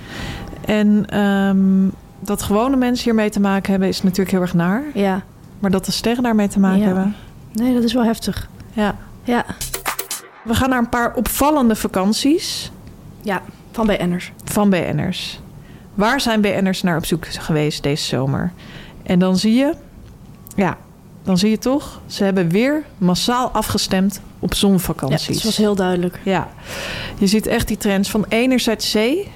En 0.66 1.06
ehm, 1.10 1.88
dat 2.20 2.42
gewone 2.42 2.76
mensen 2.76 3.04
hiermee 3.04 3.30
te 3.30 3.40
maken 3.40 3.72
hebben 3.72 3.90
is 3.90 4.04
natuurlijk 4.04 4.32
heel 4.32 4.42
erg 4.42 4.54
naar. 4.54 4.84
Ja. 4.94 5.22
Maar 5.60 5.72
dat 5.72 5.86
de 5.86 5.92
sterren 5.92 6.24
daarmee 6.24 6.48
te 6.48 6.60
maken 6.60 6.80
Ja. 6.80 6.86
hebben. 6.86 7.16
Nee, 7.52 7.74
dat 7.74 7.84
is 7.84 7.94
wel 7.94 8.04
heftig. 8.04 8.50
Ja. 8.74 8.96
Ja. 9.24 9.46
We 10.44 10.54
gaan 10.56 10.70
naar 10.70 10.80
een 10.80 10.90
paar 10.90 11.14
opvallende 11.16 11.76
vakanties 11.76 12.72
Ja, 13.22 13.42
van 13.72 13.88
BN'ers. 13.88 14.32
van 14.44 14.70
BN'ers. 14.70 15.40
Waar 15.94 16.22
zijn 16.22 16.42
BN'ers 16.42 16.82
naar 16.82 16.98
op 16.98 17.06
zoek 17.06 17.26
geweest 17.28 17.84
deze 17.84 18.06
zomer? 18.06 18.52
En 19.04 19.20
dan 19.20 19.38
zie 19.38 19.54
je, 19.54 19.74
ja, 20.56 20.78
dan 21.30 21.38
zie 21.38 21.50
je 21.50 21.58
toch, 21.58 22.00
ze 22.06 22.24
hebben 22.24 22.50
weer 22.50 22.84
massaal 22.98 23.50
afgestemd 23.50 24.22
op 24.40 24.50
Ja, 24.52 24.58
zonvakanties. 24.58 25.36
dat 25.36 25.44
was 25.44 25.58
heel 25.58 25.76
duidelijk. 25.76 26.20
Ja, 26.24 26.48
je 27.18 27.28
ziet 27.28 27.48
echt 27.48 27.68
die 27.68 27.78
trends 27.78 28.10
van 28.10 28.26
enerzijds 28.30 28.92
zee, 28.92 29.32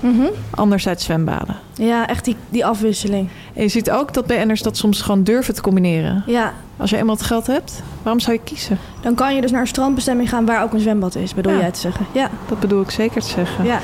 Mhm. 0.00 0.26
anderzijds 0.50 1.04
zwembaden. 1.04 1.56
Ja, 1.74 2.06
echt 2.08 2.24
die, 2.24 2.36
die 2.48 2.66
afwisseling. 2.66 3.28
En 3.54 3.62
je 3.62 3.68
ziet 3.68 3.90
ook 3.90 4.12
dat 4.14 4.26
BN'ers 4.26 4.62
dat 4.62 4.76
soms 4.76 5.00
gewoon 5.02 5.22
durven 5.22 5.54
te 5.54 5.60
combineren. 5.60 6.22
Ja, 6.26 6.52
Als 6.76 6.90
je 6.90 6.96
eenmaal 6.96 7.14
het 7.14 7.24
geld 7.24 7.46
hebt, 7.46 7.82
waarom 8.02 8.20
zou 8.20 8.36
je 8.36 8.42
kiezen? 8.44 8.78
dan 9.02 9.14
kan 9.14 9.34
je 9.34 9.40
dus 9.40 9.50
naar 9.50 9.60
een 9.60 9.66
strandbestemming 9.66 10.28
gaan 10.28 10.46
waar 10.46 10.62
ook 10.62 10.72
een 10.72 10.80
zwembad 10.80 11.14
is, 11.14 11.34
bedoel 11.34 11.52
Ja. 11.52 11.58
jij 11.60 11.70
te 11.70 11.80
zeggen? 11.80 12.06
Ja. 12.12 12.30
Dat 12.48 12.60
bedoel 12.60 12.82
ik 12.82 12.90
zeker 12.90 13.20
te 13.22 13.28
zeggen. 13.28 13.64
Ja. 13.64 13.78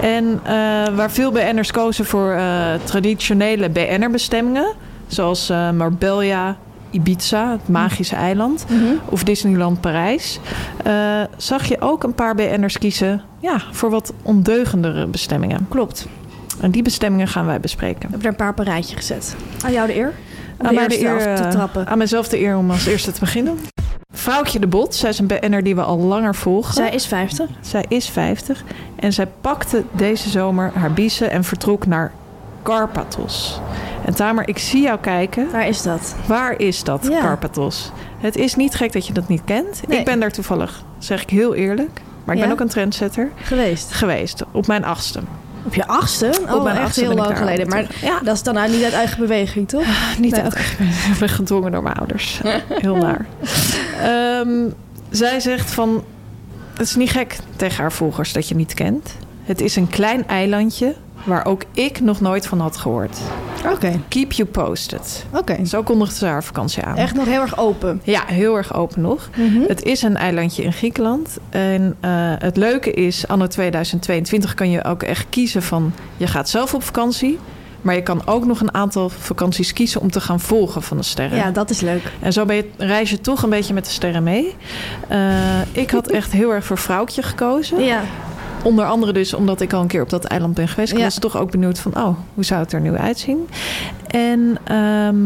En 0.00 0.40
eh, 0.44 0.52
waar 0.96 1.10
veel 1.10 1.30
BN'ers 1.32 1.70
kozen 1.72 2.04
voor 2.04 2.32
eh, 2.32 2.74
traditionele 2.84 3.68
BN'er-bestemmingen... 3.70 4.72
zoals 5.06 5.48
eh, 5.50 5.70
Marbella, 5.70 6.56
Ibiza, 6.90 7.50
het 7.50 7.68
magische 7.68 8.16
eiland... 8.16 8.64
Mhm. 8.68 8.84
of 9.04 9.24
Disneyland 9.24 9.80
Parijs... 9.80 10.40
eh, 10.84 11.20
zag 11.36 11.64
je 11.64 11.80
ook 11.80 12.02
een 12.04 12.14
paar 12.14 12.34
BN'ers 12.34 12.78
kiezen 12.78 13.22
ja, 13.40 13.60
voor 13.70 13.90
wat 13.90 14.12
ondeugendere 14.22 15.06
bestemmingen. 15.06 15.66
Klopt. 15.68 16.06
En 16.60 16.70
die 16.70 16.82
bestemmingen 16.82 17.28
gaan 17.28 17.46
wij 17.46 17.60
bespreken. 17.60 18.02
Ik 18.02 18.10
heb 18.10 18.20
er 18.20 18.28
een 18.28 18.36
paar 18.36 18.50
op 18.50 18.58
een 18.58 18.64
rijtje 18.64 18.96
gezet. 18.96 19.36
Aan 19.64 19.72
jou 19.72 19.86
de 19.86 19.96
eer. 19.96 20.12
Om 20.58 20.66
Aan 20.66 20.74
mij 20.74 20.88
de 20.88 20.98
eerste 20.98 21.28
eer, 21.28 21.32
af 21.32 21.40
te 21.40 21.46
eh, 21.46 21.50
trappen. 21.50 21.86
Aan 21.86 21.98
mezelf 21.98 22.28
de 22.28 22.40
eer 22.40 22.56
om 22.56 22.70
als 22.70 22.86
eerste 22.86 23.12
te 23.12 23.20
beginnen. 23.20 23.58
Vrouwtje 24.12 24.58
de 24.58 24.66
Bot, 24.66 24.94
zij 24.94 25.10
is 25.10 25.18
een 25.18 25.26
BN'er 25.26 25.62
die 25.62 25.74
we 25.74 25.82
al 25.82 25.98
langer 25.98 26.34
volgen. 26.34 26.74
Zij 26.74 26.90
is 26.90 27.06
50. 27.06 27.48
Zij 27.60 27.84
is 27.88 28.08
50 28.08 28.64
en 28.96 29.12
zij 29.12 29.26
pakte 29.40 29.84
deze 29.90 30.28
zomer 30.28 30.70
haar 30.74 30.92
biezen 30.92 31.30
en 31.30 31.44
vertrok 31.44 31.86
naar 31.86 32.12
Karpathos. 32.62 33.60
En 34.06 34.14
Tamer, 34.14 34.48
ik 34.48 34.58
zie 34.58 34.82
jou 34.82 34.98
kijken. 35.00 35.50
Waar 35.52 35.68
is 35.68 35.82
dat? 35.82 36.14
Waar 36.26 36.58
is 36.60 36.84
dat, 36.84 37.06
Ja. 37.10 37.20
Karpathos? 37.20 37.92
Het 38.18 38.36
is 38.36 38.54
niet 38.54 38.74
gek 38.74 38.92
dat 38.92 39.06
je 39.06 39.12
dat 39.12 39.28
niet 39.28 39.42
kent. 39.44 39.80
Nee. 39.88 39.98
Ik 39.98 40.04
ben 40.04 40.20
daar 40.20 40.30
toevallig, 40.32 40.82
zeg 40.98 41.22
ik 41.22 41.30
heel 41.30 41.54
eerlijk, 41.54 42.00
maar 42.24 42.34
ik 42.34 42.40
Ja? 42.40 42.46
ben 42.46 42.54
ook 42.56 42.60
een 42.60 42.68
trendsetter, 42.68 43.30
Geweest. 43.36 43.92
geweest. 43.92 44.42
Op 44.52 44.66
mijn 44.66 44.84
achtste. 44.84 45.20
Op 45.64 45.74
je 45.74 45.86
achtste? 45.86 46.30
Oh, 46.48 46.62
mijn 46.62 46.76
echt 46.76 46.84
achtste 46.84 47.00
heel 47.00 47.14
lang 47.14 47.38
geleden. 47.38 47.68
Maar. 47.68 47.86
Ja. 48.02 48.18
dat 48.22 48.34
is 48.34 48.42
dan 48.42 48.54
nou 48.54 48.70
niet 48.70 48.82
uit 48.84 48.92
eigen 48.92 49.18
beweging, 49.18 49.68
toch? 49.68 49.86
Niet 50.18 50.32
Nee, 50.32 50.40
uit. 50.42 50.52
oké. 50.54 50.60
Ik 51.12 51.18
ben 51.18 51.28
gedwongen 51.28 51.72
door 51.72 51.82
mijn 51.82 51.96
ouders. 51.96 52.40
Heel 52.68 52.96
naar. 52.96 53.26
Ehm, 54.02 54.68
zij 55.10 55.40
zegt 55.40 55.70
van... 55.70 56.04
Het 56.72 56.86
is 56.86 56.94
niet 56.94 57.10
gek 57.10 57.36
tegen 57.56 57.80
haar 57.82 57.92
volgers 57.92 58.32
dat 58.32 58.48
je 58.48 58.54
niet 58.54 58.74
kent. 58.74 59.16
Het 59.44 59.60
is 59.60 59.76
een 59.76 59.88
klein 59.88 60.26
eilandje 60.28 60.94
waar 61.26 61.46
ook 61.46 61.62
ik 61.72 62.00
nog 62.00 62.20
nooit 62.20 62.46
van 62.46 62.60
had 62.60 62.76
gehoord. 62.76 63.18
Oké. 63.72 64.00
Keep 64.08 64.32
you 64.32 64.48
posted. 64.48 65.26
Oké. 65.32 65.64
Zo 65.64 65.82
kondigde 65.82 66.14
ze 66.14 66.26
haar 66.26 66.44
vakantie 66.44 66.82
aan. 66.82 66.96
Echt 66.96 67.14
nog 67.14 67.26
heel 67.26 67.40
erg 67.40 67.58
open. 67.58 68.00
Ja, 68.04 68.22
heel 68.26 68.56
erg 68.56 68.74
open 68.74 69.00
nog. 69.00 69.28
Mhm. 69.36 69.60
Het 69.68 69.82
is 69.82 70.02
een 70.02 70.16
eilandje 70.16 70.62
in 70.62 70.72
Griekenland. 70.72 71.38
En 71.48 71.96
eh, 72.00 72.10
het 72.38 72.56
leuke 72.56 72.92
is, 72.92 73.28
anno 73.28 73.46
2022 73.46 74.54
kan 74.54 74.70
je 74.70 74.84
ook 74.84 75.02
echt 75.02 75.26
kiezen 75.30 75.62
van... 75.62 75.92
je 76.16 76.26
gaat 76.26 76.48
zelf 76.48 76.74
op 76.74 76.82
vakantie... 76.82 77.38
maar 77.80 77.94
je 77.94 78.02
kan 78.02 78.26
ook 78.26 78.44
nog 78.44 78.60
een 78.60 78.74
aantal 78.74 79.08
vakanties 79.08 79.72
kiezen... 79.72 80.00
om 80.00 80.10
te 80.10 80.20
gaan 80.20 80.40
volgen 80.40 80.82
van 80.82 80.96
de 80.96 81.02
sterren. 81.02 81.38
Ja, 81.38 81.50
dat 81.50 81.70
is 81.70 81.80
leuk. 81.80 82.12
En 82.20 82.32
zo 82.32 82.44
ben 82.44 82.56
je, 82.56 82.70
reis 82.76 83.10
je 83.10 83.20
toch 83.20 83.42
een 83.42 83.50
beetje 83.50 83.74
met 83.74 83.84
de 83.84 83.90
sterren 83.90 84.22
mee. 84.22 84.54
Eh, 85.08 85.18
ik 85.72 85.90
had 85.90 86.10
echt 86.10 86.32
heel 86.32 86.52
erg 86.52 86.64
voor 86.64 86.78
Vrouwtje 86.78 87.22
gekozen. 87.22 87.84
Ja. 87.84 88.02
Onder 88.62 88.84
andere 88.86 89.12
dus 89.12 89.34
omdat 89.34 89.60
ik 89.60 89.72
al 89.72 89.80
een 89.80 89.86
keer 89.86 90.02
op 90.02 90.10
dat 90.10 90.24
eiland 90.24 90.54
ben 90.54 90.68
geweest. 90.68 90.92
Ik 90.92 90.98
Ja. 90.98 91.04
was 91.04 91.18
toch 91.18 91.36
ook 91.36 91.50
benieuwd 91.50 91.78
van, 91.78 91.96
oh, 91.96 92.16
hoe 92.34 92.44
zou 92.44 92.60
het 92.62 92.72
er 92.72 92.80
nu 92.80 92.96
uitzien? 92.96 93.48
En 94.06 94.58
ehm 94.64 95.16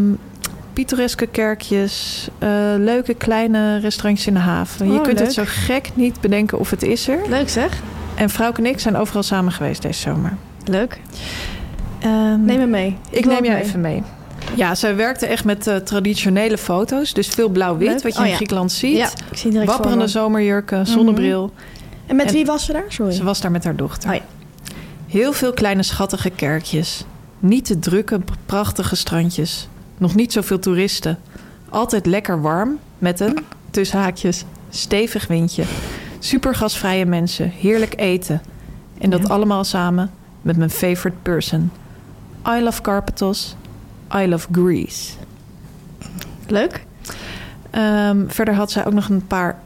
pittoreske 0.73 1.27
kerkjes, 1.27 2.29
eh, 2.39 2.49
leuke 2.79 3.15
kleine 3.15 3.79
restaurantjes 3.79 4.27
in 4.27 4.35
de 4.35 4.41
haven. 4.41 4.87
je 4.87 4.93
Oh, 4.99 5.03
kunt 5.03 5.19
leuk. 5.19 5.27
het 5.27 5.35
zo 5.35 5.43
gek 5.47 5.91
niet 5.95 6.21
bedenken 6.21 6.59
of 6.59 6.71
het 6.71 6.83
is 6.83 7.09
er. 7.09 7.19
Leuk 7.29 7.49
zeg. 7.49 7.83
En 8.15 8.31
Vrouwke 8.31 8.59
en 8.63 8.67
ik 8.67 8.81
zijn 8.81 8.97
overal 8.97 9.23
samen 9.23 9.53
geweest 9.53 9.83
deze 9.83 10.01
zomer. 10.01 10.37
Leuk. 10.65 11.01
Ehm, 11.99 12.45
Neem 12.45 12.59
me 12.59 12.67
mee. 12.67 12.97
ik 13.11 13.25
neem 13.25 13.45
jou 13.45 13.57
mee. 13.57 13.63
even 13.65 13.81
mee. 13.81 14.03
Ja, 14.55 14.75
zij 14.75 14.97
werkte 14.97 15.27
echt 15.27 15.45
met 15.45 15.67
eh, 15.67 15.77
traditionele 15.77 16.59
foto's. 16.59 17.13
Dus 17.13 17.29
veel 17.29 17.49
blauw-wit, 17.49 18.03
wat 18.03 18.13
je 18.13 18.19
Oh, 18.19 18.25
in 18.25 18.31
ja. 18.31 18.37
Griekenland 18.37 18.73
ziet. 18.73 18.97
Ja, 18.97 19.09
ik 19.31 19.37
zie 19.37 19.51
direct 19.51 19.55
voor 19.71 19.79
Wapperende 19.79 20.05
me. 20.05 20.11
zomerjurken, 20.11 20.87
zonnebril. 20.87 21.53
En 22.11 22.17
met 22.17 22.27
En- 22.27 22.33
wie 22.33 22.45
was 22.45 22.65
ze 22.65 22.73
daar? 22.73 22.85
Sorry. 22.89 23.13
Ze 23.13 23.25
was 23.25 23.41
daar 23.41 23.51
met 23.51 23.65
haar 23.65 23.77
dochter. 23.77 24.11
Oh 24.11 24.17
ja. 24.17 24.23
Heel 25.07 25.33
veel 25.33 25.53
kleine 25.53 25.83
schattige 25.83 26.31
kerkjes. 26.31 27.05
Niet 27.39 27.65
te 27.65 27.79
drukke, 27.79 28.21
prachtige 28.47 28.97
strandjes. 28.97 29.69
Nog 29.99 30.15
niet 30.15 30.33
zoveel 30.33 30.59
toeristen. 30.59 31.19
Altijd 31.69 32.07
lekker 32.07 32.41
warm 32.41 32.79
met 32.99 33.21
een, 33.21 33.39
tussen 33.71 33.99
haakjes, 33.99 34.45
stevig 34.71 35.27
windje. 35.27 35.65
Super 36.19 36.55
gasvrije 36.55 37.07
mensen, 37.07 37.51
heerlijk 37.51 37.99
eten. 38.01 38.43
En 38.99 39.11
dat 39.11 39.29
allemaal 39.29 39.65
samen 39.65 40.11
met 40.43 40.57
mijn 40.57 40.71
favorite 40.71 41.19
person. 41.23 41.71
I 42.49 42.61
love 42.63 42.83
Carpathos. 42.83 43.57
I 44.17 44.29
love 44.29 44.49
Greece. 44.53 45.13
Leuk. 46.47 46.85
Ehm, 47.71 48.29
verder 48.29 48.55
had 48.55 48.71
zij 48.71 48.87
ook 48.87 48.93
nog 48.93 49.09
een 49.09 49.27
paar 49.27 49.59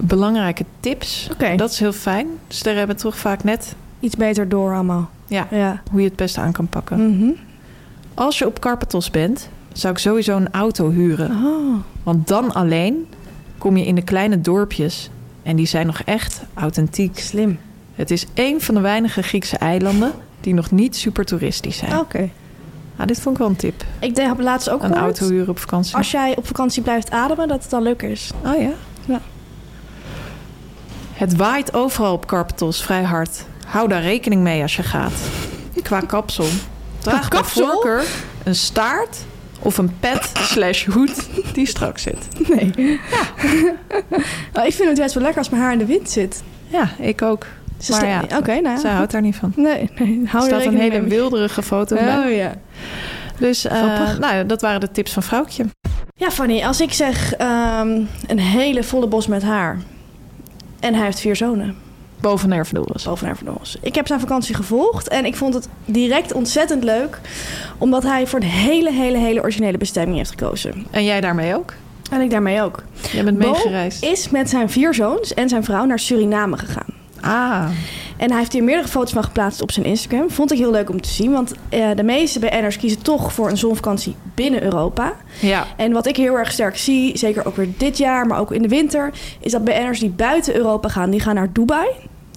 belangrijke 0.00 0.64
tips. 0.80 1.28
Oké. 1.32 1.56
Dat 1.56 1.70
is 1.70 1.78
heel 1.78 1.92
fijn. 1.92 2.26
Sterren 2.48 2.78
hebben 2.78 2.96
toch 2.96 3.16
vaak 3.18 3.44
net 3.44 3.74
Iets 4.00 4.16
beter 4.16 4.48
door 4.48 4.74
allemaal. 4.74 5.10
ja, 5.26 5.46
Ja. 5.50 5.82
hoe 5.90 6.00
je 6.00 6.06
het 6.06 6.16
beste 6.16 6.40
aan 6.40 6.52
kan 6.52 6.66
pakken. 6.68 7.16
Mhm. 7.16 7.30
Als 8.14 8.38
je 8.38 8.46
op 8.46 8.58
Carpathos 8.60 9.10
bent, 9.10 9.48
zou 9.72 9.92
ik 9.92 9.98
sowieso 9.98 10.36
een 10.36 10.50
auto 10.52 10.90
huren. 10.90 11.30
Oh. 11.30 11.74
Want 12.02 12.28
dan 12.28 12.52
alleen 12.54 13.06
kom 13.58 13.76
je 13.76 13.86
in 13.86 13.94
de 13.94 14.02
kleine 14.02 14.40
dorpjes. 14.40 15.10
En 15.42 15.56
die 15.56 15.66
zijn 15.66 15.86
nog 15.86 16.00
echt 16.04 16.42
authentiek. 16.54 17.18
Slim. 17.18 17.58
Het 17.94 18.10
is 18.10 18.26
één 18.34 18.60
van 18.60 18.74
de 18.74 18.80
weinige 18.80 19.22
Griekse 19.22 19.56
eilanden 19.56 20.12
die 20.40 20.54
nog 20.54 20.70
niet 20.70 20.96
super 20.96 21.24
toeristisch 21.24 21.76
zijn. 21.76 21.98
Oké. 21.98 22.28
Ah, 22.96 23.06
dit 23.06 23.20
vond 23.20 23.34
ik 23.34 23.40
wel 23.40 23.50
een 23.50 23.56
tip. 23.56 23.84
Ik 23.98 24.16
heb 24.16 24.40
laatst 24.40 24.70
ook 24.70 24.82
Een 24.82 24.92
gehoord, 24.92 25.18
auto 25.20 25.34
huren 25.34 25.48
op 25.48 25.58
vakantie. 25.58 25.96
Als 25.96 26.10
jij 26.10 26.36
op 26.36 26.46
vakantie 26.46 26.82
blijft 26.82 27.10
ademen, 27.10 27.48
dat 27.48 27.62
het 27.62 27.70
dan 27.70 27.82
leuk 27.82 28.02
is. 28.02 28.30
Oh 28.44 28.60
ja? 28.60 28.70
Ja. 29.04 29.20
Het 31.18 31.36
waait 31.36 31.74
overal 31.74 32.12
op 32.12 32.26
Carpathos 32.26 32.82
vrij 32.82 33.02
hard. 33.02 33.44
Hou 33.66 33.88
daar 33.88 34.02
rekening 34.02 34.42
mee 34.42 34.62
als 34.62 34.76
je 34.76 34.82
gaat. 34.82 35.12
Qua 35.82 36.00
kapsel. 36.00 36.46
Draag 36.98 37.28
bij 37.28 37.42
voorkeur 37.44 38.04
een 38.44 38.54
staart 38.54 39.16
of 39.58 39.78
een 39.78 39.98
pet 40.00 40.30
slash 40.34 40.86
hoed 40.86 41.28
die 41.52 41.66
strak 41.66 41.98
zit. 41.98 42.48
Nee. 42.48 42.70
Nou, 44.52 44.66
ik 44.66 44.74
vind 44.74 44.88
het 44.88 44.98
juist 44.98 45.14
wel 45.14 45.22
lekker 45.22 45.40
als 45.40 45.50
mijn 45.50 45.62
haar 45.62 45.72
in 45.72 45.78
de 45.78 45.86
wind 45.86 46.10
zit. 46.10 46.42
Ja, 46.66 46.90
ik 46.98 47.22
ook. 47.22 47.46
Ze 47.78 47.92
Maar 47.92 48.06
ja, 48.06 48.22
Oké, 48.22 48.52
nou 48.60 48.68
ja. 48.68 48.78
zij 48.78 48.90
houdt 48.90 49.12
daar 49.12 49.20
niet 49.20 49.36
van. 49.36 49.52
Nee, 49.56 49.90
nee. 49.98 50.20
Er 50.24 50.30
Hou 50.30 50.44
er 50.44 50.60
staat 50.60 50.72
een 50.72 50.78
hele 50.78 51.00
mee. 51.00 51.08
wilderige 51.08 51.62
foto 51.62 51.96
bij. 51.96 52.18
Oh 52.18 52.32
ja. 52.36 52.54
Dus 53.38 53.66
Grappig. 53.70 54.18
nou, 54.18 54.34
ja, 54.34 54.44
dat 54.44 54.60
waren 54.60 54.80
de 54.80 54.90
tips 54.90 55.12
van 55.12 55.22
Vrouwtje. 55.22 55.64
Ja, 56.14 56.30
Fanny, 56.30 56.62
als 56.62 56.80
ik 56.80 56.92
zeg 56.92 57.34
ehm, 57.34 58.00
een 58.26 58.38
hele 58.38 58.82
volle 58.82 59.06
bos 59.06 59.26
met 59.26 59.42
haar. 59.42 59.78
En 60.80 60.94
hij 60.94 61.04
heeft 61.04 61.20
vier 61.20 61.36
zonen. 61.36 61.76
Boven 62.20 62.48
Nervendoris. 62.48 63.04
Boven. 63.04 63.36
Ik 63.80 63.94
heb 63.94 64.06
zijn 64.06 64.20
vakantie 64.20 64.54
gevolgd 64.54 65.08
en 65.08 65.24
ik 65.24 65.36
vond 65.36 65.54
het 65.54 65.68
direct 65.84 66.32
ontzettend 66.32 66.84
leuk. 66.84 67.20
Omdat 67.78 68.02
hij 68.02 68.26
voor 68.26 68.40
een 68.40 68.46
hele, 68.46 68.92
hele, 68.92 69.18
hele 69.18 69.40
originele 69.40 69.78
bestemming 69.78 70.16
heeft 70.16 70.30
gekozen. 70.30 70.86
En 70.90 71.04
jij 71.04 71.20
daarmee 71.20 71.54
ook? 71.54 71.74
En 72.10 72.20
ik 72.20 72.30
daarmee 72.30 72.62
ook. 72.62 72.82
Jij 73.12 73.24
bent 73.24 73.38
Bo 73.38 73.50
meegereisd. 73.50 74.04
is 74.04 74.28
met 74.30 74.50
zijn 74.50 74.70
vier 74.70 74.94
zoons 74.94 75.34
en 75.34 75.48
zijn 75.48 75.64
vrouw 75.64 75.84
naar 75.84 75.98
Suriname 75.98 76.56
gegaan. 76.56 76.97
Ah, 77.20 77.64
En 78.16 78.28
hij 78.30 78.38
heeft 78.38 78.52
hier 78.52 78.64
meerdere 78.64 78.88
foto's 78.88 79.12
van 79.12 79.24
geplaatst 79.24 79.62
op 79.62 79.70
zijn 79.72 79.86
Instagram. 79.86 80.30
Vond 80.30 80.52
ik 80.52 80.58
heel 80.58 80.70
leuk 80.70 80.90
om 80.90 81.00
te 81.00 81.08
zien. 81.08 81.32
Want 81.32 81.52
eh, 81.68 81.86
de 81.96 82.02
meeste 82.02 82.38
BN'ers 82.38 82.76
kiezen 82.76 83.02
toch 83.02 83.32
voor 83.32 83.50
een 83.50 83.56
zonvakantie 83.56 84.14
binnen 84.34 84.62
Europa. 84.62 85.12
ja. 85.40 85.66
En 85.76 85.92
wat 85.92 86.06
ik 86.06 86.16
heel 86.16 86.38
erg 86.38 86.52
sterk 86.52 86.76
zie, 86.78 87.18
zeker 87.18 87.46
ook 87.46 87.56
weer 87.56 87.68
dit 87.76 87.98
jaar, 87.98 88.26
maar 88.26 88.38
ook 88.40 88.52
in 88.52 88.62
de 88.62 88.68
winter... 88.68 89.10
is 89.40 89.52
dat 89.52 89.64
BN'ers 89.64 90.00
die 90.00 90.10
buiten 90.10 90.54
Europa 90.56 90.88
gaan, 90.88 91.10
die 91.10 91.20
gaan 91.20 91.34
naar 91.34 91.52
Dubai. 91.52 91.86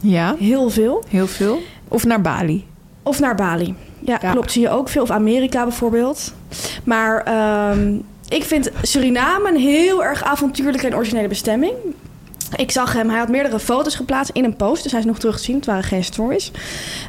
Ja, 0.01 0.35
Heel 0.39 0.69
veel. 0.69 1.03
heel 1.09 1.27
veel. 1.27 1.59
Of 1.87 2.05
naar 2.05 2.21
Bali. 2.21 2.65
Of 3.03 3.19
naar 3.19 3.35
Bali. 3.35 3.75
Ja, 3.99 4.17
Ja. 4.21 4.31
klopt. 4.31 4.51
Zie 4.51 4.61
je 4.61 4.69
ook 4.69 4.89
veel. 4.89 5.01
Of 5.01 5.09
Amerika 5.11 5.63
bijvoorbeeld. 5.63 6.33
Maar 6.83 7.23
ehm, 7.23 7.93
ik 8.29 8.43
vind 8.43 8.69
Suriname 8.81 9.49
een 9.49 9.57
heel 9.59 10.03
erg 10.03 10.23
avontuurlijke 10.23 10.87
en 10.87 10.95
originele 10.95 11.27
bestemming. 11.27 11.73
Ik 12.55 12.71
zag 12.71 12.93
hem, 12.93 13.09
hij 13.09 13.19
had 13.19 13.27
meerdere 13.29 13.59
foto's 13.59 13.95
geplaatst 13.95 14.31
in 14.35 14.43
een 14.43 14.55
post. 14.55 14.83
Dus 14.83 14.91
hij 14.91 15.01
is 15.01 15.05
nog 15.07 15.19
terug 15.19 15.37
te 15.37 15.43
zien. 15.43 15.55
Het 15.55 15.65
waren 15.65 15.83
geen 15.83 16.03
stories. 16.03 16.51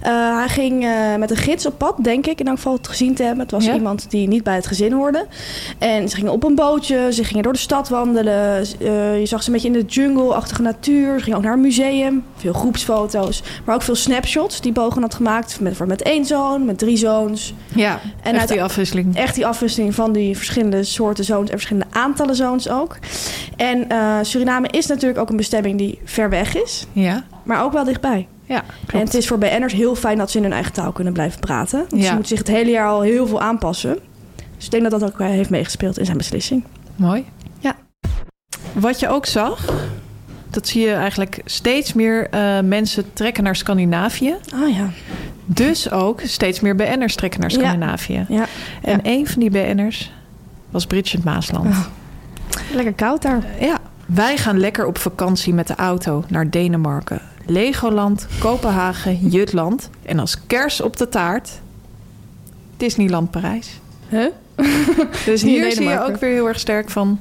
Eh, 0.03 0.37
hij 0.39 0.49
ging 0.49 0.85
eh, 0.85 1.17
met 1.19 1.31
een 1.31 1.37
gids 1.37 1.67
op 1.67 1.79
pad, 1.79 1.95
denk 2.03 2.27
ik, 2.27 2.41
in 2.41 2.47
elk 2.47 2.57
geval 2.57 2.73
het 2.73 2.89
gezien 2.89 3.15
te 3.15 3.23
hebben. 3.23 3.41
Het 3.43 3.51
was 3.51 3.65
Ja. 3.65 3.75
iemand 3.75 4.11
die 4.11 4.29
niet 4.29 4.43
bij 4.43 4.55
het 4.55 4.67
gezin 4.67 4.93
hoorde. 4.93 5.27
En 5.79 6.09
ze 6.09 6.17
gingen 6.17 6.33
op 6.33 6.45
een 6.45 6.55
bootje, 6.55 7.13
ze 7.13 7.25
gingen 7.25 7.43
door 7.43 7.53
de 7.53 7.59
stad 7.59 7.89
wandelen. 7.89 8.57
Eh, 8.81 9.19
je 9.21 9.27
zag 9.27 9.43
ze 9.43 9.47
een 9.49 9.55
beetje 9.55 9.69
in 9.69 9.75
de 9.75 9.85
jungle-achtige 9.85 10.63
natuur. 10.63 11.19
Ze 11.19 11.23
gingen 11.25 11.39
ook 11.39 11.45
naar 11.45 11.53
een 11.53 11.61
museum. 11.61 12.25
Veel 12.37 12.53
groepsfoto's. 12.53 13.43
Maar 13.65 13.75
ook 13.75 13.83
veel 13.83 13.95
snapshots 13.95 14.61
die 14.61 14.73
Bogen 14.73 15.03
had 15.03 15.15
gemaakt. 15.15 15.61
Met, 15.61 15.87
met 15.87 16.03
één 16.03 16.25
zoon, 16.25 16.65
met 16.65 16.79
drie 16.79 16.97
zoons. 16.97 17.55
Ja, 17.75 18.01
en 18.23 18.33
uit- 18.33 18.41
echt 18.41 18.49
die 18.49 18.63
afwisseling. 18.63 19.17
Echt 19.17 19.35
die 19.35 19.47
afwisseling 19.47 19.95
van 19.95 20.13
die 20.13 20.37
verschillende 20.37 20.85
soorten 20.85 21.25
zoons 21.25 21.51
en 21.51 21.57
verschillende 21.59 21.89
aantallen 21.91 22.35
zoons 22.37 22.69
ook. 22.69 22.97
En 23.57 23.87
Suriname 24.23 24.69
is 24.71 24.87
natuurlijk 24.87 25.19
ook 25.21 25.31
een 25.33 25.37
bestemming 25.37 25.79
die 25.79 25.99
ver 26.05 26.31
weg 26.31 26.57
is, 26.57 26.87
Ja, 26.93 27.25
maar 27.45 27.63
ook 27.63 27.73
wel 27.73 27.85
dichtbij. 27.85 28.27
ja 28.45 28.63
En 28.93 28.99
het 28.99 29.15
is 29.15 29.27
voor 29.27 29.39
BN'ers 29.39 29.73
heel 29.73 29.95
fijn 29.95 30.19
dat 30.19 30.31
ze 30.31 30.37
in 30.37 30.43
hun 30.43 30.53
eigen 30.53 30.73
taal 30.73 30.93
kunnen 30.93 31.13
blijven 31.13 31.41
praten. 31.41 31.79
Want 31.89 32.03
Ja. 32.03 32.09
ze 32.09 32.13
moeten 32.15 32.37
zich 32.37 32.39
het 32.39 32.57
hele 32.57 32.71
jaar 32.71 32.89
al 32.89 33.01
heel 33.01 33.27
veel 33.27 33.41
aanpassen. 33.41 33.99
Dus 34.57 34.65
ik 34.65 34.71
denk 34.71 34.91
dat 34.91 35.01
dat 35.01 35.13
ook 35.13 35.21
eh, 35.21 35.27
heeft 35.27 35.51
meegespeeld 35.51 35.99
in 35.99 36.05
zijn 36.05 36.17
beslissing. 36.17 36.65
Mooi. 36.97 37.25
Ja. 37.59 37.77
Wat 38.73 39.01
je 39.01 39.09
ook 39.09 39.27
zag, 39.27 39.73
dat 40.51 40.69
zie 40.69 40.83
je 40.87 40.93
eigenlijk 40.93 41.41
steeds 41.45 41.93
meer 41.93 42.29
eh, 42.31 42.61
mensen 42.61 43.13
trekken 43.13 43.45
naar 43.45 43.57
Scandinavië. 43.57 44.35
Ah 44.55 44.77
ja. 44.77 44.89
Dus 45.45 45.91
ook 45.91 46.21
steeds 46.25 46.61
meer 46.61 46.77
BN'ers 46.77 47.15
trekken 47.15 47.41
naar. 47.41 47.51
Scandinavië. 47.51 48.27
ja. 48.29 48.47
En 48.83 49.01
een 49.03 49.27
van 49.27 49.41
die 49.41 49.51
BN'ers 49.51 50.13
was 50.71 50.87
Bridget 50.87 51.25
Maasland. 51.25 51.67
Oh. 51.67 51.85
Lekker 52.75 52.93
koud 52.95 53.23
daar. 53.23 53.43
Ja, 53.61 53.79
wij 54.15 54.37
gaan 54.37 54.59
lekker 54.59 54.87
op 54.87 54.99
vakantie 54.99 55.55
met 55.55 55.67
de 55.67 55.75
auto 55.75 56.25
naar 56.29 56.51
Denemarken. 56.51 57.21
Legoland, 57.47 58.27
Kopenhagen, 58.39 59.17
Jutland. 59.35 59.91
En 60.03 60.19
als 60.19 60.47
kers 60.47 60.81
op 60.81 60.97
de 60.97 61.09
taart... 61.09 61.61
Disneyland 62.77 63.31
Parijs. 63.31 63.81
Huh? 64.09 64.27
Dus 65.25 65.43
hier 65.43 65.73
zie 65.73 65.89
je 65.89 66.01
ook 66.01 66.17
weer 66.17 66.33
heel 66.33 66.49
erg 66.49 66.59
sterk 66.59 66.91
van... 66.91 67.21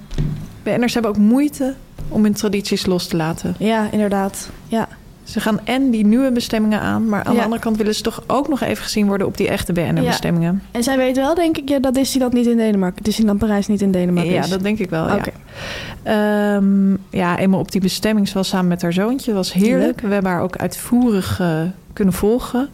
BN'ers 0.64 0.94
hebben 0.94 1.12
ook 1.12 1.18
moeite 1.18 1.76
om 2.08 2.24
hun 2.24 2.34
tradities 2.34 2.86
los 2.86 3.08
te 3.08 3.16
laten. 3.16 3.56
Ja, 3.60 3.92
inderdaad. 3.92 4.50
Ja. 4.68 4.88
Ze 5.32 5.40
gaan 5.40 5.60
en 5.64 5.90
die 5.90 6.06
nieuwe 6.06 6.32
bestemmingen 6.32 6.80
aan, 6.80 7.10
maar 7.10 7.24
aan 7.24 7.32
Ja. 7.34 7.38
de 7.38 7.44
andere 7.44 7.62
kant 7.62 7.78
willen 7.78 7.96
ze 7.96 8.02
toch 8.02 8.24
ook 8.28 8.48
nog 8.48 8.62
even 8.62 8.84
gezien 8.84 9.08
worden 9.08 9.28
op 9.28 9.38
die 9.38 9.48
echte 9.50 9.74
BNN-bestemmingen. 9.74 10.64
En 10.72 10.84
zij 10.84 10.98
weet 10.98 11.16
wel, 11.16 11.36
denk 11.36 11.58
ik, 11.58 11.70
ja, 11.70 11.80
dat 11.80 11.94
Disneyland 11.94 12.34
niet 12.34 12.46
in 12.48 12.58
Denemarken. 12.58 13.04
Disneyland 13.04 13.40
Parijs 13.40 13.68
niet 13.68 13.82
in 13.82 13.92
Denemarken 13.92 14.32
Ja, 14.34 14.44
is. 14.44 14.50
dat 14.50 14.62
denk 14.64 14.80
ik 14.80 14.90
wel. 14.90 15.08
Ja. 15.08 15.22
Ehm, 16.04 16.92
ja, 17.10 17.38
eenmaal 17.38 17.60
op 17.60 17.72
die 17.72 17.82
bestemming, 17.82 18.28
ze 18.28 18.34
was 18.34 18.48
samen 18.48 18.68
met 18.68 18.82
haar 18.82 18.94
zoontje, 18.94 19.34
was 19.34 19.54
heerlijk. 19.54 20.02
Leuk. 20.02 20.08
We 20.08 20.14
hebben 20.14 20.32
haar 20.32 20.42
ook 20.42 20.56
uitvoerig 20.58 21.40
eh, 21.40 21.62
kunnen 21.94 22.14
volgen. 22.14 22.70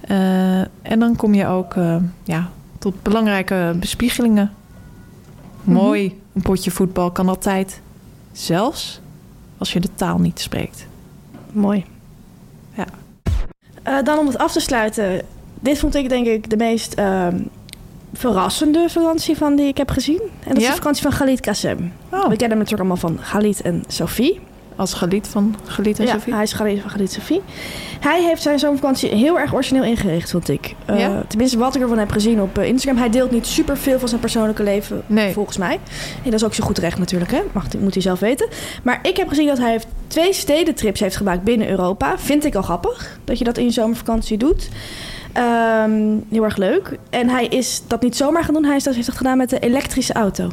Eh, 0.00 0.60
en 0.60 0.98
dan 0.98 1.16
kom 1.16 1.34
je 1.34 1.46
ook 1.46 1.74
eh, 1.74 1.96
ja, 2.24 2.50
tot 2.78 3.02
belangrijke 3.02 3.74
bespiegelingen. 3.80 4.52
Mhm. 5.62 5.76
Mooi, 5.76 6.20
een 6.34 6.42
potje 6.42 6.70
voetbal 6.70 7.10
kan 7.10 7.28
altijd. 7.28 7.80
Zelfs 8.32 9.00
als 9.58 9.72
je 9.72 9.80
de 9.80 9.88
taal 9.94 10.18
niet 10.18 10.40
spreekt. 10.40 10.86
Mooi. 11.52 11.84
Ja. 12.74 12.84
Eh, 13.82 14.02
dan 14.04 14.18
om 14.18 14.26
het 14.26 14.38
af 14.38 14.52
te 14.52 14.60
sluiten. 14.60 15.22
Dit 15.60 15.78
vond 15.78 15.94
ik 15.94 16.08
denk 16.08 16.26
ik 16.26 16.50
de 16.50 16.56
meest 16.56 16.94
ehm, 16.94 17.38
verrassende 18.12 18.84
vakantie 18.88 19.36
van 19.36 19.56
die 19.56 19.66
ik 19.66 19.76
heb 19.76 19.90
gezien. 19.90 20.20
En 20.20 20.48
dat 20.48 20.56
is 20.56 20.62
Ja? 20.62 20.68
de 20.70 20.76
vakantie 20.76 21.02
van 21.02 21.12
Galit 21.12 21.40
Kassem. 21.40 21.92
Oh, 22.10 22.20
We 22.22 22.36
kennen 22.36 22.48
hem 22.48 22.58
natuurlijk 22.58 22.80
allemaal 22.90 22.96
van 22.96 23.18
Galit 23.20 23.60
en 23.62 23.82
Sophie. 23.86 24.40
Als 24.78 24.94
gelied 24.94 25.28
van 25.28 25.56
Gelied 25.66 25.98
en 25.98 26.06
ja, 26.06 26.12
Sophie. 26.12 26.34
hij 26.34 26.42
is 26.42 26.52
Galit 26.52 26.80
van 26.80 26.90
Galit 26.90 27.12
Sophie. 27.12 27.40
Hij 28.00 28.22
heeft 28.22 28.42
zijn 28.42 28.58
zomervakantie 28.58 29.10
heel 29.14 29.38
erg 29.38 29.54
origineel 29.54 29.84
ingericht, 29.84 30.30
vond 30.30 30.48
ik. 30.48 30.74
Eh, 30.84 30.98
Ja? 30.98 31.22
Tenminste, 31.28 31.58
wat 31.58 31.74
ik 31.74 31.82
ervan 31.82 31.98
heb 31.98 32.10
gezien 32.10 32.40
op 32.42 32.58
eh, 32.58 32.66
Instagram. 32.68 32.98
Hij 33.00 33.10
deelt 33.10 33.30
niet 33.30 33.46
superveel 33.46 33.98
van 33.98 34.08
zijn 34.08 34.20
persoonlijke 34.20 34.62
leven, 34.62 35.02
Nee. 35.06 35.32
volgens 35.32 35.56
mij. 35.56 35.72
En 36.24 36.30
dat 36.30 36.34
is 36.34 36.44
ook 36.44 36.54
zo 36.54 36.64
goed 36.64 36.78
recht 36.78 36.98
natuurlijk, 36.98 37.30
hè? 37.30 37.40
Mag, 37.52 37.64
moet 37.78 37.92
hij 37.94 38.02
zelf 38.02 38.20
weten. 38.20 38.48
Maar 38.82 38.98
ik 39.02 39.16
heb 39.16 39.28
gezien 39.28 39.46
dat 39.46 39.58
hij 39.58 39.70
heeft 39.70 39.86
twee 40.06 40.32
stedentrips 40.32 41.00
heeft 41.00 41.16
gemaakt 41.16 41.42
binnen 41.42 41.68
Europa. 41.68 42.18
Vind 42.18 42.44
ik 42.44 42.54
al 42.54 42.62
grappig, 42.62 43.18
dat 43.24 43.38
je 43.38 43.44
dat 43.44 43.58
in 43.58 43.64
je 43.64 43.70
zomervakantie 43.70 44.36
doet. 44.38 44.68
Ehm, 45.32 46.16
heel 46.30 46.44
erg 46.44 46.56
leuk. 46.56 46.98
En 47.10 47.28
hij 47.28 47.46
is 47.46 47.82
dat 47.86 48.02
niet 48.02 48.16
zomaar 48.16 48.44
gaan 48.44 48.54
doen. 48.54 48.64
Hij 48.64 48.76
is 48.76 48.82
dat, 48.84 48.94
heeft 48.94 49.06
dat 49.06 49.16
gedaan 49.16 49.36
met 49.36 49.50
de 49.50 49.58
elektrische 49.58 50.12
auto. 50.12 50.48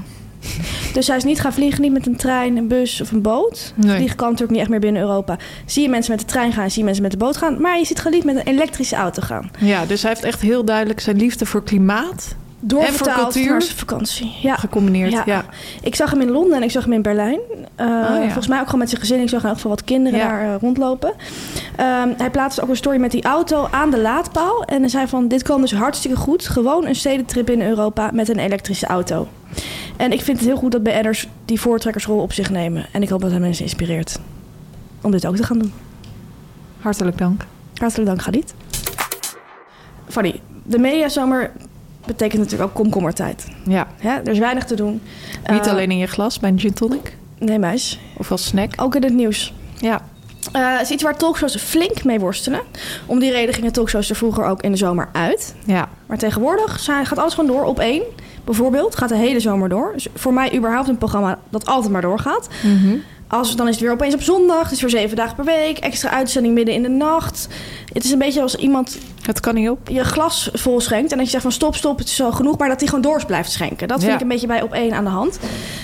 Dus 0.93 1.07
hij 1.07 1.17
is 1.17 1.23
niet 1.23 1.39
gaan 1.39 1.53
vliegen, 1.53 1.81
niet 1.81 1.91
met 1.91 2.07
een 2.07 2.15
trein, 2.15 2.57
een 2.57 2.67
bus 2.67 3.01
of 3.01 3.11
een 3.11 3.21
boot. 3.21 3.73
Nee. 3.75 3.95
Vliegen 3.95 4.17
kan 4.17 4.25
natuurlijk 4.25 4.51
niet 4.51 4.61
echt 4.61 4.69
meer 4.69 4.79
binnen 4.79 5.01
Europa. 5.01 5.37
Zie 5.65 5.83
je 5.83 5.89
mensen 5.89 6.11
met 6.11 6.19
de 6.19 6.27
trein 6.27 6.53
gaan, 6.53 6.69
zie 6.69 6.79
je 6.79 6.85
mensen 6.85 7.03
met 7.03 7.11
de 7.11 7.17
boot 7.17 7.37
gaan. 7.37 7.61
Maar 7.61 7.77
je 7.77 7.85
ziet 7.85 7.99
Galit 7.99 8.23
met 8.23 8.35
een 8.35 8.47
elektrische 8.47 8.95
auto 8.95 9.21
gaan. 9.21 9.51
Ja, 9.59 9.85
dus 9.85 10.01
hij 10.01 10.11
heeft 10.11 10.23
echt 10.23 10.41
heel 10.41 10.65
duidelijk 10.65 10.99
zijn 10.99 11.17
liefde 11.17 11.45
voor 11.45 11.63
klimaat 11.63 12.35
Doorvertaald 12.67 13.35
naar 13.35 13.61
zijn 13.61 13.77
vakantie. 13.77 14.35
Ja. 14.41 14.55
gecombineerd. 14.55 15.11
Ja. 15.11 15.23
Ja. 15.25 15.45
Ik 15.81 15.95
zag 15.95 16.11
hem 16.11 16.21
in 16.21 16.29
Londen 16.29 16.57
en 16.57 16.63
ik 16.63 16.71
zag 16.71 16.83
hem 16.83 16.93
in 16.93 17.01
Berlijn. 17.01 17.39
Uh, 17.51 17.85
ja. 17.85 18.21
Volgens 18.23 18.47
mij 18.47 18.59
ook 18.59 18.65
gewoon 18.65 18.79
met 18.79 18.89
zijn 18.89 19.01
gezin. 19.01 19.21
Ik 19.21 19.29
zag 19.29 19.41
in 19.41 19.47
elk 19.47 19.55
geval 19.55 19.71
wat 19.71 19.83
kinderen 19.83 20.19
Ja. 20.19 20.27
daar 20.27 20.43
uh, 20.45 20.55
rondlopen. 20.61 21.09
Um, 21.09 22.13
hij 22.17 22.29
plaatste 22.31 22.61
ook 22.61 22.69
een 22.69 22.75
story 22.75 22.99
met 22.99 23.11
die 23.11 23.23
auto 23.23 23.67
aan 23.71 23.89
de 23.91 23.99
laadpaal. 23.99 24.63
En 24.63 24.79
hij 24.79 24.89
zei 24.89 25.07
van, 25.07 25.27
dit 25.27 25.43
kwam 25.43 25.61
dus 25.61 25.73
hartstikke 25.73 26.17
goed. 26.17 26.47
Gewoon 26.47 26.85
een 26.85 26.95
stedentrip 26.95 27.49
in 27.49 27.61
Europa 27.61 28.09
met 28.13 28.29
een 28.29 28.39
elektrische 28.39 28.85
auto. 28.85 29.27
En 29.97 30.11
ik 30.11 30.21
vind 30.21 30.37
het 30.37 30.47
heel 30.47 30.57
goed 30.57 30.71
dat 30.71 30.83
BN'ers 30.83 31.27
die 31.45 31.59
voortrekkersrol 31.59 32.19
op 32.21 32.33
zich 32.33 32.49
nemen. 32.49 32.85
En 32.91 33.01
ik 33.01 33.09
hoop 33.09 33.21
dat 33.21 33.31
hij 33.31 33.39
mensen 33.39 33.63
inspireert 33.63 34.19
om 35.01 35.11
dit 35.11 35.25
ook 35.25 35.35
te 35.35 35.43
gaan 35.43 35.59
doen. 35.59 35.73
Hartelijk 36.79 37.17
dank. 37.17 37.45
Hartelijk 37.75 38.07
dank, 38.07 38.21
Galit. 38.21 38.53
Fanny, 40.07 40.41
de 40.63 40.79
mediazomer 40.79 41.51
betekent 42.05 42.41
natuurlijk 42.41 42.69
ook 42.69 42.75
komkommertijd. 42.81 43.45
Ja. 43.67 43.87
Hè? 43.99 44.09
Er 44.09 44.27
is 44.27 44.39
weinig 44.39 44.63
te 44.63 44.75
doen. 44.75 45.01
Niet 45.47 45.65
Uh, 45.65 45.71
alleen 45.71 45.91
in 45.91 45.97
je 45.97 46.07
glas 46.07 46.39
bij 46.39 46.49
een 46.49 46.59
gin 46.59 46.73
tonic 46.73 47.17
Nee, 47.39 47.59
meis. 47.59 47.99
of 48.17 48.31
als 48.31 48.45
snack. 48.45 48.71
Ook 48.75 48.95
in 48.95 49.03
het 49.03 49.13
nieuws. 49.13 49.53
Ja. 49.79 50.01
Uh, 50.55 50.71
het 50.71 50.81
is 50.81 50.89
iets 50.89 51.03
waar 51.03 51.17
talkshows 51.17 51.55
flink 51.55 52.03
mee 52.03 52.19
worstelen. 52.19 52.61
Om 53.05 53.19
die 53.19 53.31
reden 53.31 53.53
gingen 53.53 53.71
talkshows 53.71 54.09
er 54.09 54.15
vroeger 54.15 54.45
ook 54.45 54.61
in 54.61 54.71
de 54.71 54.77
zomer 54.77 55.09
uit. 55.11 55.55
Ja. 55.65 55.89
Maar 56.05 56.17
tegenwoordig 56.17 56.83
gaat 56.83 57.17
alles 57.17 57.33
gewoon 57.33 57.49
door 57.55 57.63
op 57.63 57.79
één. 57.79 58.03
Bijvoorbeeld 58.43 58.95
gaat 58.97 59.09
de 59.09 59.15
hele 59.15 59.39
zomer 59.39 59.69
door. 59.69 59.91
Dus 59.93 60.07
voor 60.13 60.33
mij 60.33 60.55
überhaupt 60.55 60.87
een 60.87 60.97
programma 60.97 61.39
dat 61.49 61.65
altijd 61.65 61.91
maar 61.91 62.01
doorgaat. 62.01 62.47
Mhm. 62.63 62.95
Als, 63.27 63.55
dan 63.55 63.67
is 63.67 63.73
het 63.73 63.83
weer 63.83 63.91
opeens 63.91 64.13
op 64.13 64.21
zondag. 64.21 64.63
Het 64.63 64.71
is 64.71 64.81
weer 64.81 64.89
zeven 64.89 65.15
dagen 65.15 65.35
per 65.35 65.45
week. 65.45 65.77
Extra 65.77 66.09
uitzending 66.09 66.53
midden 66.53 66.73
in 66.75 66.81
de 66.81 66.89
nacht. 66.89 67.47
Het 67.93 68.03
is 68.03 68.11
een 68.11 68.17
beetje 68.19 68.41
als 68.41 68.55
iemand 68.55 68.97
Het 69.21 69.39
kan 69.39 69.55
niet 69.55 69.69
op. 69.69 69.89
je 69.89 70.03
glas 70.03 70.49
vol 70.53 70.79
schenkt. 70.81 71.11
En 71.11 71.17
dat 71.17 71.25
je 71.25 71.31
zegt 71.31 71.43
van 71.43 71.51
stop, 71.51 71.75
stop, 71.75 71.97
het 71.97 72.07
is 72.07 72.15
zo 72.15 72.31
genoeg. 72.31 72.57
Maar 72.57 72.67
dat 72.69 72.79
hij 72.79 72.87
gewoon 72.87 73.03
door 73.03 73.25
blijft 73.25 73.51
schenken. 73.51 73.87
Dat 73.87 73.97
vind 73.99 74.09
Ja. 74.09 74.15
ik 74.15 74.21
een 74.23 74.27
beetje 74.27 74.47
bij 74.47 74.61
op 74.61 74.73
één 74.73 74.93
aan 74.93 75.03
de 75.03 75.09
hand. 75.09 75.39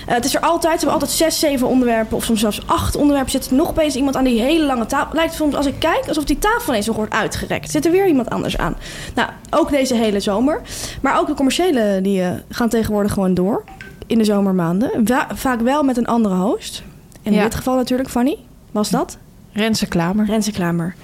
Eh, 0.08 0.14
het 0.16 0.26
is 0.26 0.36
er 0.36 0.42
altijd. 0.42 0.74
Ze 0.74 0.86
hebben 0.86 0.94
altijd 0.94 1.12
zes, 1.12 1.40
zeven 1.40 1.68
onderwerpen. 1.68 2.18
Of 2.18 2.24
soms 2.24 2.40
zelfs 2.40 2.62
acht 2.66 2.96
onderwerpen. 2.96 3.32
Zit 3.32 3.46
er 3.50 3.56
nog 3.56 3.70
opeens 3.70 3.96
iemand 3.96 4.16
aan 4.16 4.24
die 4.24 4.42
hele 4.42 4.66
lange 4.66 4.86
tafel. 4.86 5.16
Lijkt 5.16 5.34
soms 5.34 5.56
als 5.56 5.66
ik 5.66 5.76
kijk 5.80 6.08
alsof 6.08 6.24
die 6.24 6.40
tafel 6.40 6.70
ineens 6.70 6.86
nog 6.88 6.96
wordt 6.96 7.14
uitgerekt. 7.14 7.72
Zit 7.72 7.86
er 7.86 7.92
weer 7.92 8.08
iemand 8.08 8.30
anders 8.30 8.58
aan. 8.58 8.76
Nou, 9.16 9.30
ook 9.50 9.70
deze 9.70 9.96
hele 9.96 10.20
zomer. 10.20 10.62
Maar 11.02 11.20
ook 11.20 11.28
de 11.28 11.34
commerciële 11.34 12.00
die 12.04 12.22
eh, 12.22 12.30
gaan 12.50 12.70
tegenwoordig 12.70 13.14
gewoon 13.14 13.34
door. 13.34 13.64
In 14.08 14.18
de 14.18 14.24
zomermaanden. 14.24 14.92
Va- 15.06 15.28
vaak 15.34 15.62
wel 15.62 15.84
met 15.84 15.98
een 15.98 16.08
andere 16.08 16.36
host. 16.36 16.84
In 17.24 17.34
Ja. 17.34 17.44
dit 17.44 17.56
geval 17.56 17.76
natuurlijk, 17.76 18.10
Fanny. 18.10 18.38
Was 18.72 18.90
dat? 18.90 19.18
Renze 19.54 19.88
Klamer. 19.88 20.26
Renze 20.26 20.52
Klamer. 20.52 20.96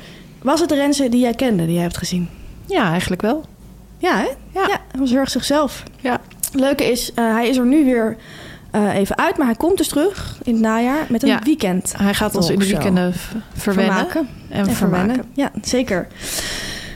Was 0.42 0.60
het 0.60 0.70
de 0.70 0.76
Renze 0.76 1.10
die 1.10 1.20
jij 1.20 1.34
kende, 1.34 1.66
die 1.66 1.74
jij 1.74 1.82
hebt 1.84 1.98
gezien? 1.98 2.30
Ja, 2.66 2.90
eigenlijk 2.92 3.22
wel. 3.22 3.46
Ja, 3.98 4.18
hè? 4.18 4.28
Ja. 4.60 4.68
hij 4.68 5.00
was 5.00 5.10
heel 5.10 5.20
erg 5.20 5.30
zichzelf. 5.30 5.84
Ja. 6.00 6.22
Het 6.52 6.60
leuke 6.60 6.92
is, 6.92 7.14
eh, 7.14 7.32
hij 7.34 7.48
is 7.50 7.58
er 7.58 7.66
nu 7.66 7.86
weer 7.86 8.18
eh, 8.72 8.96
even 8.96 9.18
uit, 9.18 9.38
maar 9.38 9.46
hij 9.48 9.56
komt 9.56 9.78
dus 9.78 9.88
terug 9.88 10.38
in 10.44 10.54
het 10.54 10.62
najaar 10.62 11.06
met 11.10 11.24
een 11.24 11.30
Ja. 11.30 11.40
weekend. 11.44 11.94
Hij 11.98 12.14
gaat 12.14 12.36
ons 12.36 12.50
in 12.50 12.60
de 12.60 12.66
weekenden 12.68 13.14
verwennen 13.54 13.96
Vermaken. 13.96 14.28
en, 14.50 14.66
vermaken. 14.72 15.24
Ja, 15.34 15.52
zeker. 15.62 16.08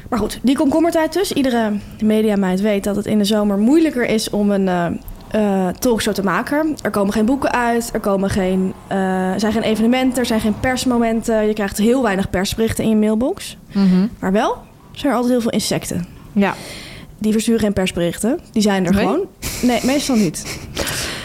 Maar 0.09 0.19
goed, 0.19 0.39
die 0.41 0.55
komkommertijd 0.55 1.13
dus. 1.13 1.31
Iedere 1.33 1.71
mediameid 2.03 2.61
weet 2.61 2.83
dat 2.83 2.95
het 2.95 3.05
in 3.05 3.17
de 3.17 3.23
zomer 3.25 3.57
moeilijker 3.57 4.05
is 4.05 4.29
om 4.29 4.51
een 4.51 4.67
eh, 4.67 4.85
eh, 5.31 5.67
talkshow 5.67 6.13
te 6.13 6.23
maken. 6.23 6.75
Er 6.81 6.89
komen 6.89 7.13
geen 7.13 7.25
boeken 7.25 7.51
uit, 7.51 7.89
er, 7.93 7.99
komen 7.99 8.29
geen, 8.29 8.73
eh, 8.87 8.97
zijn 9.37 9.51
geen 9.53 9.61
evenementen, 9.61 10.19
er 10.19 10.25
zijn 10.25 10.39
geen 10.41 10.59
persmomenten. 10.59 11.47
Je 11.47 11.53
krijgt 11.53 11.77
heel 11.77 12.01
weinig 12.01 12.29
persberichten 12.29 12.83
in 12.83 12.89
je 12.89 12.95
mailbox. 12.95 13.57
Mhm. 13.71 14.07
Maar 14.19 14.31
wel 14.31 14.57
zijn 14.91 15.07
er 15.11 15.13
altijd 15.17 15.31
heel 15.33 15.41
veel 15.41 15.51
insecten. 15.51 16.05
Ja. 16.33 16.53
Die 17.17 17.31
versturen 17.31 17.59
geen 17.59 17.73
persberichten. 17.73 18.39
Die 18.51 18.61
zijn 18.61 18.85
er 18.85 18.91
Nee? 18.93 19.03
gewoon. 19.05 19.25
Nee, 19.61 19.79
meestal 19.83 20.15
niet. 20.15 20.59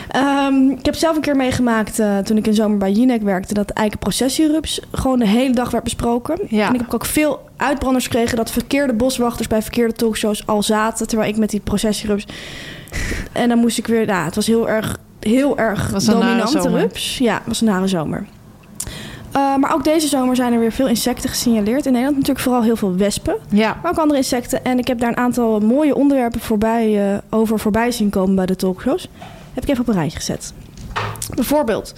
Ehm, 0.08 0.70
ik 0.70 0.84
heb 0.84 0.94
zelf 0.94 1.16
een 1.16 1.22
keer 1.22 1.36
meegemaakt 1.36 1.98
eh, 1.98 2.18
toen 2.18 2.36
ik 2.36 2.46
in 2.46 2.54
zomer 2.54 2.78
bij 2.78 2.92
Jinek 2.92 3.22
werkte... 3.22 3.54
dat 3.54 3.68
de 3.68 3.74
eikenprocessierups 3.74 4.80
gewoon 4.92 5.18
de 5.18 5.26
hele 5.26 5.54
dag 5.54 5.70
werd 5.70 5.84
besproken. 5.84 6.38
Ja. 6.48 6.68
En 6.68 6.74
ik 6.74 6.80
heb 6.80 6.94
ook 6.94 7.04
veel 7.04 7.48
uitbranders 7.56 8.04
gekregen... 8.04 8.36
dat 8.36 8.50
verkeerde 8.50 8.92
boswachters 8.92 9.48
bij 9.48 9.62
verkeerde 9.62 9.92
talkshows 9.92 10.46
al 10.46 10.62
zaten... 10.62 11.06
terwijl 11.06 11.30
ik 11.30 11.36
met 11.36 11.50
die 11.50 11.60
processierups... 11.60 12.26
En 13.32 13.48
dan 13.48 13.58
moest 13.58 13.78
ik 13.78 13.86
weer... 13.86 14.06
Ja, 14.06 14.24
het 14.24 14.34
was 14.34 14.46
heel 14.46 14.68
erg, 14.68 14.96
heel 15.20 15.58
erg 15.58 15.90
Was 15.90 16.04
dominante 16.04 16.68
rups. 16.68 17.18
Ja, 17.18 17.34
het 17.34 17.46
was 17.46 17.60
een 17.60 17.66
nare 17.66 17.86
zomer. 17.86 18.26
Eh, 19.32 19.56
maar 19.56 19.74
ook 19.74 19.84
deze 19.84 20.08
zomer 20.08 20.36
zijn 20.36 20.52
er 20.52 20.58
weer 20.58 20.72
veel 20.72 20.88
insecten 20.88 21.28
gesignaleerd. 21.28 21.86
In 21.86 21.92
Nederland 21.92 22.16
natuurlijk 22.16 22.44
vooral 22.44 22.62
heel 22.62 22.76
veel 22.76 22.96
wespen. 22.96 23.36
Ja. 23.48 23.76
Maar 23.82 23.90
ook 23.90 23.98
andere 23.98 24.18
insecten. 24.18 24.64
En 24.64 24.78
ik 24.78 24.86
heb 24.86 24.98
daar 24.98 25.08
een 25.08 25.16
aantal 25.16 25.60
mooie 25.60 25.94
onderwerpen 25.94 26.40
voorbij, 26.40 27.12
eh, 27.12 27.18
over 27.30 27.58
voorbij 27.58 27.90
zien 27.90 28.10
komen 28.10 28.34
bij 28.34 28.46
de 28.46 28.56
talkshows. 28.56 29.08
Heb 29.56 29.64
ik 29.64 29.70
even 29.70 29.82
op 29.82 29.88
een 29.88 29.94
rijtje 29.94 30.18
gezet. 30.18 30.52
Bijvoorbeeld 31.34 31.94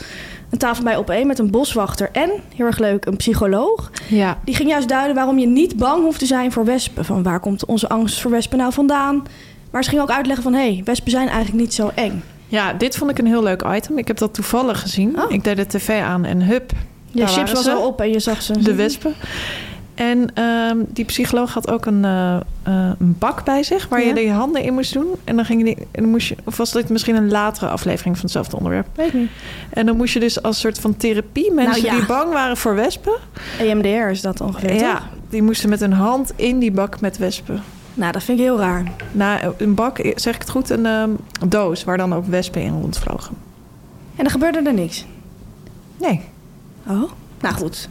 een 0.51 0.59
tafel 0.59 0.85
bij 0.85 0.97
op 0.97 1.11
één 1.11 1.27
met 1.27 1.39
een 1.39 1.51
boswachter 1.51 2.09
en, 2.13 2.31
heel 2.55 2.67
erg 2.67 2.79
leuk, 2.79 3.05
een 3.07 3.17
psycholoog. 3.17 3.91
Ja. 4.09 4.39
Die 4.45 4.55
ging 4.55 4.69
juist 4.69 4.89
duiden 4.89 5.15
waarom 5.15 5.39
je 5.39 5.47
niet 5.47 5.77
bang 5.77 6.03
hoeft 6.03 6.19
te 6.19 6.27
zijn 6.27 6.53
voor 6.53 6.65
wespen. 6.65 7.05
Van 7.05 7.23
waar 7.23 7.41
komt 7.41 7.65
onze 7.65 7.89
angst 7.89 8.21
voor 8.21 8.31
wespen 8.31 8.59
nou 8.59 8.73
vandaan? 8.73 9.23
Maar 9.71 9.85
ze 9.85 9.91
ging 9.91 10.03
ook 10.03 10.11
uitleggen 10.11 10.45
van, 10.45 10.55
hé, 10.55 10.73
hey, 10.75 10.83
wespen 10.85 11.11
zijn 11.11 11.29
eigenlijk 11.29 11.59
niet 11.59 11.75
zo 11.75 11.91
eng. 11.95 12.23
Ja, 12.49 12.73
dit 12.73 12.97
vond 12.97 13.11
ik 13.11 13.19
een 13.19 13.27
heel 13.27 13.43
leuk 13.43 13.63
item. 13.63 13.99
Ik 13.99 14.07
heb 14.07 14.19
dat 14.19 14.35
toevallig 14.35 14.81
gezien. 14.81 15.23
Oh. 15.23 15.31
Ik 15.33 15.45
deed 15.45 15.57
de 15.57 15.67
tv 15.67 16.01
aan 16.03 16.25
en 16.25 16.43
hup, 16.43 16.73
Je 17.11 17.19
daar 17.19 17.29
chips 17.29 17.53
was 17.53 17.69
al 17.69 17.87
op 17.87 18.01
en 18.01 18.11
je 18.11 18.19
zag 18.19 18.43
ze. 18.43 18.63
de 18.63 18.75
wespen. 18.75 19.15
En 19.99 20.35
ehm, 20.35 20.77
die 20.89 21.05
psycholoog 21.05 21.55
had 21.55 21.71
ook 21.71 21.87
een, 21.87 22.05
eh, 22.05 22.37
eh, 22.37 22.41
een 22.99 23.17
bak 23.19 23.45
bij 23.45 23.63
zich 23.63 23.89
waar 23.89 24.05
Ja. 24.05 24.15
je 24.15 24.21
je 24.21 24.31
handen 24.31 24.63
in 24.63 24.75
moest 24.75 24.93
doen. 24.93 25.07
En 25.25 25.37
dan 25.37 25.45
ging 25.45 25.59
je 25.59 25.65
die, 25.75 25.87
en 25.91 26.03
dan 26.03 26.11
moest 26.11 26.29
je, 26.29 26.37
of 26.45 26.57
was 26.57 26.73
dit 26.73 26.89
misschien 26.89 27.17
een 27.17 27.31
latere 27.31 27.69
aflevering 27.71 28.15
van 28.15 28.25
hetzelfde 28.25 28.57
onderwerp? 28.57 28.87
Weet 28.95 29.13
niet. 29.13 29.31
En 29.71 29.87
dan 29.87 29.97
moest 29.97 30.13
je 30.13 30.21
dus 30.21 30.43
als 30.43 30.61
soort 30.61 30.79
van 30.79 30.97
therapie 30.97 31.53
mensen 31.53 31.83
Nou 31.83 31.95
ja. 31.95 31.99
die 31.99 32.07
bang 32.07 32.33
waren 32.33 32.57
voor 32.57 32.75
wespen. 32.75 33.13
EMDR 33.61 33.87
is 34.11 34.21
dat 34.21 34.41
ongeveer, 34.41 34.75
ja, 34.75 34.95
toch? 34.95 35.09
die 35.29 35.43
moesten 35.43 35.69
met 35.69 35.81
hun 35.81 35.93
hand 35.93 36.33
in 36.37 36.59
die 36.59 36.73
bak 36.73 37.01
met 37.01 37.19
wespen. 37.19 37.63
Nou, 37.95 38.13
dat 38.13 38.23
vind 38.23 38.39
ik 38.39 38.45
heel 38.45 38.59
raar. 38.59 38.93
Nou, 39.13 39.53
een 39.57 39.75
bak, 39.75 39.99
zeg 40.15 40.35
ik 40.35 40.41
het 40.41 40.51
goed, 40.51 40.71
een 40.71 40.87
ehm, 40.87 41.11
doos 41.49 41.85
waar 41.85 41.97
dan 41.97 42.15
ook 42.15 42.27
wespen 42.27 42.63
in 42.63 42.73
rondvlogen. 42.81 43.35
En 44.17 44.23
dan 44.25 44.31
gebeurde 44.31 44.63
er 44.63 44.75
niks. 44.75 45.07
Nee, 46.01 46.21
Oh, 46.89 47.11
nou 47.41 47.55
goed. 47.55 47.89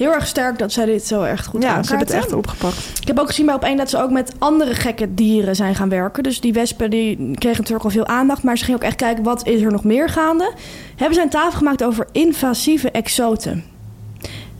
Heel 0.00 0.12
erg 0.12 0.26
sterk 0.26 0.58
dat 0.58 0.72
zij 0.72 0.84
dit 0.84 1.06
zo 1.06 1.22
erg 1.22 1.44
goed 1.44 1.62
ja, 1.62 1.82
ze 1.82 1.88
hebben 1.88 2.06
het 2.06 2.16
echt 2.16 2.32
opgepakt. 2.32 2.98
Ik 3.00 3.06
heb 3.06 3.18
ook 3.18 3.26
gezien 3.26 3.46
bij 3.46 3.54
op 3.54 3.64
één 3.64 3.76
dat 3.76 3.90
ze 3.90 4.02
ook 4.02 4.10
met 4.10 4.32
andere 4.38 4.74
gekke 4.74 5.14
dieren 5.14 5.56
zijn 5.56 5.74
gaan 5.74 5.88
werken. 5.88 6.22
Dus 6.22 6.40
die 6.40 6.52
wespen 6.52 6.90
die 6.90 7.16
kregen 7.16 7.58
natuurlijk 7.58 7.84
al 7.84 7.90
veel 7.90 8.06
aandacht. 8.06 8.42
Maar 8.42 8.58
ze 8.58 8.64
gingen 8.64 8.80
ook 8.80 8.86
echt 8.86 8.96
kijken 8.96 9.24
wat 9.24 9.46
is 9.46 9.60
er 9.60 9.72
nog 9.72 9.84
meer 9.84 10.08
gaande. 10.08 10.52
Hebben 10.96 11.14
ze 11.14 11.22
een 11.22 11.28
tafel 11.28 11.58
gemaakt 11.58 11.84
over 11.84 12.06
invasieve 12.12 12.90
exoten. 12.90 13.64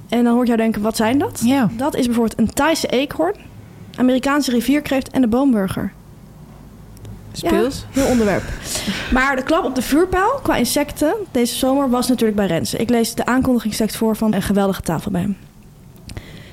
En 0.09 0.24
dan 0.24 0.34
hoort 0.34 0.47
jou 0.47 0.59
denken, 0.59 0.82
wat 0.82 0.97
zijn 0.97 1.18
dat? 1.18 1.41
Ja. 1.45 1.70
Dat 1.76 1.97
is 1.97 2.07
bijvoorbeeld 2.07 2.38
een 2.38 2.53
Thaise 2.53 2.86
eekhoorn, 2.86 3.34
Amerikaanse 3.97 4.51
rivierkreeft 4.51 5.11
en 5.11 5.20
de 5.20 5.28
boomburger. 5.28 5.93
Speels. 7.33 7.85
Ja, 7.93 8.01
heel 8.01 8.11
onderwerp. 8.11 8.43
Maar 9.12 9.37
de 9.37 9.43
klap 9.43 9.64
op 9.64 9.74
de 9.74 9.83
vuurpijl 9.83 10.41
qua 10.43 10.57
insecten 10.57 11.14
deze 11.31 11.57
zomer 11.57 11.91
was 11.91 12.09
natuurlijk 12.09 12.37
bij 12.37 12.47
Renze. 12.47 12.76
Ik 12.76 12.91
lees 12.91 13.14
de 13.14 13.26
aankondigingstekst 13.26 13.97
voor 13.97 14.16
van 14.16 14.35
een 14.35 14.43
geweldige 14.43 14.83
tafel 14.83 15.11
bij 15.11 15.20
hem. 15.20 15.37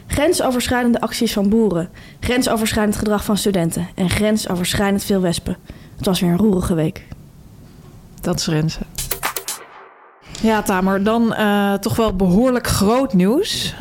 Grensoverschrijdende 0.08 1.02
acties 1.02 1.34
van 1.34 1.50
boeren. 1.50 1.90
Grensoverschrijdend 2.20 2.98
gedrag 2.98 3.24
van 3.24 3.38
studenten. 3.38 3.88
En 3.96 4.10
grensoverschrijdend 4.10 5.04
veel 5.04 5.22
wespen. 5.22 5.58
Het 5.96 6.06
was 6.06 6.20
weer 6.20 6.30
een 6.30 6.38
roerige 6.38 6.74
week. 6.74 7.06
Dat 8.22 8.40
is 8.40 8.48
Renze. 8.48 8.80
Ja, 10.42 10.62
Tamer, 10.62 11.04
dan 11.04 11.34
eh, 11.34 11.74
toch 11.74 11.96
wel 11.96 12.16
behoorlijk 12.16 12.68
groot 12.68 13.14
nieuws. 13.14 13.76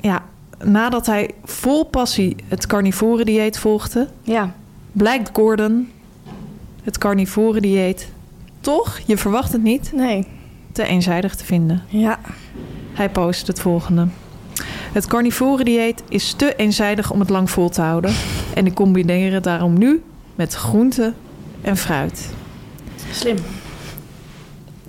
Ja, 0.00 0.22
nadat 0.64 1.06
hij 1.06 1.30
vol 1.44 1.84
passie 1.84 2.36
het 2.48 2.66
carnivore 2.66 3.24
dieet 3.24 3.58
volgde, 3.58 4.08
Ja, 4.22 4.54
blijkt 4.92 5.30
Gordon 5.32 5.88
het 6.82 6.98
carnivore 6.98 7.60
dieet 7.60 8.08
toch, 8.60 8.98
je 9.06 9.16
verwacht 9.16 9.52
het 9.52 9.62
niet, 9.62 9.92
nee. 9.94 10.26
te 10.72 10.82
eenzijdig 10.84 11.34
te 11.34 11.44
vinden. 11.44 11.82
Ja, 11.88 12.18
Hij 12.92 13.08
post 13.10 13.46
het 13.46 13.60
volgende. 13.60 14.06
Het 14.92 15.06
carnivore 15.06 15.64
dieet 15.64 16.02
is 16.08 16.32
te 16.32 16.56
eenzijdig 16.56 17.10
om 17.10 17.20
het 17.20 17.28
lang 17.28 17.50
vol 17.50 17.68
te 17.68 17.80
houden. 17.80 18.12
En 18.54 18.66
ik 18.66 18.74
combineer 18.74 19.32
het 19.32 19.44
daarom 19.44 19.78
nu 19.78 20.02
met 20.34 20.54
groente 20.54 21.12
en 21.62 21.76
fruit. 21.76 22.28
slim. 23.12 23.36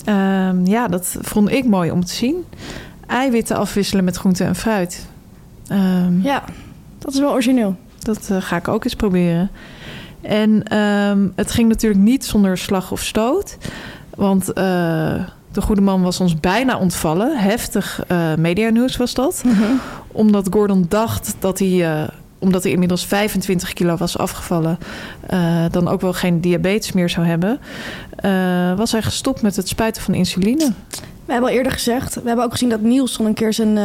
Ehm, 0.06 0.66
ja, 0.66 0.88
dat 0.88 1.18
vond 1.22 1.52
ik 1.52 1.66
mooi 1.66 1.92
om 1.92 2.06
te 2.06 2.14
zien. 2.14 2.46
Eiwitten 3.08 3.58
afwisselen 3.58 4.04
met 4.04 4.16
groente 4.18 4.44
en 4.44 4.56
fruit. 4.56 5.06
Ehm, 5.68 6.22
Ja, 6.22 6.44
dat 6.98 7.14
is 7.14 7.20
wel 7.20 7.32
origineel. 7.32 7.76
Dat 8.00 8.30
eh, 8.30 8.38
ga 8.40 8.56
ik 8.56 8.68
ook 8.68 8.84
eens 8.84 8.96
proberen. 8.96 9.50
En 10.22 10.64
ehm, 10.64 11.28
het 11.36 11.52
ging 11.52 11.70
natuurlijk 11.70 12.02
niet 12.02 12.26
zonder 12.26 12.58
slag 12.58 12.92
of 12.92 13.02
stoot. 13.02 13.58
Want 14.16 14.54
eh, 14.54 14.64
de 15.52 15.62
goede 15.62 15.82
man 15.82 16.02
was 16.02 16.20
ons 16.20 16.40
bijna 16.40 16.78
ontvallen. 16.78 17.38
Heftig 17.38 18.04
eh 18.08 18.36
medianieuws 18.36 18.98
was 18.98 19.14
dat. 19.14 19.44
Omdat 20.08 20.48
Gordon 20.52 20.86
dacht 20.90 21.36
dat 21.40 21.60
hij... 21.60 21.92
eh, 21.92 22.08
omdat 22.40 22.64
hij 22.64 22.72
inmiddels 22.72 23.06
25 23.06 23.74
kilo 23.74 23.96
was 23.98 24.18
afgevallen... 24.18 24.78
dan 25.72 25.88
ook 25.88 26.02
wel 26.02 26.14
geen 26.14 26.42
diabetes 26.42 26.92
meer 26.92 27.10
zou 27.10 27.26
hebben... 27.26 27.60
was 28.78 28.92
hij 28.92 29.02
gestopt 29.02 29.42
met 29.42 29.56
het 29.56 29.68
spuiten 29.68 30.02
van 30.02 30.14
insuline. 30.14 30.74
We 31.26 31.32
hebben 31.32 31.50
al 31.50 31.56
eerder 31.56 31.72
gezegd, 31.72 32.16
we 32.16 32.22
hebben 32.26 32.46
ook 32.46 32.52
gezien 32.52 32.70
dat 32.70 32.82
Nielsen 32.82 33.26
een 33.26 33.34
keer 33.34 33.54
zijn 33.54 33.78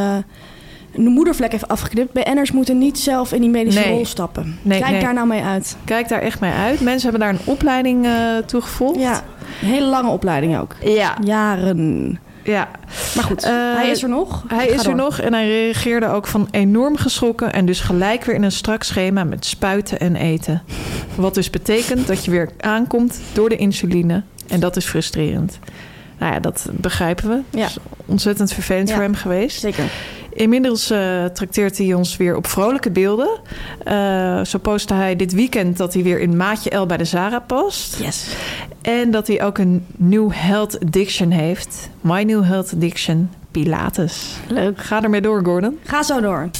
een 0.96 1.04
moedervlek 1.12 1.50
heeft 1.52 1.68
afgeknipt. 1.68 2.12
BN'ers 2.12 2.52
moeten 2.52 2.78
niet 2.78 2.98
zelf 2.98 3.32
in 3.32 3.40
die 3.40 3.50
medische 3.50 3.80
Nee. 3.80 3.88
rol 3.90 4.04
stappen. 4.06 4.58
Nee, 4.62 4.78
Kijk 4.80 4.90
nee. 4.92 5.00
daar 5.00 5.14
nou 5.14 5.26
mee 5.26 5.42
uit. 5.42 5.76
Kijk 5.84 6.08
daar 6.08 6.20
echt 6.20 6.40
mee 6.40 6.52
uit. 6.52 6.80
Mensen 6.80 7.10
hebben 7.10 7.20
daar 7.28 7.34
een 7.38 7.52
opleiding 7.52 8.04
eh 8.06 8.12
toe 8.46 8.60
gevolgd. 8.60 9.00
Ja, 9.00 9.22
een 9.62 9.68
hele 9.68 9.86
lange 9.86 10.08
opleiding 10.10 10.58
ook. 10.58 10.74
Ja. 10.82 11.16
Jaren. 11.24 12.18
ja. 12.44 12.68
Maar 13.14 13.24
goed, 13.24 13.42
Eh, 13.44 13.50
hij 13.52 13.88
is 13.90 14.02
er 14.02 14.08
nog. 14.08 14.44
Hij 14.48 14.68
Ga 14.68 14.74
is 14.74 14.86
er 14.86 14.94
nog 14.94 15.18
en 15.20 15.32
hij 15.32 15.48
reageerde 15.48 16.06
ook 16.08 16.26
van 16.26 16.48
enorm 16.50 16.96
geschrokken... 16.96 17.52
en 17.52 17.66
dus 17.66 17.80
gelijk 17.80 18.24
weer 18.24 18.34
in 18.34 18.42
een 18.42 18.52
strak 18.52 18.82
schema 18.82 19.24
met 19.24 19.44
spuiten 19.44 19.98
en 20.00 20.16
eten. 20.16 20.62
Wat 21.14 21.34
dus 21.34 21.50
betekent 21.50 22.06
dat 22.06 22.24
je 22.24 22.30
weer 22.30 22.48
aankomt 22.60 23.20
door 23.32 23.48
de 23.48 23.56
insuline. 23.56 24.22
En 24.48 24.60
dat 24.60 24.76
is 24.76 24.84
frustrerend. 24.84 25.58
Nou 26.18 26.32
ja, 26.32 26.40
dat 26.40 26.66
begrijpen 26.72 27.28
we. 27.28 27.58
Ja. 27.58 27.66
Is 27.66 27.76
ontzettend 28.06 28.52
vervelend 28.52 28.88
Ja. 28.88 28.94
voor 28.94 29.02
hem 29.04 29.14
geweest. 29.14 29.60
Zeker. 29.60 29.84
Inmiddels 30.36 30.90
eh 30.90 31.24
trakteert 31.24 31.78
hij 31.78 31.94
ons 31.94 32.16
weer 32.16 32.36
op 32.36 32.46
vrolijke 32.46 32.90
beelden. 32.90 33.28
Eh, 33.84 34.44
zo 34.44 34.58
postte 34.58 34.94
hij 34.94 35.16
dit 35.16 35.32
weekend 35.32 35.76
dat 35.76 35.94
hij 35.94 36.02
weer 36.02 36.20
in 36.20 36.36
maatje 36.36 36.76
L 36.76 36.86
bij 36.86 36.96
de 36.96 37.04
Zara 37.04 37.40
past. 37.40 37.98
Yes. 37.98 38.36
En 38.82 39.10
dat 39.10 39.26
hij 39.26 39.44
ook 39.44 39.58
een 39.58 39.86
New 39.96 40.30
Health 40.32 40.80
Addiction 40.80 41.30
heeft. 41.30 41.90
My 42.00 42.22
New 42.22 42.44
Health 42.44 42.72
Addiction, 42.74 43.30
Pilates. 43.50 44.36
Leuk. 44.48 44.78
Ga 44.80 45.02
ermee 45.02 45.20
door, 45.20 45.44
Gordon. 45.44 45.78
Ga 45.84 46.02
zo 46.02 46.20
door. 46.20 46.50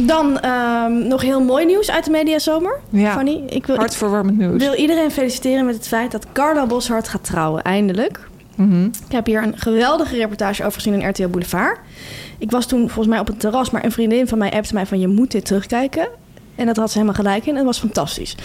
Dan 0.00 0.40
ehm, 0.40 1.08
nog 1.08 1.22
heel 1.22 1.40
mooi 1.40 1.66
nieuws 1.66 1.90
uit 1.90 2.04
de 2.04 2.10
mediazomer. 2.10 2.78
Ja. 2.88 3.12
Fanny, 3.12 3.42
ik 3.48 3.66
wil, 3.66 3.76
Hartverwarmend 3.76 4.38
nieuws. 4.38 4.52
ik 4.52 4.58
wil 4.58 4.74
iedereen 4.74 5.10
feliciteren 5.10 5.64
met 5.64 5.74
het 5.74 5.88
feit 5.88 6.10
dat 6.12 6.26
Carlo 6.32 6.66
Boshart 6.66 7.08
gaat 7.08 7.24
trouwen. 7.24 7.62
Eindelijk. 7.62 8.27
Mhm. 8.58 8.84
Ik 8.84 9.12
heb 9.12 9.26
hier 9.26 9.42
een 9.42 9.58
geweldige 9.58 10.16
reportage 10.16 10.64
over 10.64 10.80
gezien 10.80 11.00
in 11.00 11.08
RTL 11.08 11.28
Boulevard. 11.28 11.78
Ik 12.38 12.50
was 12.50 12.66
toen 12.66 12.80
volgens 12.80 13.06
mij 13.06 13.18
op 13.18 13.26
het 13.26 13.40
terras, 13.40 13.70
maar 13.70 13.84
een 13.84 13.92
vriendin 13.92 14.28
van 14.28 14.38
mij 14.38 14.52
appte 14.52 14.74
mij 14.74 14.86
van 14.86 15.00
je 15.00 15.08
moet 15.08 15.30
dit 15.30 15.44
terugkijken. 15.44 16.08
En 16.54 16.66
dat 16.66 16.76
had 16.76 16.90
ze 16.90 16.98
helemaal 16.98 17.22
gelijk 17.22 17.42
in. 17.42 17.48
En 17.50 17.56
dat 17.56 17.64
was 17.64 17.78
fantastisch. 17.78 18.36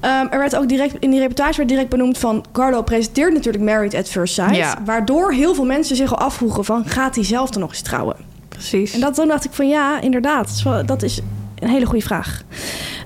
Ehm, 0.00 0.26
er 0.30 0.38
werd 0.38 0.56
ook 0.56 0.68
direct 0.68 0.94
in 0.98 1.10
die 1.10 1.20
reportage 1.20 1.56
werd 1.56 1.68
direct 1.68 1.88
benoemd 1.88 2.18
van 2.18 2.44
Carlo 2.52 2.82
presenteert 2.82 3.32
natuurlijk 3.32 3.64
Married 3.64 3.94
at 3.94 4.08
First 4.08 4.34
Sight. 4.34 4.56
Ja. 4.56 4.78
Waardoor 4.84 5.32
heel 5.32 5.54
veel 5.54 5.64
mensen 5.64 5.96
zich 5.96 6.10
al 6.12 6.18
afvroegen 6.18 6.64
van 6.64 6.84
gaat 6.86 7.14
hij 7.14 7.24
zelf 7.24 7.50
dan 7.50 7.60
nog 7.60 7.70
eens 7.70 7.80
trouwen? 7.82 8.16
Precies. 8.48 8.92
En 8.94 9.00
dat, 9.00 9.14
toen 9.14 9.28
dacht 9.28 9.44
ik 9.44 9.52
van 9.52 9.68
ja, 9.68 10.00
inderdaad. 10.00 10.46
Dat 10.46 10.54
is, 10.56 10.62
wel- 10.62 10.86
dat 10.86 11.02
is 11.02 11.20
een 11.58 11.68
hele 11.68 11.86
goede 11.86 12.04
vraag. 12.04 12.42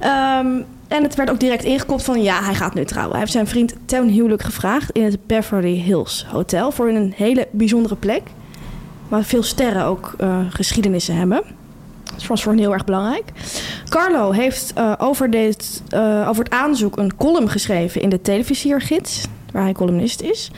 Ehm, 0.01 0.47
en 0.89 1.03
het 1.03 1.15
werd 1.15 1.31
ook 1.31 1.41
direct 1.41 1.65
ingekopt 1.65 2.03
van 2.03 2.23
ja, 2.23 2.43
hij 2.43 2.55
gaat 2.55 2.75
nu 2.75 2.85
trouwen. 2.85 3.11
Hij 3.11 3.21
heeft 3.21 3.33
zijn 3.33 3.47
vriend 3.47 3.75
ten 3.85 4.09
huwelijk 4.09 4.43
gevraagd 4.43 4.91
in 4.91 5.03
het 5.03 5.27
Beverly 5.27 5.81
Hills 5.81 6.27
Hotel. 6.29 6.71
Voor 6.71 6.89
een 6.89 7.13
hele 7.17 7.49
bijzondere 7.51 7.97
plek. 7.97 8.23
Waar 9.09 9.25
veel 9.25 9.43
sterren 9.43 9.85
ook 9.85 10.15
eh, 10.19 10.39
geschiedenissen 10.51 11.17
hebben. 11.17 11.43
Dat 12.05 12.27
was 12.27 12.43
voor 12.43 12.53
hen 12.53 12.61
heel 12.61 12.73
erg 12.73 12.85
belangrijk. 12.85 13.25
Carlo 13.89 14.31
heeft 14.31 14.73
eh, 14.75 14.93
over, 14.99 15.31
dit, 15.31 15.83
eh, 15.89 16.27
over 16.29 16.45
het 16.45 16.53
aanzoek 16.53 16.97
een 16.97 17.17
column 17.17 17.51
geschreven 17.51 18.01
in 18.01 18.09
de 18.09 18.21
televisiergids. 18.21 19.25
Waar 19.53 19.63
hij 19.63 19.73
columnist 19.73 20.21
is. 20.21 20.51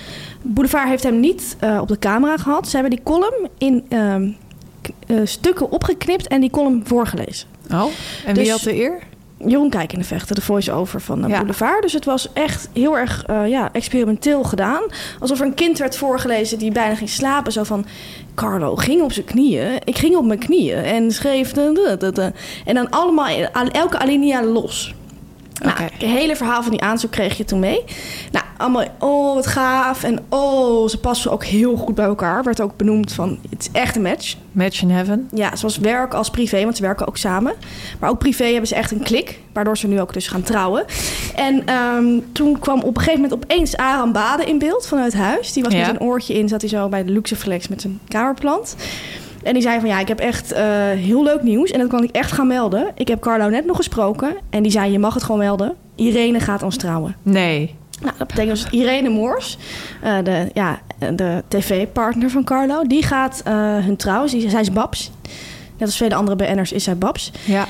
Boulevard 0.43 0.89
heeft 0.89 1.03
hem 1.03 1.21
niet 1.21 1.57
op 1.81 1.89
de 1.89 1.99
camera 1.99 2.37
gehad. 2.37 2.69
Ze 2.69 2.77
hebben 2.77 2.97
die 2.97 3.05
column 3.05 3.49
in 3.59 3.85
ehm, 3.89 4.29
eh, 5.07 5.17
stukken 5.25 5.71
opgeknipt 5.71 6.27
en 6.27 6.41
die 6.41 6.51
column 6.51 6.83
voorgelezen. 6.85 7.49
Oh, 7.73 7.85
en 8.27 8.35
Dus- 8.35 8.43
wie 8.43 8.53
had 8.53 8.61
de 8.61 8.75
eer? 8.75 8.99
In 9.39 9.99
de 9.99 10.05
Vechten, 10.05 10.35
de 10.35 10.43
voice-over 10.43 11.01
van 11.01 11.23
de 11.23 11.29
Ja. 11.29 11.37
Boulevard. 11.37 11.83
Dus 11.83 11.93
het 11.93 12.05
was 12.05 12.33
echt 12.33 12.69
heel 12.73 12.99
erg 12.99 13.25
eh, 13.27 13.49
ja, 13.49 13.73
experimenteel 13.73 14.43
gedaan. 14.43 14.83
Alsof 15.19 15.41
er 15.41 15.47
een 15.47 15.55
kind 15.55 15.79
werd 15.79 15.97
voorgelezen 15.97 16.59
die 16.59 16.73
bijna 16.73 16.95
ging 16.95 17.11
slapen. 17.11 17.53
Zo 17.53 17.63
van, 17.63 17.87
Carlo 18.35 18.77
ging 18.77 19.03
op 19.03 19.13
zijn 19.13 19.27
knieën. 19.27 19.81
Ik 19.85 19.99
ging 19.99 20.17
op 20.17 20.25
mijn 20.25 20.39
knieën 20.39 20.85
en 20.85 21.13
schreef... 21.13 21.53
En 21.53 22.75
dan 22.75 22.91
allemaal, 22.91 23.51
elke 23.73 23.99
alinea 23.99 24.43
los. 24.43 24.95
Nou. 25.63 25.83
Het 25.83 25.93
hele 26.03 26.37
verhaal 26.37 26.63
van 26.63 26.71
die 26.71 26.81
aanzoek 26.81 27.11
kreeg 27.11 27.37
je 27.37 27.45
toen 27.45 27.59
mee. 27.59 27.85
Nou, 28.33 28.45
allemaal, 28.57 28.85
oh, 28.99 29.35
wat 29.35 29.47
gaaf. 29.47 30.03
En 30.03 30.19
oh, 30.29 30.89
ze 30.89 30.99
passen 30.99 31.31
ook 31.31 31.45
heel 31.45 31.77
goed 31.77 31.95
bij 31.95 32.05
elkaar. 32.05 32.45
Werd 32.45 32.61
ook 32.61 32.77
benoemd 32.77 33.13
van, 33.13 33.39
het 33.51 33.61
is 33.61 33.69
echt 33.73 33.97
een 33.97 34.03
match. 34.03 34.35
Match 34.53 34.83
in 34.83 34.91
Heaven. 34.91 35.29
Ja, 35.35 35.57
zoals 35.57 35.79
werk 35.79 36.15
als 36.15 36.31
privé, 36.31 36.63
want 36.63 36.77
ze 36.77 36.83
werken 36.83 37.07
ook 37.09 37.17
samen. 37.17 37.53
Maar 38.01 38.11
ook 38.11 38.19
privé 38.19 38.45
hebben 38.45 38.67
ze 38.69 38.75
echt 38.75 38.91
een 38.91 39.03
klik, 39.03 39.41
waardoor 39.53 39.79
ze 39.79 39.87
nu 39.89 40.01
ook 40.01 40.13
dus 40.13 40.29
gaan 40.29 40.43
trouwen. 40.43 40.85
En 41.35 41.67
ehm, 41.67 42.05
toen 42.33 42.59
kwam 42.59 42.81
op 42.83 42.97
een 42.97 43.03
gegeven 43.03 43.21
moment 43.21 43.45
opeens 43.45 43.77
Aram 43.77 44.13
Bade 44.13 44.45
in 44.45 44.59
beeld 44.59 44.87
vanuit 44.87 45.15
huis. 45.15 45.53
Die 45.53 45.63
was 45.63 45.73
Ja. 45.73 45.79
met 45.79 45.87
zijn 45.87 46.01
oortje 46.01 46.35
in, 46.35 46.49
zat 46.49 46.61
hij 46.61 46.71
zo 46.71 46.89
bij 46.89 47.05
de 47.05 47.13
Luxe 47.13 47.37
Flex 47.37 47.69
met 47.69 47.81
zijn 47.81 48.01
kamerplant. 48.09 48.77
En 49.43 49.53
die 49.53 49.63
zei 49.63 49.81
van 49.81 49.89
ja, 49.89 50.01
ik 50.01 50.09
heb 50.09 50.19
echt 50.19 50.53
eh, 50.53 50.65
heel 50.91 51.23
leuk 51.23 51.43
nieuws 51.43 51.71
en 51.71 51.79
dat 51.79 51.89
kan 51.89 52.03
ik 52.03 52.11
echt 52.11 52.33
gaan 52.33 52.47
melden. 52.47 52.91
Ik 52.95 53.09
heb 53.09 53.21
Carlo 53.21 53.49
net 53.49 53.67
nog 53.67 53.77
gesproken 53.77 54.37
en 54.51 54.63
die 54.63 54.73
zei 54.73 54.93
je 54.93 54.99
mag 54.99 55.15
het 55.15 55.23
gewoon 55.23 55.41
melden. 55.41 55.75
Irene 55.95 56.41
gaat 56.41 56.63
ons 56.63 56.77
trouwen. 56.77 57.17
Nee. 57.23 57.75
Nou, 58.01 58.15
dat 58.19 58.27
betekent 58.27 58.63
dus 58.63 58.71
Irene 58.71 59.09
Moors, 59.09 59.59
eh, 60.03 60.17
de, 60.25 60.51
ja, 60.55 60.81
de 61.15 61.43
tv-partner 61.49 62.31
van 62.31 62.45
Carlo, 62.45 62.83
die 62.83 63.03
gaat 63.03 63.41
eh, 63.45 63.55
hun 63.79 63.97
trouwen. 63.97 64.29
Zij 64.51 64.61
is 64.61 64.73
Babs. 64.73 65.11
Net 65.79 65.89
als 65.89 65.97
vele 65.97 66.15
andere 66.15 66.37
BN'ers 66.37 66.73
is 66.73 66.85
zij 66.85 66.97
Babs. 66.97 67.33
Ja. 67.45 67.67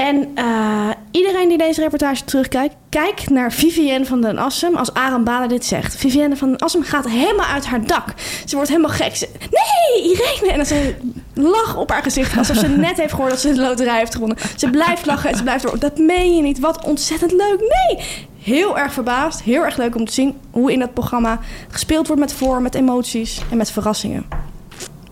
En 0.00 0.30
eh, 0.34 0.88
iedereen 1.10 1.48
die 1.48 1.58
deze 1.58 1.80
reportage 1.80 2.24
terugkijkt, 2.24 2.74
kijk 2.88 3.30
naar 3.30 3.52
Vivienne 3.52 4.04
van 4.04 4.20
den 4.20 4.38
Assem 4.38 4.76
als 4.76 4.94
Aram 4.94 5.24
Balen 5.24 5.48
dit 5.48 5.64
zegt. 5.64 5.96
Vivienne 5.96 6.36
van 6.36 6.48
den 6.48 6.58
Assem 6.58 6.82
gaat 6.82 7.08
helemaal 7.08 7.46
uit 7.46 7.66
haar 7.66 7.86
dak. 7.86 8.04
Ze 8.44 8.54
wordt 8.54 8.70
helemaal 8.70 8.90
gek. 8.90 9.16
Ze, 9.16 9.28
nee, 9.38 10.10
Irene! 10.10 10.50
En 10.50 10.56
dan 10.56 10.66
ze 10.66 10.94
lach 11.34 11.76
op 11.76 11.90
haar 11.90 12.02
gezicht 12.02 12.38
alsof 12.38 12.56
ze 12.56 12.68
net 12.68 12.96
heeft 12.96 13.12
gehoord 13.12 13.30
dat 13.30 13.40
ze 13.40 13.52
de 13.52 13.60
loterij 13.60 13.98
heeft 13.98 14.14
gewonnen. 14.14 14.36
Ze 14.56 14.70
blijft 14.70 15.06
lachen 15.06 15.30
en 15.30 15.36
ze 15.36 15.42
blijft 15.42 15.64
door. 15.64 15.78
Dat 15.78 15.98
meen 15.98 16.36
je 16.36 16.42
niet. 16.42 16.58
Wat 16.58 16.84
ontzettend 16.84 17.32
leuk. 17.32 17.58
Nee! 17.58 18.04
Heel 18.42 18.78
erg 18.78 18.92
verbaasd. 18.92 19.42
Heel 19.42 19.64
erg 19.64 19.76
leuk 19.76 19.96
om 19.96 20.04
te 20.04 20.12
zien 20.12 20.38
hoe 20.50 20.72
in 20.72 20.78
dat 20.78 20.94
programma 20.94 21.40
gespeeld 21.70 22.06
wordt 22.06 22.22
met 22.22 22.32
voor, 22.32 22.62
met 22.62 22.74
emoties 22.74 23.40
en 23.50 23.56
met 23.56 23.70
verrassingen. 23.70 24.26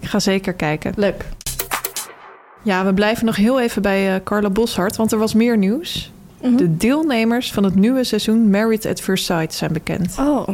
Ik 0.00 0.08
ga 0.08 0.18
zeker 0.18 0.52
kijken. 0.52 0.92
Leuk. 0.96 1.24
Ja, 2.62 2.84
we 2.84 2.94
blijven 2.94 3.26
nog 3.26 3.36
heel 3.36 3.60
even 3.60 3.82
bij 3.82 4.14
eh 4.14 4.20
Carla 4.24 4.50
Boshart, 4.50 4.96
want 4.96 5.12
er 5.12 5.18
was 5.18 5.34
meer 5.34 5.58
nieuws. 5.58 6.12
Mhm. 6.42 6.56
De 6.56 6.76
deelnemers 6.76 7.52
van 7.52 7.64
het 7.64 7.74
nieuwe 7.74 8.04
seizoen 8.04 8.50
Married 8.50 8.86
at 8.86 9.00
First 9.00 9.24
Sight 9.24 9.54
zijn 9.54 9.72
bekend. 9.72 10.14
Oh, 10.18 10.48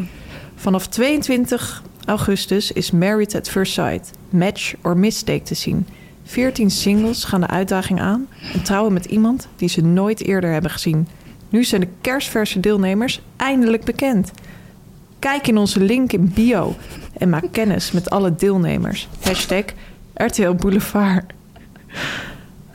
Vanaf 0.54 0.86
22 0.86 1.82
augustus 2.06 2.72
is 2.72 2.90
Married 2.90 3.34
at 3.34 3.48
First 3.48 3.72
Sight, 3.72 4.10
Match 4.28 4.74
or 4.82 4.96
Mistake 4.96 5.42
te 5.42 5.54
zien. 5.54 5.86
14 6.24 6.70
singles 6.70 7.24
gaan 7.24 7.40
de 7.40 7.46
uitdaging 7.46 8.00
aan 8.00 8.28
en 8.52 8.62
trouwen 8.62 8.92
met 8.92 9.04
iemand 9.04 9.48
die 9.56 9.68
ze 9.68 9.82
nooit 9.82 10.22
eerder 10.22 10.52
hebben 10.52 10.70
gezien. 10.70 11.08
Nu 11.48 11.64
zijn 11.64 11.80
de 11.80 11.88
kerstverse 12.00 12.60
deelnemers 12.60 13.20
eindelijk 13.36 13.84
bekend. 13.84 14.30
Kijk 15.18 15.46
in 15.46 15.56
onze 15.56 15.80
link 15.80 16.12
in 16.12 16.32
bio 16.34 16.74
en 17.18 17.30
maak 17.30 17.44
kennis 17.50 17.92
met 17.92 18.10
alle 18.10 18.34
deelnemers. 18.34 19.08
Hashtag 19.20 19.64
RTL 20.14 20.52
Boulevard. 20.52 21.24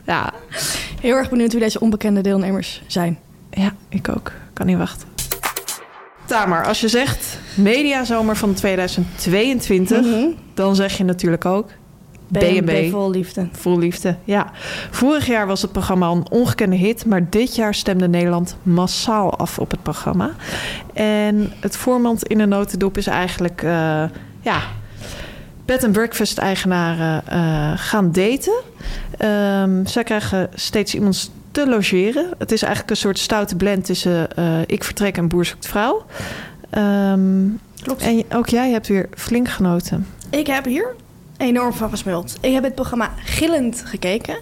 Ja, 0.06 0.32
Heel 1.00 1.16
erg 1.16 1.30
benieuwd 1.30 1.52
wie 1.52 1.60
deze 1.60 1.80
onbekende 1.80 2.20
deelnemers 2.20 2.82
zijn. 2.86 3.18
ja, 3.50 3.72
ik 3.88 4.08
ook. 4.08 4.32
Kan 4.52 4.66
niet 4.66 4.76
wachten. 4.76 5.08
Tamar, 6.24 6.66
als 6.66 6.80
je 6.80 6.88
zegt 6.88 7.38
mediazomer 7.54 8.36
van 8.36 8.54
2022, 8.54 10.06
dan 10.54 10.74
zeg 10.74 10.96
je 10.96 11.04
natuurlijk 11.04 11.44
ook 11.44 11.68
B&B. 12.32 12.90
vol 12.90 13.10
liefde. 13.10 13.48
Vol 13.52 13.78
liefde, 13.78 14.16
ja. 14.24 14.50
Vorig 14.90 15.26
jaar 15.26 15.46
was 15.46 15.62
het 15.62 15.72
programma 15.72 16.06
al 16.06 16.16
een 16.16 16.30
ongekende 16.30 16.76
hit, 16.76 17.06
maar 17.06 17.30
dit 17.30 17.54
jaar 17.54 17.74
stemde 17.74 18.08
Nederland 18.08 18.56
massaal 18.62 19.36
af 19.36 19.58
op 19.58 19.70
het 19.70 19.82
programma. 19.82 20.30
En 20.92 21.52
het 21.60 21.76
voormand 21.76 22.26
in 22.26 22.40
een 22.40 22.48
notendop 22.48 22.96
is 22.98 23.06
eigenlijk, 23.06 23.62
eh, 23.62 24.02
ja, 24.40 24.60
bed 25.70 25.84
and 25.84 25.92
breakfast 25.92 26.38
eigenaren 26.38 27.22
eh, 27.26 27.72
gaan 27.76 28.12
daten. 28.12 28.60
Ehm, 29.18 29.86
zij 29.86 30.04
krijgen 30.04 30.50
steeds 30.54 30.94
iemand 30.94 31.30
te 31.50 31.68
logeren. 31.68 32.30
Het 32.38 32.52
is 32.52 32.62
eigenlijk 32.62 32.90
een 32.90 32.96
soort 32.96 33.18
stoute 33.18 33.56
blend 33.56 33.84
tussen 33.84 34.36
eh, 34.36 34.58
ik 34.66 34.84
vertrek 34.84 35.16
en 35.16 35.28
boer 35.28 35.44
zoekt 35.44 35.66
vrouw. 35.66 36.04
Ehm, 36.70 37.48
Klopt. 37.82 38.02
En 38.02 38.24
ook 38.32 38.48
jij 38.48 38.70
hebt 38.70 38.86
weer 38.86 39.08
flink 39.14 39.48
genoten. 39.48 40.06
Ik 40.30 40.46
heb 40.46 40.64
hier 40.64 40.94
enorm 41.36 41.72
van 41.72 41.90
gesmuld. 41.90 42.36
Ik 42.40 42.52
heb 42.52 42.64
het 42.64 42.74
programma 42.74 43.12
gillend 43.16 43.82
gekeken. 43.86 44.38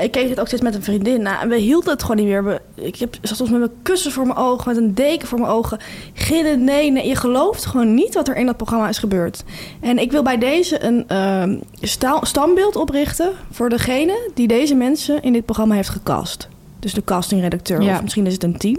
Ik 0.00 0.10
keek 0.10 0.28
het 0.28 0.40
ook 0.40 0.46
steeds 0.46 0.62
met 0.62 0.74
een 0.74 0.82
vriendin 0.82 1.22
na. 1.22 1.40
En 1.42 1.48
we 1.48 1.56
hielden 1.56 1.90
het 1.92 2.00
gewoon 2.02 2.16
niet 2.16 2.26
meer. 2.26 2.44
We- 2.44 2.60
Ik 2.74 2.96
heb, 2.96 3.16
zat 3.22 3.36
soms 3.36 3.50
met 3.50 3.58
mijn 3.58 3.72
kussen 3.82 4.12
voor 4.12 4.26
mijn 4.26 4.38
ogen, 4.38 4.68
met 4.68 4.76
een 4.76 4.94
deken 4.94 5.28
voor 5.28 5.38
mijn 5.40 5.50
ogen. 5.52 5.78
Gillen, 6.12 6.64
nee, 6.64 6.90
nee. 6.90 7.08
Je 7.08 7.16
gelooft 7.16 7.66
gewoon 7.66 7.94
niet 7.94 8.14
wat 8.14 8.28
er 8.28 8.36
in 8.36 8.46
dat 8.46 8.56
programma 8.56 8.88
is 8.88 8.98
gebeurd. 8.98 9.44
En 9.80 9.98
ik 9.98 10.10
wil 10.12 10.22
bij 10.22 10.38
deze 10.38 10.84
een 10.84 11.04
ehm, 11.08 11.56
sta- 11.80 12.24
standbeeld 12.24 12.76
oprichten 12.76 13.32
voor 13.50 13.68
degene 13.68 14.30
die 14.34 14.46
deze 14.48 14.74
mensen 14.74 15.22
in 15.22 15.32
dit 15.32 15.44
programma 15.44 15.74
heeft 15.74 15.88
gecast. 15.88 16.48
Dus 16.78 16.94
de 16.94 17.04
castingredacteur, 17.04 17.82
Ja. 17.82 17.94
of 17.94 18.02
misschien 18.02 18.26
is 18.26 18.32
het 18.32 18.42
een 18.42 18.56
team. 18.58 18.78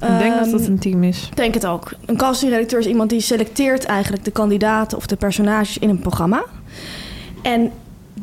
Ik 0.00 0.18
denk 0.18 0.34
dat 0.36 0.46
Ehm, 0.46 0.54
het 0.56 0.66
een 0.66 0.78
team 0.78 1.02
is. 1.04 1.26
ik 1.30 1.36
denk 1.36 1.54
het 1.54 1.66
ook. 1.66 1.92
Een 2.06 2.16
castingredacteur 2.16 2.78
is 2.78 2.86
iemand 2.86 3.10
die 3.10 3.20
selecteert 3.20 3.84
eigenlijk 3.84 4.24
de 4.24 4.30
kandidaten 4.30 4.96
of 4.98 5.06
de 5.06 5.16
personages 5.16 5.78
in 5.78 5.88
een 5.88 5.98
programma. 5.98 6.44
En 7.42 7.70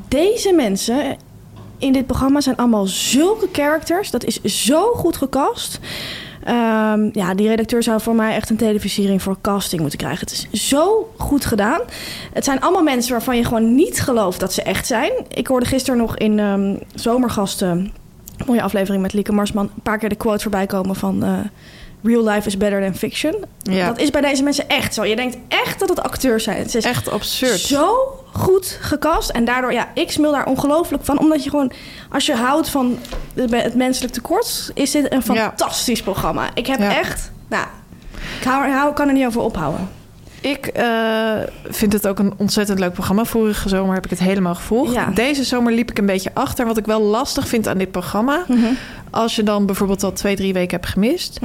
deze 0.08 0.54
mensen 0.54 1.18
in 1.78 1.94
dit 1.94 2.06
programma 2.06 2.42
zijn 2.42 2.56
allemaal 2.56 2.88
zulke 2.88 3.48
characters. 3.52 4.12
Dat 4.12 4.24
is 4.24 4.66
zo 4.66 4.94
goed 4.94 5.18
gecast. 5.18 5.80
Ehm, 6.44 7.10
ja, 7.12 7.34
die 7.34 7.48
redacteur 7.48 7.84
zou 7.84 8.02
voor 8.02 8.16
mij 8.16 8.36
echt 8.36 8.50
een 8.50 8.58
televisiering 8.58 9.22
voor 9.22 9.38
casting 9.42 9.82
moeten 9.82 10.00
krijgen. 10.00 10.20
Het 10.20 10.48
is 10.52 10.68
zo 10.68 11.14
goed 11.18 11.46
gedaan. 11.46 11.82
Het 12.34 12.46
zijn 12.46 12.62
allemaal 12.62 12.84
mensen 12.84 13.12
waarvan 13.12 13.38
je 13.38 13.44
gewoon 13.44 13.76
niet 13.76 14.02
gelooft 14.02 14.40
dat 14.40 14.54
ze 14.54 14.62
echt 14.62 14.88
zijn. 14.88 15.12
Ik 15.30 15.48
hoorde 15.48 15.66
gisteren 15.66 16.00
nog 16.00 16.18
in 16.18 16.40
ehm, 16.40 16.76
Zomergasten, 16.96 17.94
mooie 18.46 18.62
aflevering 18.62 19.02
met 19.02 19.14
Lieke 19.14 19.32
Marsman, 19.32 19.70
een 19.76 19.82
paar 19.84 19.98
keer 19.98 20.10
de 20.10 20.16
quote 20.16 20.42
voorbij 20.42 20.66
komen 20.66 20.96
van 20.96 21.24
eh, 21.24 21.40
Real 22.04 22.24
life 22.30 22.48
is 22.48 22.58
better 22.58 22.82
than 22.82 22.96
fiction. 22.96 23.36
Ja. 23.58 23.88
Dat 23.88 24.00
is 24.00 24.10
bij 24.12 24.22
deze 24.22 24.44
mensen 24.44 24.68
echt 24.70 24.94
zo. 24.94 25.06
Je 25.06 25.16
denkt 25.16 25.38
echt 25.48 25.80
dat 25.80 25.90
het 25.90 26.02
acteurs 26.04 26.44
zijn. 26.44 26.58
Het 26.58 26.76
is 26.76 26.86
Echt 26.86 27.10
absurd. 27.12 27.60
zo 27.60 27.96
goed 28.34 28.78
gecast. 28.82 29.30
En 29.30 29.46
daardoor, 29.46 29.74
ja, 29.74 29.88
ik 29.94 30.12
smil 30.12 30.32
daar 30.32 30.46
ongelooflijk 30.46 31.06
van. 31.06 31.20
Omdat 31.20 31.44
je 31.44 31.50
gewoon, 31.50 31.72
als 32.12 32.26
je 32.26 32.36
houdt 32.36 32.70
van 32.70 32.98
het 33.36 33.76
menselijk 33.76 34.14
tekort, 34.14 34.72
is 34.74 34.92
dit 34.92 35.12
een 35.12 35.22
Ja. 35.26 35.44
fantastisch 35.48 36.02
programma. 36.02 36.50
Ik 36.54 36.68
heb 36.68 36.80
Ja. 36.80 36.98
echt, 36.98 37.32
nou, 37.50 37.66
ik 38.40 38.44
hou, 38.48 38.70
hou- 38.72 38.94
kan 38.94 39.08
er 39.08 39.14
niet 39.14 39.26
over 39.26 39.42
ophouden. 39.42 39.90
Ik 40.42 40.68
eh, 40.68 41.32
vind 41.70 41.94
het 41.94 42.08
ook 42.08 42.20
een 42.20 42.34
ontzettend 42.38 42.80
leuk 42.80 42.94
programma. 42.94 43.26
Vorige 43.26 43.70
zomer 43.70 43.94
heb 43.96 44.04
ik 44.04 44.10
het 44.10 44.20
helemaal 44.20 44.56
gevolgd. 44.56 44.94
Ja. 44.94 45.06
Deze 45.14 45.44
zomer 45.44 45.74
liep 45.74 45.90
ik 45.90 45.98
een 45.98 46.06
beetje 46.06 46.32
achter. 46.34 46.66
Wat 46.66 46.78
ik 46.78 46.86
wel 46.86 47.02
lastig 47.02 47.48
vind 47.48 47.68
aan 47.68 47.78
dit 47.78 47.92
programma... 47.92 48.44
Mhm. 48.48 48.60
als 49.12 49.36
je 49.36 49.44
dan 49.44 49.66
bijvoorbeeld 49.66 50.04
al 50.04 50.12
twee, 50.14 50.36
drie 50.36 50.54
weken 50.54 50.78
hebt 50.80 50.90
gemist... 50.92 51.40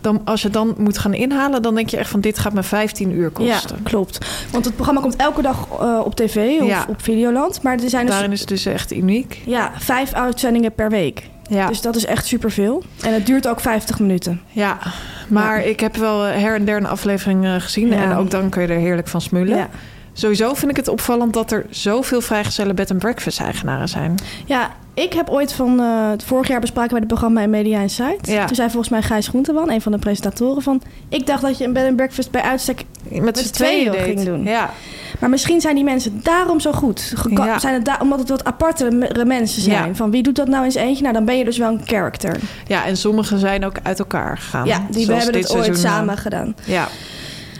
Dan, 0.00 0.20
als 0.24 0.42
je 0.42 0.48
dan 0.50 0.74
moet 0.78 0.98
gaan 0.98 1.14
inhalen, 1.14 1.62
dan 1.62 1.74
denk 1.74 1.88
je 1.88 1.96
echt 1.96 2.10
van... 2.10 2.20
dit 2.20 2.38
gaat 2.38 2.52
me 2.52 2.62
15 2.62 3.12
uur 3.12 3.30
kosten. 3.30 3.76
Ja, 3.76 3.82
klopt. 3.82 4.18
Want 4.50 4.64
het 4.64 4.74
programma 4.74 5.00
komt 5.00 5.16
elke 5.16 5.42
dag 5.42 5.66
eh, 5.80 6.00
op 6.04 6.14
tv 6.14 6.60
of 6.60 6.66
Ja. 6.68 6.84
op 6.88 7.02
Videoland. 7.02 7.62
Maar 7.62 7.72
er 7.78 7.88
zijn 7.90 8.04
dus 8.06 8.14
Daarin 8.14 8.32
is 8.32 8.40
het 8.40 8.48
dus 8.48 8.66
echt 8.66 8.92
uniek. 8.92 9.42
ja, 9.46 9.72
vijf 9.78 10.12
uitzendingen 10.12 10.72
per 10.74 10.90
week. 10.90 11.22
Ja, 11.50 11.66
Dus 11.68 11.80
dat 11.80 11.96
is 11.96 12.04
echt 12.04 12.26
superveel. 12.26 12.82
En 13.02 13.12
het 13.14 13.26
duurt 13.26 13.48
ook 13.48 13.60
50 13.60 13.98
minuten. 13.98 14.40
ja. 14.52 14.78
maar 15.28 15.64
ik 15.64 15.80
heb 15.80 15.96
wel 15.96 16.26
eh, 16.26 16.40
her 16.42 16.54
en 16.54 16.64
der 16.64 16.76
een 16.76 16.86
aflevering 16.86 17.44
eh, 17.44 17.54
gezien... 17.58 17.88
Ja. 17.88 18.02
en 18.02 18.16
ook 18.16 18.30
dan 18.30 18.48
kun 18.48 18.62
je 18.62 18.68
er 18.68 18.78
heerlijk 18.78 19.08
van 19.08 19.20
smullen. 19.20 19.68
Sowieso 20.18 20.54
vind 20.54 20.70
ik 20.70 20.76
het 20.76 20.88
opvallend 20.88 21.32
dat 21.32 21.50
er 21.52 21.66
zoveel 21.70 22.20
vrijgezelle 22.20 22.74
bed 22.74 22.90
and 22.90 22.98
breakfast 22.98 23.40
eigenaren 23.40 23.88
zijn. 23.88 24.14
Ja, 24.46 24.70
ik 24.94 25.12
heb 25.12 25.28
ooit 25.30 25.52
van... 25.52 25.80
eh, 25.80 26.10
vorig 26.24 26.48
jaar 26.48 26.60
bespraken 26.60 26.90
wij 26.90 26.98
het 26.98 27.08
programma 27.08 27.40
in 27.40 27.50
Media 27.50 27.80
Insight. 27.80 28.26
Ja. 28.26 28.44
Toen 28.46 28.56
zei 28.56 28.68
volgens 28.70 28.88
mij 28.88 29.02
Gijs 29.02 29.28
Groenteman, 29.28 29.70
een 29.70 29.80
van 29.80 29.92
de 29.92 29.98
presentatoren 29.98 30.62
van... 30.62 30.82
Ik 31.08 31.26
dacht 31.26 31.42
dat 31.42 31.58
je 31.58 31.64
een 31.64 31.72
bed 31.72 31.86
and 31.86 31.96
breakfast 31.96 32.30
bij 32.30 32.42
uitstek... 32.42 32.84
Met, 33.10 33.38
z'n 33.38 33.44
z'n 33.46 33.52
tweeën 33.52 33.94
ging 33.94 34.22
doen. 34.24 34.42
Ja, 34.44 34.70
Maar 35.20 35.30
misschien 35.30 35.60
zijn 35.60 35.74
die 35.74 35.84
mensen 35.84 36.20
daarom 36.22 36.60
zo 36.60 36.72
goed. 36.72 37.12
Geka- 37.16 37.44
Ja. 37.46 37.58
Zijn 37.58 37.74
het 37.74 37.84
da- 37.84 37.98
omdat 38.00 38.18
het 38.18 38.28
wat 38.28 38.44
apartere 38.44 39.24
mensen 39.24 39.62
zijn. 39.62 39.88
Ja. 39.88 39.94
Van 39.94 40.10
wie 40.10 40.22
doet 40.22 40.36
dat 40.36 40.48
nou 40.48 40.64
eens 40.64 40.74
eentje? 40.74 41.02
Nou, 41.02 41.14
dan 41.14 41.24
ben 41.24 41.38
je 41.38 41.44
dus 41.44 41.58
wel 41.58 41.68
een 41.72 41.80
character. 41.84 42.36
ja, 42.66 42.84
en 42.86 42.96
sommigen 42.96 43.38
zijn 43.38 43.64
ook 43.64 43.76
uit 43.82 43.98
elkaar 43.98 44.38
gegaan. 44.38 44.66
ja, 44.66 44.86
die 44.90 45.06
we 45.06 45.14
hebben 45.14 45.34
het 45.40 45.50
ooit 45.56 45.68
eh, 45.68 45.74
samen 45.74 46.16
gedaan. 46.16 46.54
Ja, 46.64 46.88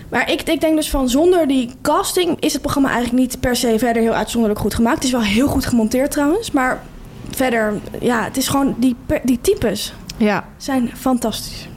Maar 0.08 0.30
ik, 0.30 0.42
ik 0.42 0.60
denk 0.60 0.76
dus 0.76 0.90
van 0.90 1.08
zonder 1.08 1.46
die 1.48 1.70
casting 1.82 2.40
is 2.40 2.52
het 2.52 2.62
programma 2.62 2.90
eigenlijk 2.90 3.18
niet 3.20 3.40
per 3.40 3.56
se 3.56 3.78
verder 3.78 4.02
heel 4.02 4.12
uitzonderlijk 4.12 4.60
goed 4.60 4.74
gemaakt. 4.74 4.94
Het 4.96 5.04
is 5.04 5.10
wel 5.10 5.22
heel 5.22 5.48
goed 5.48 5.66
gemonteerd 5.66 6.10
trouwens. 6.10 6.50
Maar 6.50 6.82
verder, 7.30 7.74
ja, 8.00 8.24
het 8.24 8.36
is 8.36 8.48
gewoon 8.48 8.74
die, 8.78 8.96
die 9.22 9.40
types 9.40 9.92
ja, 10.16 10.44
zijn 10.56 10.90
fantastisch. 10.96 11.68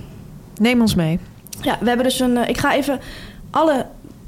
neem 0.60 0.82
ons 0.82 0.96
mee. 0.96 1.20
Ja, 1.62 1.78
we 1.80 1.88
hebben 1.88 2.06
dus 2.06 2.20
een. 2.20 2.38
eh, 2.38 2.50
ik 2.50 2.58
ga 2.58 2.74
even 2.76 3.00
alle 3.50 3.86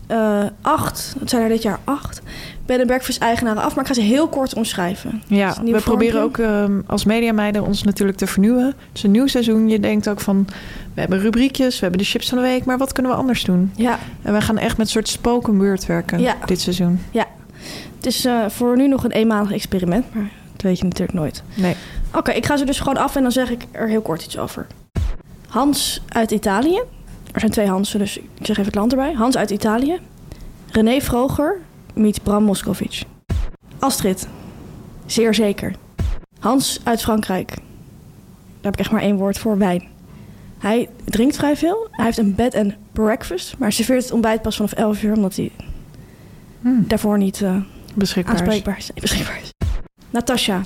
eh, 0.07 0.43
acht, 0.61 1.15
het 1.19 1.29
zijn 1.29 1.43
er 1.43 1.49
dit 1.49 1.61
jaar 1.61 1.79
acht, 1.83 2.21
bed 2.66 2.78
and 2.78 2.88
breakfast 2.88 3.20
eigenaren 3.20 3.61
af, 3.64 3.76
maar 3.76 3.84
ik 3.84 3.88
ga 3.89 3.93
ze 3.95 4.01
heel 4.01 4.28
kort 4.28 4.53
omschrijven. 4.53 5.22
Ja, 5.28 5.55
nieuw 5.61 5.74
we 5.76 5.82
proberen 5.82 6.22
ook 6.22 6.38
ehm, 6.38 6.82
als 6.88 7.05
mediameiden 7.05 7.64
ons 7.64 7.84
natuurlijk 7.84 8.18
te 8.18 8.28
vernieuwen. 8.28 8.66
Het 8.66 8.76
is 8.93 9.03
een 9.03 9.11
nieuw 9.11 9.28
seizoen. 9.28 9.70
Je 9.70 9.80
denkt 9.80 10.09
ook 10.09 10.20
van, 10.20 10.47
we 10.93 10.99
hebben 10.99 11.20
rubriekjes, 11.20 11.76
we 11.76 11.82
hebben 11.82 11.99
de 11.99 12.05
chips 12.05 12.30
van 12.30 12.38
de 12.38 12.43
week, 12.43 12.66
maar 12.66 12.78
wat 12.78 12.91
kunnen 12.91 13.11
we 13.11 13.18
anders 13.18 13.43
doen? 13.43 13.72
Ja, 13.76 13.99
En 14.22 14.34
we 14.34 14.41
gaan 14.41 14.57
echt 14.57 14.78
met 14.78 14.86
een 14.86 14.91
soort 14.91 15.07
spoken 15.07 15.57
beurt 15.57 15.86
werken 15.86 16.20
Ja. 16.20 16.36
dit 16.45 16.61
seizoen. 16.61 16.99
ja. 17.11 17.26
Het 17.97 18.05
is 18.05 18.26
eh, 18.26 18.49
voor 18.49 18.78
nu 18.78 18.88
nog 18.88 19.03
een 19.03 19.11
eenmalig 19.11 19.51
experiment, 19.51 20.14
maar 20.14 20.30
dat 20.51 20.61
weet 20.61 20.78
je 20.78 20.84
natuurlijk 20.84 21.18
nooit. 21.18 21.43
Nee. 21.53 21.76
Oké, 22.16 22.32
ik 22.32 22.45
ga 22.45 22.57
ze 22.57 22.66
dus 22.66 22.80
gewoon 22.80 22.97
af 22.97 23.16
en 23.16 23.22
dan 23.22 23.32
zeg 23.32 23.49
ik 23.51 23.66
er 23.72 23.88
heel 23.88 24.01
kort 24.01 24.24
iets 24.24 24.38
over. 24.38 24.68
Hans 25.47 26.01
uit 26.07 26.32
Italië. 26.32 26.82
Er 27.32 27.39
zijn 27.39 27.51
twee 27.51 27.68
Hansen, 27.68 27.99
dus 27.99 28.18
ik 28.18 28.24
zeg 28.38 28.49
even 28.49 28.66
het 28.66 28.76
land 28.76 28.91
erbij. 28.91 29.14
Hans 29.14 29.38
uit 29.38 29.49
Italië. 29.49 29.99
René 30.72 30.99
Vroger 31.01 31.57
meet 31.93 32.23
Bram 32.23 32.43
Moskovic. 32.43 33.03
Astrid. 33.79 34.27
Zeer 35.05 35.33
zeker. 35.33 35.75
Hans 36.39 36.79
uit 36.83 37.01
Frankrijk. 37.01 37.47
Daar 37.47 38.71
heb 38.71 38.73
ik 38.73 38.79
echt 38.79 38.91
maar 38.91 39.01
één 39.01 39.15
woord 39.17 39.37
voor. 39.37 39.57
Wijn. 39.57 39.83
Hij 40.57 40.89
drinkt 41.03 41.35
vrij 41.35 41.57
veel. 41.57 41.87
Hij 41.91 42.05
heeft 42.05 42.17
een 42.17 42.35
bed 42.35 42.55
and 42.55 42.73
breakfast. 42.91 43.55
Maar 43.57 43.71
serveert 43.71 44.03
het 44.03 44.11
ontbijt 44.11 44.41
pas 44.41 44.55
vanaf 44.55 44.71
11 44.71 45.03
uur. 45.03 45.13
Omdat 45.15 45.35
hij 45.35 45.51
Hmm, 46.61 46.83
daarvoor 46.87 47.17
niet 47.17 47.41
eh, 47.41 47.55
beschikbaar. 47.95 48.33
is. 48.33 48.39
aanspreekbaar 48.39 48.77
is. 48.77 48.91
Beschikbaar 49.01 49.39
is. 49.41 49.49
Natasja. 50.09 50.61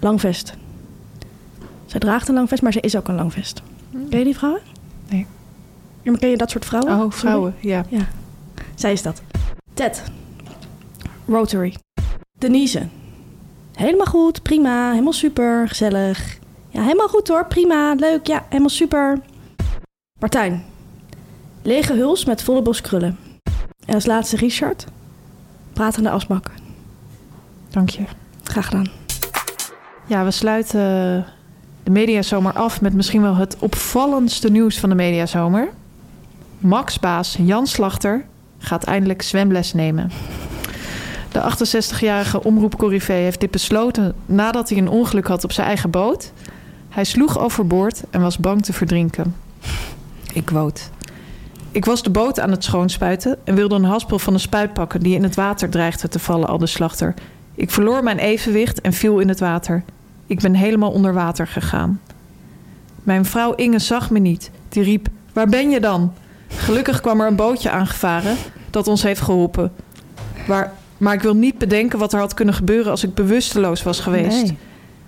Langvest. 0.00 0.54
Zij 1.86 2.00
draagt 2.00 2.28
een 2.28 2.34
langvest, 2.34 2.62
maar 2.62 2.72
ze 2.72 2.80
is 2.80 2.96
ook 2.96 3.08
een 3.08 3.14
langvest. 3.14 3.62
Ken 4.10 4.18
je 4.18 4.24
die 4.24 4.36
vrouwen? 4.36 4.60
Nee. 5.08 5.26
Maar 6.04 6.18
ken 6.18 6.30
je 6.30 6.36
dat 6.36 6.50
soort 6.50 6.64
vrouwen? 6.64 7.00
Oh, 7.04 7.10
vrouwen, 7.12 7.54
ja. 7.60 7.84
Ja. 7.88 8.06
Zij 8.74 8.92
is 8.92 9.02
dat. 9.02 9.22
Ted. 9.76 10.02
Rotary. 11.28 11.74
Denise. 12.38 12.88
Helemaal 13.72 14.06
goed, 14.06 14.42
prima, 14.42 14.90
helemaal 14.90 15.12
super, 15.12 15.68
gezellig. 15.68 16.38
Ja, 16.68 16.82
helemaal 16.82 17.08
goed 17.08 17.28
hoor, 17.28 17.46
prima, 17.46 17.94
leuk, 17.94 18.26
ja, 18.26 18.44
helemaal 18.48 18.68
super. 18.68 19.20
Martijn. 20.20 20.64
Lege 21.62 21.92
huls 21.92 22.24
met 22.24 22.42
volle 22.42 22.62
bos 22.62 22.80
krullen. 22.80 23.18
En 23.86 23.94
als 23.94 24.06
laatste 24.06 24.36
Richard. 24.36 24.84
Pratende 25.72 26.10
asbak. 26.10 26.50
Dank 27.70 27.88
je. 27.88 28.04
Graag 28.42 28.64
gedaan. 28.64 28.90
Ja, 30.06 30.24
we 30.24 30.30
sluiten 30.30 30.80
de 31.82 31.90
mediazomer 31.90 32.52
af 32.52 32.80
met 32.80 32.94
misschien 32.94 33.22
wel 33.22 33.36
het 33.36 33.56
opvallendste 33.58 34.50
nieuws 34.50 34.78
van 34.78 34.88
de 34.88 34.94
mediazomer. 34.94 35.68
Max-baas 36.58 37.36
Jan 37.38 37.66
Slachter 37.66 38.26
gaat 38.66 38.84
eindelijk 38.84 39.22
zwemles 39.22 39.72
nemen. 39.72 40.10
De 41.32 41.42
68-jarige 41.42 42.42
omroepcorrivee 42.42 43.22
heeft 43.22 43.40
dit 43.40 43.50
besloten 43.50 44.14
nadat 44.26 44.68
hij 44.68 44.78
een 44.78 44.88
ongeluk 44.88 45.26
had 45.26 45.44
op 45.44 45.52
zijn 45.52 45.66
eigen 45.66 45.90
boot. 45.90 46.32
Hij 46.88 47.04
sloeg 47.04 47.38
overboord 47.38 48.02
en 48.10 48.20
was 48.20 48.38
bang 48.38 48.64
te 48.64 48.72
verdrinken. 48.72 49.34
Ik 50.32 50.44
quote. 50.44 50.82
Ik 51.70 51.84
was 51.84 52.02
de 52.02 52.10
boot 52.10 52.40
aan 52.40 52.50
het 52.50 52.64
schoonspuiten 52.64 53.38
en 53.44 53.54
wilde 53.54 53.74
een 53.74 53.84
haspel 53.84 54.18
van 54.18 54.32
een 54.32 54.40
spuit 54.40 54.72
pakken 54.72 55.00
die 55.00 55.14
in 55.14 55.22
het 55.22 55.34
water 55.34 55.70
dreigde 55.70 56.08
te 56.08 56.18
vallen, 56.18 56.48
al 56.48 56.58
de 56.58 56.66
slachter. 56.66 57.14
Ik 57.54 57.70
verloor 57.70 58.02
mijn 58.02 58.18
evenwicht 58.18 58.80
en 58.80 58.92
viel 58.92 59.18
in 59.18 59.28
het 59.28 59.40
water. 59.40 59.82
Ik 60.26 60.40
ben 60.40 60.54
helemaal 60.54 60.90
onder 60.90 61.12
water 61.12 61.46
gegaan. 61.46 62.00
Mijn 63.02 63.24
vrouw 63.24 63.54
Inge 63.54 63.78
zag 63.78 64.10
me 64.10 64.18
niet. 64.18 64.50
Die 64.68 64.82
riep: 64.82 65.08
Waar 65.32 65.48
ben 65.48 65.70
je 65.70 65.80
dan? 65.80 66.12
Gelukkig 66.48 67.00
kwam 67.00 67.20
er 67.20 67.26
een 67.26 67.36
bootje 67.36 67.70
aangevaren 67.70 68.36
dat 68.76 68.88
ons 68.88 69.02
heeft 69.02 69.20
geholpen. 69.20 69.72
Maar, 70.46 70.72
maar 70.96 71.14
ik 71.14 71.20
wil 71.20 71.36
niet 71.36 71.58
bedenken 71.58 71.98
wat 71.98 72.12
er 72.12 72.18
had 72.18 72.34
kunnen 72.34 72.54
gebeuren 72.54 72.90
als 72.90 73.04
ik 73.04 73.14
bewusteloos 73.14 73.82
was 73.82 74.00
geweest. 74.00 74.42
Nee. 74.42 74.58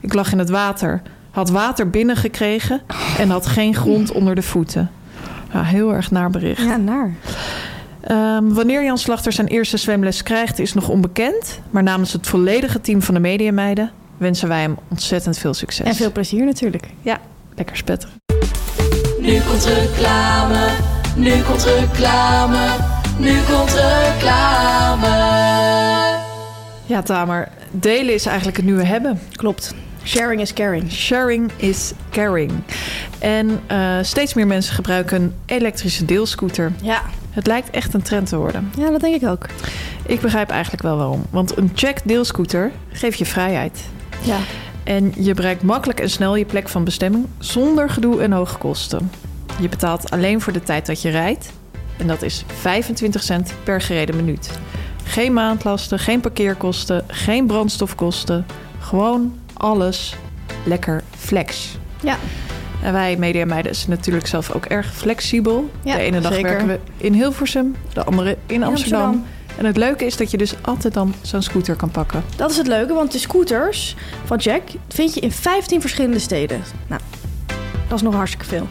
Ik 0.01 0.13
lag 0.13 0.33
in 0.33 0.39
het 0.39 0.51
water, 0.51 1.03
had 1.31 1.51
water 1.51 1.91
binnengekregen 1.91 2.81
en 3.19 3.31
had 3.31 3.47
geen 3.47 3.75
grond 3.75 4.13
onder 4.13 4.35
de 4.35 4.43
voeten. 4.43 4.91
Ja, 5.53 5.63
heel 5.63 5.95
erg 5.95 6.11
naar 6.11 6.31
bericht. 6.31 6.63
Ja, 6.63 6.77
naar. 6.77 7.15
Ehm, 8.01 8.49
wanneer 8.49 8.85
Jan 8.85 8.99
Slachter 8.99 9.33
zijn 9.33 9.47
eerste 9.47 9.77
zwemles 9.77 10.23
krijgt 10.23 10.59
is 10.59 10.75
nog 10.75 10.89
onbekend. 10.89 11.61
Maar 11.71 11.83
namens 11.83 12.13
het 12.13 12.27
volledige 12.27 12.81
team 12.81 13.03
van 13.03 13.15
de 13.15 13.21
Mediameiden 13.21 13.91
wensen 14.17 14.49
wij 14.49 14.61
hem 14.61 14.77
ontzettend 14.89 15.39
veel 15.39 15.55
succes. 15.55 15.87
En 15.87 15.95
veel 15.95 16.13
plezier 16.13 16.45
natuurlijk. 16.45 16.89
Ja, 17.03 17.19
lekker 17.55 17.77
spetteren. 17.77 18.15
Nu 19.21 19.41
komt 19.41 19.65
reclame, 19.65 20.69
nu 21.17 21.43
komt 21.43 21.65
reclame, 21.65 22.67
nu 23.19 23.41
komt 23.51 23.73
reclame. 23.73 25.07
Ja, 26.87 27.03
Tamer, 27.03 27.49
delen 27.71 28.15
is 28.15 28.27
eigenlijk 28.27 28.57
het 28.57 28.67
nieuwe 28.67 28.85
hebben. 28.85 29.21
Klopt. 29.33 29.75
Sharing 30.05 30.41
is 30.41 30.53
caring. 30.53 30.93
Sharing 30.93 31.51
is 31.57 31.93
caring. 32.11 32.53
En 33.19 33.61
eh, 33.67 33.99
steeds 34.03 34.35
meer 34.35 34.47
mensen 34.47 34.75
gebruiken 34.75 35.23
een 35.23 35.35
elektrische 35.47 36.05
deelscooter. 36.05 36.73
Ja. 36.83 37.03
Het 37.31 37.47
lijkt 37.47 37.71
echt 37.71 37.95
een 37.95 38.03
trend 38.03 38.29
te 38.29 38.37
worden. 38.37 38.73
ja, 38.79 38.91
dat 38.91 39.01
denk 39.01 39.23
ik 39.23 39.29
ook. 39.29 39.47
Ik 40.07 40.21
begrijp 40.21 40.51
eigenlijk 40.51 40.83
wel 40.83 40.97
waarom. 40.97 41.25
Want 41.31 41.57
een 41.57 41.71
check 41.75 42.01
deelscooter 42.05 42.71
geeft 42.93 43.19
je 43.19 43.27
vrijheid. 43.27 43.81
Ja. 44.23 44.37
En 44.85 45.13
je 45.17 45.35
bereikt 45.35 45.63
makkelijk 45.63 46.01
en 46.01 46.11
snel 46.11 46.37
je 46.37 46.45
plek 46.45 46.69
van 46.69 46.85
bestemming 46.85 47.27
zonder 47.39 47.91
gedoe 47.91 48.23
en 48.23 48.33
hoge 48.33 48.59
kosten. 48.59 49.11
Je 49.61 49.69
betaalt 49.69 50.11
alleen 50.11 50.41
voor 50.41 50.53
de 50.53 50.63
tijd 50.63 50.87
dat 50.87 51.03
je 51.03 51.11
rijdt. 51.11 51.51
En 51.99 52.07
dat 52.07 52.23
is 52.23 52.45
25 52.61 53.23
cent 53.23 53.53
per 53.63 53.81
gereden 53.81 54.17
minuut. 54.17 54.51
Geen 55.05 55.33
maandlasten, 55.33 55.99
geen 55.99 56.21
parkeerkosten, 56.21 57.05
geen 57.07 57.47
brandstofkosten. 57.47 58.47
Gewoon 58.79 59.39
alles 59.53 60.15
lekker 60.65 61.03
flex. 61.17 61.77
Ja. 62.03 62.17
En 62.83 62.93
wij 62.93 63.17
mediameiden 63.17 63.75
zijn 63.75 63.91
natuurlijk 63.91 64.27
zelf 64.27 64.51
ook 64.51 64.65
erg 64.65 64.95
flexibel. 64.95 65.71
Ja, 65.83 65.95
de 65.95 66.01
ene 66.01 66.21
dag 66.21 66.33
zeker. 66.33 66.51
werken 66.51 66.67
we 66.67 66.79
in 66.97 67.13
Hilversum, 67.13 67.77
de 67.93 68.05
andere 68.05 68.37
in 68.47 68.63
Amsterdam. 68.63 69.03
Amsterdam. 69.03 69.37
En 69.57 69.65
het 69.65 69.77
leuke 69.77 70.05
is 70.05 70.17
dat 70.17 70.31
je 70.31 70.37
dus 70.37 70.55
altijd 70.63 70.95
dan 70.95 71.15
zo'n 71.23 71.43
scooter 71.43 71.77
kan 71.77 71.91
pakken. 71.91 72.25
Dat 72.37 72.51
is 72.51 72.57
het 72.57 72.67
leuke, 72.67 72.95
want 72.95 73.13
de 73.13 73.19
scooters 73.19 73.97
van 74.25 74.37
Jack 74.37 74.63
vind 74.89 75.15
je 75.15 75.21
in 75.21 75.33
15 75.33 75.81
verschillende 75.81 76.19
steden. 76.19 76.63
Nou, 76.87 77.01
dat 77.89 77.97
is 77.97 78.03
nog 78.03 78.15
hartstikke 78.15 78.47
veel. 78.47 78.67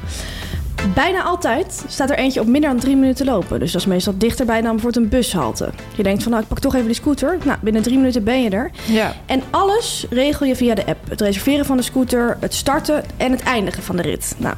Bijna 0.93 1.23
altijd 1.23 1.83
staat 1.87 2.09
er 2.09 2.17
eentje 2.17 2.39
op 2.39 2.47
minder 2.47 2.69
dan 2.69 2.79
drie 2.79 2.95
minuten 2.95 3.25
lopen. 3.25 3.59
Dus 3.59 3.71
dat 3.71 3.81
is 3.81 3.87
meestal 3.87 4.17
dichterbij 4.17 4.61
dan 4.61 4.71
bijvoorbeeld 4.71 5.03
een 5.03 5.09
bushalte. 5.09 5.69
Je 5.95 6.03
denkt 6.03 6.23
van, 6.23 6.31
nou, 6.31 6.43
ik 6.43 6.49
pak 6.49 6.59
toch 6.59 6.75
even 6.75 6.85
die 6.85 6.95
scooter. 6.95 7.37
Nou, 7.43 7.57
binnen 7.61 7.81
drie 7.81 7.97
minuten 7.97 8.23
ben 8.23 8.43
je 8.43 8.49
er. 8.49 8.71
Ja. 8.85 9.15
En 9.25 9.41
alles 9.49 10.05
regel 10.09 10.45
je 10.45 10.55
via 10.55 10.75
de 10.75 10.85
app. 10.85 11.09
Het 11.09 11.21
reserveren 11.21 11.65
van 11.65 11.77
de 11.77 11.83
scooter, 11.83 12.37
het 12.39 12.53
starten 12.53 13.03
en 13.17 13.31
het 13.31 13.41
eindigen 13.41 13.83
van 13.83 13.95
de 13.95 14.01
rit. 14.01 14.35
Nou, 14.37 14.55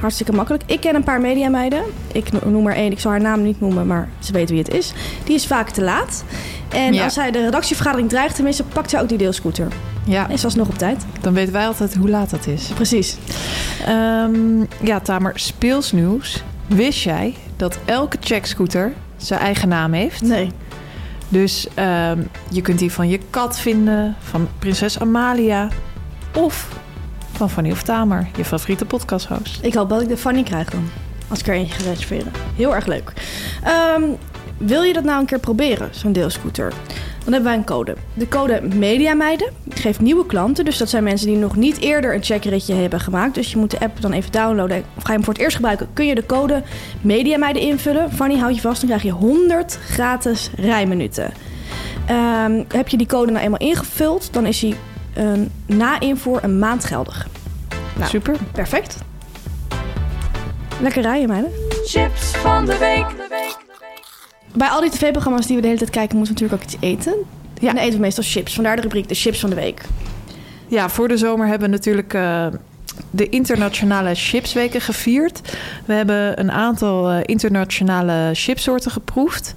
hartstikke 0.00 0.32
makkelijk. 0.32 0.62
Ik 0.66 0.80
ken 0.80 0.94
een 0.94 1.02
paar 1.04 1.20
mediameiden. 1.20 1.82
Ik 2.12 2.32
no- 2.32 2.50
noem 2.50 2.66
er 2.66 2.74
één, 2.74 2.92
ik 2.92 3.00
zal 3.00 3.10
haar 3.10 3.20
naam 3.20 3.42
niet 3.42 3.60
noemen, 3.60 3.86
maar 3.86 4.08
ze 4.18 4.32
weten 4.32 4.54
wie 4.54 4.64
het 4.64 4.74
is. 4.74 4.92
Die 5.24 5.34
is 5.34 5.46
vaak 5.46 5.70
te 5.70 5.82
laat. 5.82 6.24
En 6.68 6.92
Ja. 6.92 7.04
als 7.04 7.14
zij 7.14 7.30
de 7.30 7.44
redactievergadering 7.44 8.08
dreigt 8.08 8.34
te 8.36 8.42
missen, 8.42 8.64
pakt 8.72 8.90
zij 8.90 9.00
ook 9.00 9.08
die 9.08 9.18
deelscooter. 9.18 9.68
Ja, 10.04 10.28
En 10.30 10.38
ze 10.38 10.44
was 10.44 10.54
nog 10.54 10.68
op 10.68 10.78
tijd. 10.78 11.04
dan 11.20 11.32
weten 11.34 11.52
wij 11.52 11.66
altijd 11.66 11.94
hoe 11.94 12.08
laat 12.08 12.30
dat 12.30 12.46
is. 12.46 12.62
Precies. 12.74 13.16
Ehm, 13.86 14.60
ja, 14.82 15.00
Tamer, 15.00 15.32
speelsnieuws. 15.34 16.42
Wist 16.66 17.02
jij 17.02 17.34
dat 17.56 17.78
elke 17.84 18.16
checkscooter 18.20 18.92
zijn 19.16 19.40
eigen 19.40 19.68
naam 19.68 19.92
heeft? 19.92 20.22
Nee. 20.22 20.50
Dus 21.28 21.66
ehm, 21.74 22.18
je 22.50 22.60
kunt 22.60 22.78
die 22.78 22.92
van 22.92 23.08
je 23.08 23.20
kat 23.30 23.58
vinden, 23.58 24.16
van 24.20 24.48
prinses 24.58 24.98
Amalia 25.00 25.68
of 26.36 26.68
van 27.40 27.50
Fanny 27.50 27.70
of 27.70 27.82
Tamer, 27.82 28.28
je 28.36 28.44
favoriete 28.44 28.84
podcasthost. 28.84 29.58
Ik 29.62 29.74
hoop 29.74 29.88
dat 29.88 30.00
ik 30.00 30.08
de 30.08 30.16
Fanny 30.16 30.42
krijg 30.42 30.70
dan. 30.70 30.90
Als 31.28 31.38
ik 31.38 31.46
er 31.46 31.54
eentje 31.54 31.74
ga 31.74 31.90
reserveren. 31.90 32.32
Heel 32.56 32.74
erg 32.74 32.86
leuk. 32.86 33.12
Ehm, 33.64 34.02
wil 34.56 34.82
je 34.82 34.92
dat 34.92 35.04
nou 35.04 35.20
een 35.20 35.26
keer 35.26 35.38
proberen, 35.38 35.88
zo'n 35.90 36.12
deelscooter? 36.12 36.72
Dan 37.24 37.32
hebben 37.32 37.50
wij 37.50 37.54
een 37.54 37.64
code. 37.64 37.96
De 38.14 38.28
code 38.28 38.60
Mediameiden 38.74 39.52
geeft 39.68 40.00
nieuwe 40.00 40.26
klanten. 40.26 40.64
Dus 40.64 40.78
dat 40.78 40.88
zijn 40.88 41.04
mensen 41.04 41.26
die 41.26 41.36
nog 41.36 41.56
niet 41.56 41.80
eerder 41.80 42.14
een 42.14 42.22
checkritje 42.22 42.74
hebben 42.74 43.00
gemaakt. 43.00 43.34
Dus 43.34 43.50
je 43.50 43.56
moet 43.56 43.70
de 43.70 43.80
app 43.80 44.00
dan 44.00 44.12
even 44.12 44.32
downloaden. 44.32 44.84
Of 44.96 45.02
ga 45.02 45.08
je 45.08 45.12
hem 45.12 45.24
voor 45.24 45.32
het 45.32 45.42
eerst 45.42 45.56
gebruiken, 45.56 45.88
kun 45.92 46.06
je 46.06 46.14
de 46.14 46.26
code 46.26 46.62
Mediameiden 47.00 47.62
invullen. 47.62 48.12
Fanny, 48.12 48.38
houd 48.38 48.54
je 48.54 48.60
vast, 48.60 48.80
dan 48.80 48.88
krijg 48.88 49.02
je 49.02 49.10
100 49.10 49.78
gratis 49.90 50.50
rijminuten. 50.56 51.32
Ehm, 52.06 52.62
heb 52.68 52.88
je 52.88 52.96
die 52.96 53.06
code 53.06 53.32
nou 53.32 53.44
eenmaal 53.44 53.68
ingevuld, 53.68 54.32
dan 54.32 54.46
is 54.46 54.60
hij 54.60 54.74
eh, 55.12 55.32
na 55.66 56.00
invoer 56.00 56.44
een 56.44 56.58
maand 56.58 56.84
geldig. 56.84 57.26
Nou, 57.96 58.10
Super. 58.10 58.36
Perfect. 58.52 58.96
Lekker 60.80 61.02
rijden, 61.02 61.28
meiden. 61.28 61.50
Chips 61.84 62.36
van 62.36 62.66
de 62.66 62.78
week. 62.78 63.06
Bij 64.54 64.68
al 64.68 64.80
die 64.80 64.90
tv-programma's 64.90 65.46
die 65.46 65.56
we 65.56 65.62
de 65.62 65.68
hele 65.68 65.78
tijd 65.78 65.90
kijken, 65.90 66.16
moeten 66.16 66.34
we 66.34 66.40
natuurlijk 66.40 66.62
ook 66.62 66.80
iets 66.80 67.04
eten. 67.04 67.14
Ja. 67.60 67.68
En 67.68 67.74
dan 67.74 67.84
eten 67.84 67.94
we 67.94 68.00
meestal 68.00 68.24
chips. 68.26 68.54
Vandaar 68.54 68.76
de 68.76 68.82
rubriek 68.82 69.08
de 69.08 69.14
chips 69.14 69.40
van 69.40 69.50
de 69.50 69.56
week. 69.56 69.82
Ja, 70.66 70.88
voor 70.88 71.08
de 71.08 71.16
zomer 71.16 71.46
hebben 71.46 71.70
we 71.70 71.76
natuurlijk 71.76 72.14
eh, 72.14 72.46
de 73.10 73.28
internationale 73.28 74.14
chipsweken 74.14 74.80
gevierd. 74.80 75.40
We 75.84 75.92
hebben 75.92 76.40
een 76.40 76.50
aantal 76.50 77.10
eh, 77.10 77.18
internationale 77.22 78.30
chipsoorten 78.32 78.90
geproefd. 78.90 79.54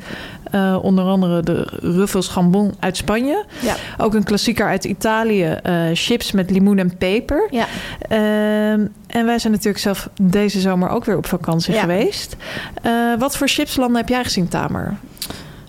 Eh, 0.54 0.78
onder 0.82 1.06
andere 1.06 1.42
de 1.42 1.68
Ruffles 1.82 2.28
Gambon 2.28 2.74
uit 2.80 2.98
Spanje. 2.98 3.46
Ja. 3.62 3.76
Ook 3.98 4.14
een 4.14 4.24
klassieker 4.24 4.66
uit 4.68 4.84
Italië, 4.84 5.44
eh, 5.44 5.82
chips 5.94 6.32
met 6.32 6.50
limoen 6.50 6.78
en 6.78 6.98
peper. 6.98 7.48
Ja. 7.52 7.66
Ehm, 8.08 8.88
en 9.08 9.26
wij 9.26 9.40
zijn 9.40 9.54
natuurlijk 9.54 9.80
zelf 9.80 10.10
deze 10.22 10.60
zomer 10.60 10.90
ook 10.90 11.06
weer 11.06 11.18
op 11.18 11.26
vakantie 11.26 11.74
Ja. 11.74 11.80
geweest. 11.82 12.36
Eh, 12.82 12.92
wat 13.20 13.38
voor 13.38 13.48
chipslanden 13.48 13.98
heb 13.98 14.10
jij 14.10 14.24
gezien, 14.24 14.48
Tamer? 14.48 14.96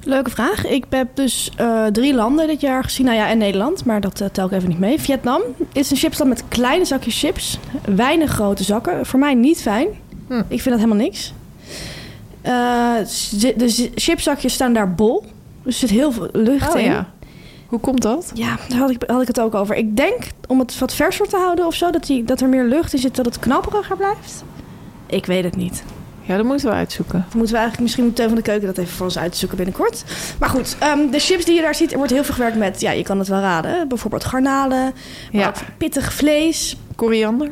Leuke 0.02 0.30
vraag. 0.30 0.66
Ik 0.66 0.84
heb 0.90 1.08
dus 1.14 1.50
drie 1.92 2.14
landen 2.14 2.46
dit 2.46 2.60
jaar 2.60 2.84
gezien. 2.84 3.06
Nou 3.06 3.18
ja, 3.18 3.28
en 3.28 3.38
Nederland, 3.38 3.84
maar 3.84 4.00
dat 4.00 4.22
tel 4.32 4.46
ik 4.46 4.52
even 4.52 4.68
niet 4.68 4.78
mee. 4.78 5.00
Vietnam 5.00 5.40
is 5.72 5.90
een 5.90 5.96
chipsland 5.96 6.30
met 6.30 6.44
kleine 6.48 6.84
zakjes 6.84 7.18
chips. 7.18 7.58
Weinig 7.94 8.30
grote 8.30 8.64
zakken. 8.64 9.06
Voor 9.06 9.18
mij 9.18 9.34
niet 9.34 9.62
fijn. 9.62 9.86
Hm. 10.28 10.38
Ik 10.38 10.60
vind 10.62 10.64
dat 10.64 10.78
helemaal 10.78 11.04
niks. 11.04 11.32
Eh, 12.44 12.94
de 13.56 13.90
chipszakjes 13.94 14.52
staan 14.52 14.72
daar 14.72 14.94
bol. 14.94 15.24
Dus 15.62 15.82
er 15.82 15.88
zit 15.88 15.98
heel 15.98 16.12
veel 16.12 16.28
lucht 16.32 16.74
in. 16.74 16.80
Oh 16.80 16.86
ja. 16.86 17.08
Hoe 17.66 17.80
komt 17.80 18.02
dat? 18.02 18.30
Ja, 18.34 18.56
daar 18.68 18.78
had 18.78 18.90
ik, 18.90 19.02
had 19.06 19.20
ik 19.20 19.26
het 19.26 19.40
ook 19.40 19.54
over. 19.54 19.74
Ik 19.76 19.96
denk 19.96 20.22
om 20.48 20.58
het 20.58 20.78
wat 20.78 20.94
verser 20.94 21.28
te 21.28 21.36
houden 21.36 21.66
of 21.66 21.74
zo, 21.74 21.90
dat, 21.90 22.06
die, 22.06 22.24
dat 22.24 22.40
er 22.40 22.48
meer 22.48 22.64
lucht 22.64 22.92
in 22.92 22.98
zit, 22.98 23.16
dat 23.16 23.24
het 23.24 23.38
knapperiger 23.38 23.96
blijft. 23.96 24.44
Ik 25.06 25.26
weet 25.26 25.44
het 25.44 25.56
niet. 25.56 25.82
Ja, 26.22 26.36
dat 26.36 26.44
moeten 26.46 26.68
we 26.68 26.74
uitzoeken. 26.74 27.18
Moeten 27.34 27.40
we 27.52 27.58
eigenlijk 27.60 27.80
misschien 27.80 28.04
moet 28.04 28.16
Teun 28.16 28.26
van 28.26 28.36
de 28.36 28.42
Keuken 28.42 28.66
dat 28.66 28.78
even 28.78 28.92
voor 28.94 29.06
ons 29.06 29.18
uitzoeken 29.18 29.56
binnenkort. 29.56 30.04
Maar 30.38 30.48
goed, 30.48 30.76
ehm, 30.78 31.10
de 31.10 31.18
chips 31.18 31.44
die 31.44 31.54
je 31.54 31.60
daar 31.62 31.74
ziet, 31.74 31.90
er 31.92 31.96
wordt 31.96 32.12
heel 32.12 32.24
veel 32.24 32.34
gewerkt 32.34 32.56
met, 32.56 32.80
ja, 32.80 32.90
je 32.90 33.02
kan 33.02 33.18
het 33.18 33.28
wel 33.28 33.40
raden. 33.40 33.88
Bijvoorbeeld 33.88 34.24
garnalen, 34.24 34.92
maar 35.32 35.42
Ja. 35.42 35.48
ook 35.48 35.54
pittig 35.78 36.12
vlees. 36.12 36.76
Koriander? 36.96 37.48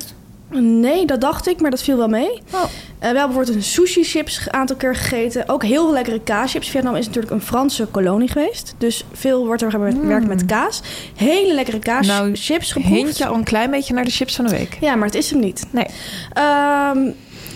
Nee, 0.61 1.07
dat 1.07 1.21
dacht 1.21 1.49
ik, 1.49 1.61
maar 1.61 1.71
dat 1.71 1.83
viel 1.83 1.97
wel 1.97 2.09
mee. 2.09 2.31
Oh. 2.31 2.63
Eh, 2.63 2.69
we 2.99 3.19
hebben 3.19 3.27
bijvoorbeeld 3.27 3.57
een 3.57 3.63
sushi 3.63 4.05
chips 4.05 4.47
een 4.47 4.53
aantal 4.53 4.77
keer 4.77 4.97
gegeten. 4.97 5.49
Ook 5.49 5.65
heel 5.65 5.93
lekkere 5.93 6.21
kaaschips. 6.21 6.69
Vietnam 6.69 6.97
is 6.97 7.07
natuurlijk 7.07 7.33
een 7.33 7.43
Franse 7.43 7.87
kolonie 7.87 8.29
geweest. 8.29 8.75
Dus 8.79 9.05
veel 9.13 9.47
wordt 9.47 9.63
er 9.63 9.71
gewerkt 9.71 10.27
met 10.27 10.47
kaas. 10.47 10.83
Hele 11.17 11.55
lekkere 11.55 11.79
kaaschips 11.79 12.73
geproefd. 12.73 12.95
Hint 12.95 13.19
je 13.19 13.27
al 13.27 13.35
een 13.35 13.45
klein 13.45 13.71
beetje 13.71 13.95
naar 13.95 14.05
de 14.05 14.11
chips 14.11 14.37
van 14.37 14.45
de 14.45 14.51
week? 14.51 14.79
Ja, 14.81 14.95
maar 14.95 15.07
het 15.07 15.17
is 15.17 15.31
hem 15.31 15.41
niet. 15.41 15.67
Nee. 15.71 15.87
Ehm, 16.33 16.99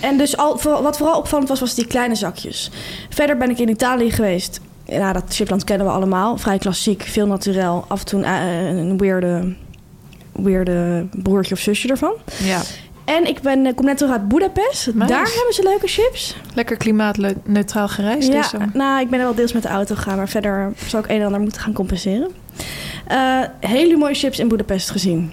en 0.00 0.18
dus 0.18 0.36
al, 0.36 0.60
wat 0.62 0.96
vooral 0.96 1.18
opvallend 1.18 1.48
was, 1.48 1.60
was 1.60 1.74
die 1.74 1.86
kleine 1.86 2.14
zakjes. 2.14 2.70
Verder 3.10 3.36
ben 3.36 3.50
ik 3.50 3.58
in 3.58 3.68
Italië 3.68 4.10
geweest. 4.10 4.60
Ja, 4.84 5.12
dat 5.12 5.24
chipland 5.28 5.64
kennen 5.64 5.86
we 5.86 5.92
allemaal. 5.92 6.36
Vrij 6.36 6.58
klassiek, 6.58 7.02
veel 7.02 7.26
naturel. 7.26 7.84
Af 7.88 8.00
en 8.00 8.06
toe 8.06 8.18
een, 8.18 8.24
eh, 8.24 8.66
een 8.66 8.98
weirde, 8.98 9.54
weirde 10.32 11.06
broertje 11.10 11.54
of 11.54 11.60
zusje 11.60 11.88
ervan. 11.88 12.12
Ja. 12.44 12.62
En 13.06 13.26
ik 13.26 13.40
ben, 13.40 13.66
eh, 13.66 13.74
kom 13.74 13.84
net 13.84 13.96
terug 13.96 14.12
uit 14.12 14.28
Budapest. 14.28 14.86
Nice. 14.86 15.06
Daar 15.06 15.26
hebben 15.34 15.54
ze 15.54 15.62
leuke 15.62 15.86
chips. 15.86 16.36
Lekker 16.54 16.76
klimaatneutraal 16.76 17.88
gereisd. 17.88 18.32
ja, 18.32 18.50
nou, 18.72 19.00
ik 19.00 19.10
ben 19.10 19.18
er 19.18 19.24
wel 19.24 19.34
deels 19.34 19.52
met 19.52 19.62
de 19.62 19.68
auto 19.68 19.94
gegaan, 19.94 20.16
maar 20.16 20.28
verder 20.28 20.72
zal 20.86 21.00
ik 21.00 21.08
een 21.08 21.18
en 21.20 21.24
ander 21.26 21.40
moeten 21.40 21.60
gaan 21.60 21.72
compenseren. 21.72 22.30
Eh, 23.06 23.40
hele 23.60 23.96
mooie 23.96 24.14
chips 24.14 24.38
in 24.38 24.48
Budapest 24.48 24.90
gezien. 24.90 25.32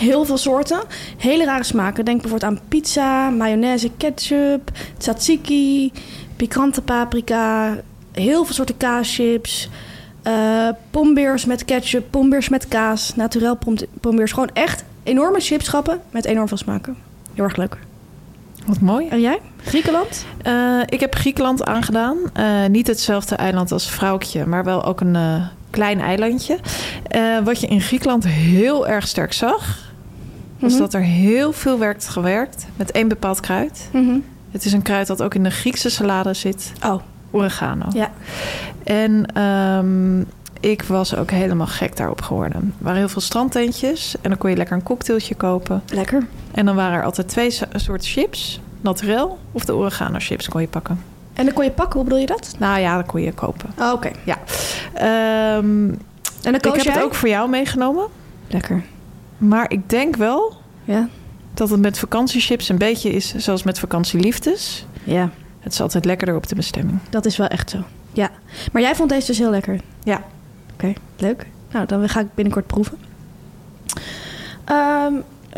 Heel 0.00 0.24
veel 0.24 0.36
soorten, 0.36 0.80
hele 1.16 1.44
rare 1.44 1.64
smaken. 1.64 2.04
Denk 2.04 2.20
bijvoorbeeld 2.22 2.52
aan 2.52 2.60
pizza, 2.68 3.30
mayonaise, 3.30 3.90
ketchup, 3.96 4.70
tzatziki, 4.98 5.92
pikante 6.36 6.82
paprika, 6.82 7.76
heel 8.12 8.44
veel 8.44 8.54
soorten 8.54 8.76
kaaschips, 8.76 9.68
eh 10.22 10.68
pombeers 10.90 11.44
met 11.44 11.64
ketchup, 11.64 12.04
pombeers 12.10 12.48
met 12.48 12.68
kaas, 12.68 13.14
naturel 13.16 13.56
pom- 13.56 13.76
pombeers. 14.00 14.32
Gewoon 14.32 14.50
echt 14.52 14.84
enorme 15.04 15.40
chipschappen 15.40 16.00
met 16.10 16.24
enorm 16.24 16.48
veel 16.48 16.56
smaken. 16.56 16.96
Heel 17.34 17.44
erg 17.44 17.56
leuk. 17.56 17.76
Wat 18.66 18.80
mooi. 18.80 19.08
En 19.08 19.20
jij? 19.20 19.38
Griekenland? 19.64 20.24
Eh, 20.42 20.80
ik 20.86 21.00
heb 21.00 21.14
Griekenland 21.14 21.64
aangedaan. 21.64 22.16
Eh, 22.32 22.66
niet 22.66 22.86
hetzelfde 22.86 23.34
eiland 23.34 23.72
als 23.72 23.90
Vrouwtje, 23.90 24.46
maar 24.46 24.64
wel 24.64 24.84
ook 24.84 25.00
een 25.00 25.16
eh, 25.16 25.46
klein 25.70 26.00
eilandje. 26.00 26.58
Wat 27.44 27.60
je 27.60 27.66
in 27.66 27.80
Griekenland 27.80 28.26
heel 28.26 28.88
erg 28.88 29.08
sterk 29.08 29.32
zag, 29.32 29.92
was 30.58 30.72
Mhm. 30.72 30.80
dat 30.80 30.94
er 30.94 31.02
heel 31.02 31.52
veel 31.52 31.78
werd 31.78 32.08
gewerkt 32.08 32.66
met 32.76 32.90
één 32.90 33.08
bepaald 33.08 33.40
kruid. 33.40 33.88
Mhm. 33.92 34.18
Het 34.50 34.64
is 34.64 34.72
een 34.72 34.82
kruid 34.82 35.06
dat 35.06 35.22
ook 35.22 35.34
in 35.34 35.42
de 35.42 35.50
Griekse 35.50 35.88
salade 35.90 36.34
zit, 36.34 36.72
Oh, 36.84 37.00
oregano. 37.30 37.86
ja. 37.92 38.10
En 38.84 39.26
ehm, 39.34 40.22
ik 40.64 40.82
was 40.82 41.16
ook 41.16 41.30
helemaal 41.30 41.66
gek 41.66 41.96
daarop 41.96 42.22
geworden. 42.22 42.74
Er 42.78 42.84
waren 42.84 42.98
heel 42.98 43.08
veel 43.08 43.20
strandtentjes 43.20 44.14
en 44.20 44.28
dan 44.28 44.38
kon 44.38 44.50
je 44.50 44.56
lekker 44.56 44.76
een 44.76 44.82
cocktailtje 44.82 45.34
kopen. 45.34 45.82
Lekker. 45.92 46.26
En 46.52 46.66
dan 46.66 46.74
waren 46.76 46.98
er 46.98 47.04
altijd 47.04 47.28
twee 47.28 47.50
so- 47.50 47.64
soorten 47.74 48.08
chips. 48.08 48.60
Naturel 48.80 49.38
of 49.52 49.64
de 49.64 49.74
oregano 49.74 50.16
chips 50.18 50.48
kon 50.48 50.60
je 50.60 50.66
pakken. 50.68 51.00
En 51.32 51.44
dan 51.44 51.54
kon 51.54 51.64
je 51.64 51.70
pakken, 51.70 51.94
hoe 51.94 52.04
bedoel 52.04 52.18
je 52.20 52.26
dat? 52.26 52.54
Nou 52.58 52.80
ja, 52.80 52.96
dat 52.96 53.06
kon 53.06 53.20
je 53.22 53.32
kopen. 53.32 53.70
Oh, 53.78 53.92
oké. 53.92 54.10
Ja. 54.24 54.38
Ehm, 54.94 55.88
En 55.88 55.98
dan 56.42 56.54
ik 56.54 56.64
heb 56.64 56.74
jij? 56.76 56.92
het 56.92 57.02
ook 57.02 57.14
voor 57.14 57.28
jou 57.28 57.48
meegenomen. 57.48 58.06
Lekker. 58.48 58.82
Maar 59.38 59.70
ik 59.70 59.88
denk 59.90 60.16
wel 60.16 60.56
Ja. 60.84 61.08
dat 61.54 61.70
het 61.70 61.80
met 61.80 61.98
vakantiechips 61.98 62.68
een 62.68 62.78
beetje 62.78 63.10
is 63.10 63.34
zoals 63.34 63.62
met 63.62 63.78
vakantieliefdes. 63.78 64.86
Ja, 65.04 65.30
Het 65.60 65.72
is 65.72 65.80
altijd 65.80 66.04
lekkerder 66.04 66.36
op 66.36 66.46
de 66.48 66.54
bestemming. 66.54 66.98
dat 67.10 67.26
is 67.26 67.36
wel 67.36 67.46
echt 67.46 67.70
zo. 67.70 67.78
Ja. 68.12 68.30
Maar 68.72 68.82
jij 68.82 68.94
vond 68.94 69.08
deze 69.08 69.26
dus 69.26 69.38
heel 69.38 69.50
lekker. 69.50 69.80
Ja. 70.02 70.22
Leuk. 71.16 71.46
Nou, 71.72 71.86
dan 71.86 72.08
ga 72.08 72.20
ik 72.20 72.26
binnenkort 72.34 72.66
proeven. 72.66 72.98
Ehm 74.64 75.12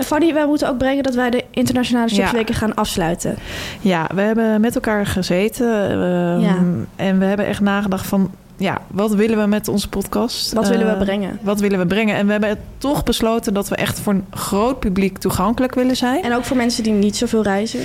Fanny, 0.05 0.35
wij 0.35 0.47
moeten 0.47 0.69
ook 0.69 0.79
brengen 0.79 1.03
dat 1.03 1.15
wij 1.15 1.31
de 1.31 1.45
internationale 1.51 2.09
Ja. 2.09 2.15
chipsweken 2.15 2.55
gaan 2.55 2.75
afsluiten. 2.75 3.37
Ja, 3.81 4.09
we 4.15 4.21
hebben 4.21 4.61
met 4.61 4.75
elkaar 4.75 5.07
gezeten. 5.07 5.91
ehm, 5.91 6.41
Ja. 6.41 6.57
En 6.97 7.19
we 7.19 7.25
hebben 7.25 7.47
echt 7.47 7.61
nagedacht 7.61 8.07
van... 8.07 8.31
Ja, 8.59 8.81
wat 8.91 9.15
willen 9.15 9.39
we 9.39 9.47
met 9.47 9.69
onze 9.69 9.89
podcast? 9.89 10.53
Wat 10.53 10.69
willen 10.69 10.87
we 10.87 10.93
Eh, 10.93 10.99
brengen? 10.99 11.39
Wat 11.43 11.61
willen 11.61 11.79
we 11.79 11.87
brengen? 11.87 12.15
En 12.17 12.27
we 12.27 12.33
hebben 12.33 12.59
toch 12.79 13.05
besloten 13.05 13.55
dat 13.55 13.69
we 13.69 13.77
echt 13.77 14.01
voor 14.01 14.13
een 14.13 14.25
groot 14.31 14.81
publiek 14.81 15.19
toegankelijk 15.19 15.75
willen 15.75 15.97
zijn. 15.97 16.23
En 16.23 16.35
ook 16.35 16.45
voor 16.45 16.57
mensen 16.57 16.83
die 16.83 16.93
niet 16.93 17.17
zoveel 17.17 17.43
reizen. 17.43 17.81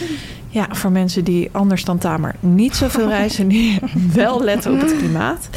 Ja, 0.50 0.68
voor 0.72 0.92
mensen 0.92 1.24
die 1.24 1.50
anders 1.52 1.86
dan 1.86 1.98
Tamer 1.98 2.36
niet 2.40 2.76
zoveel 2.76 3.08
reizen, 3.18 3.48
die 3.48 3.80
wel 4.14 4.44
letten 4.44 4.74
op 4.74 4.82
het 4.82 4.98
klimaat. 4.98 5.50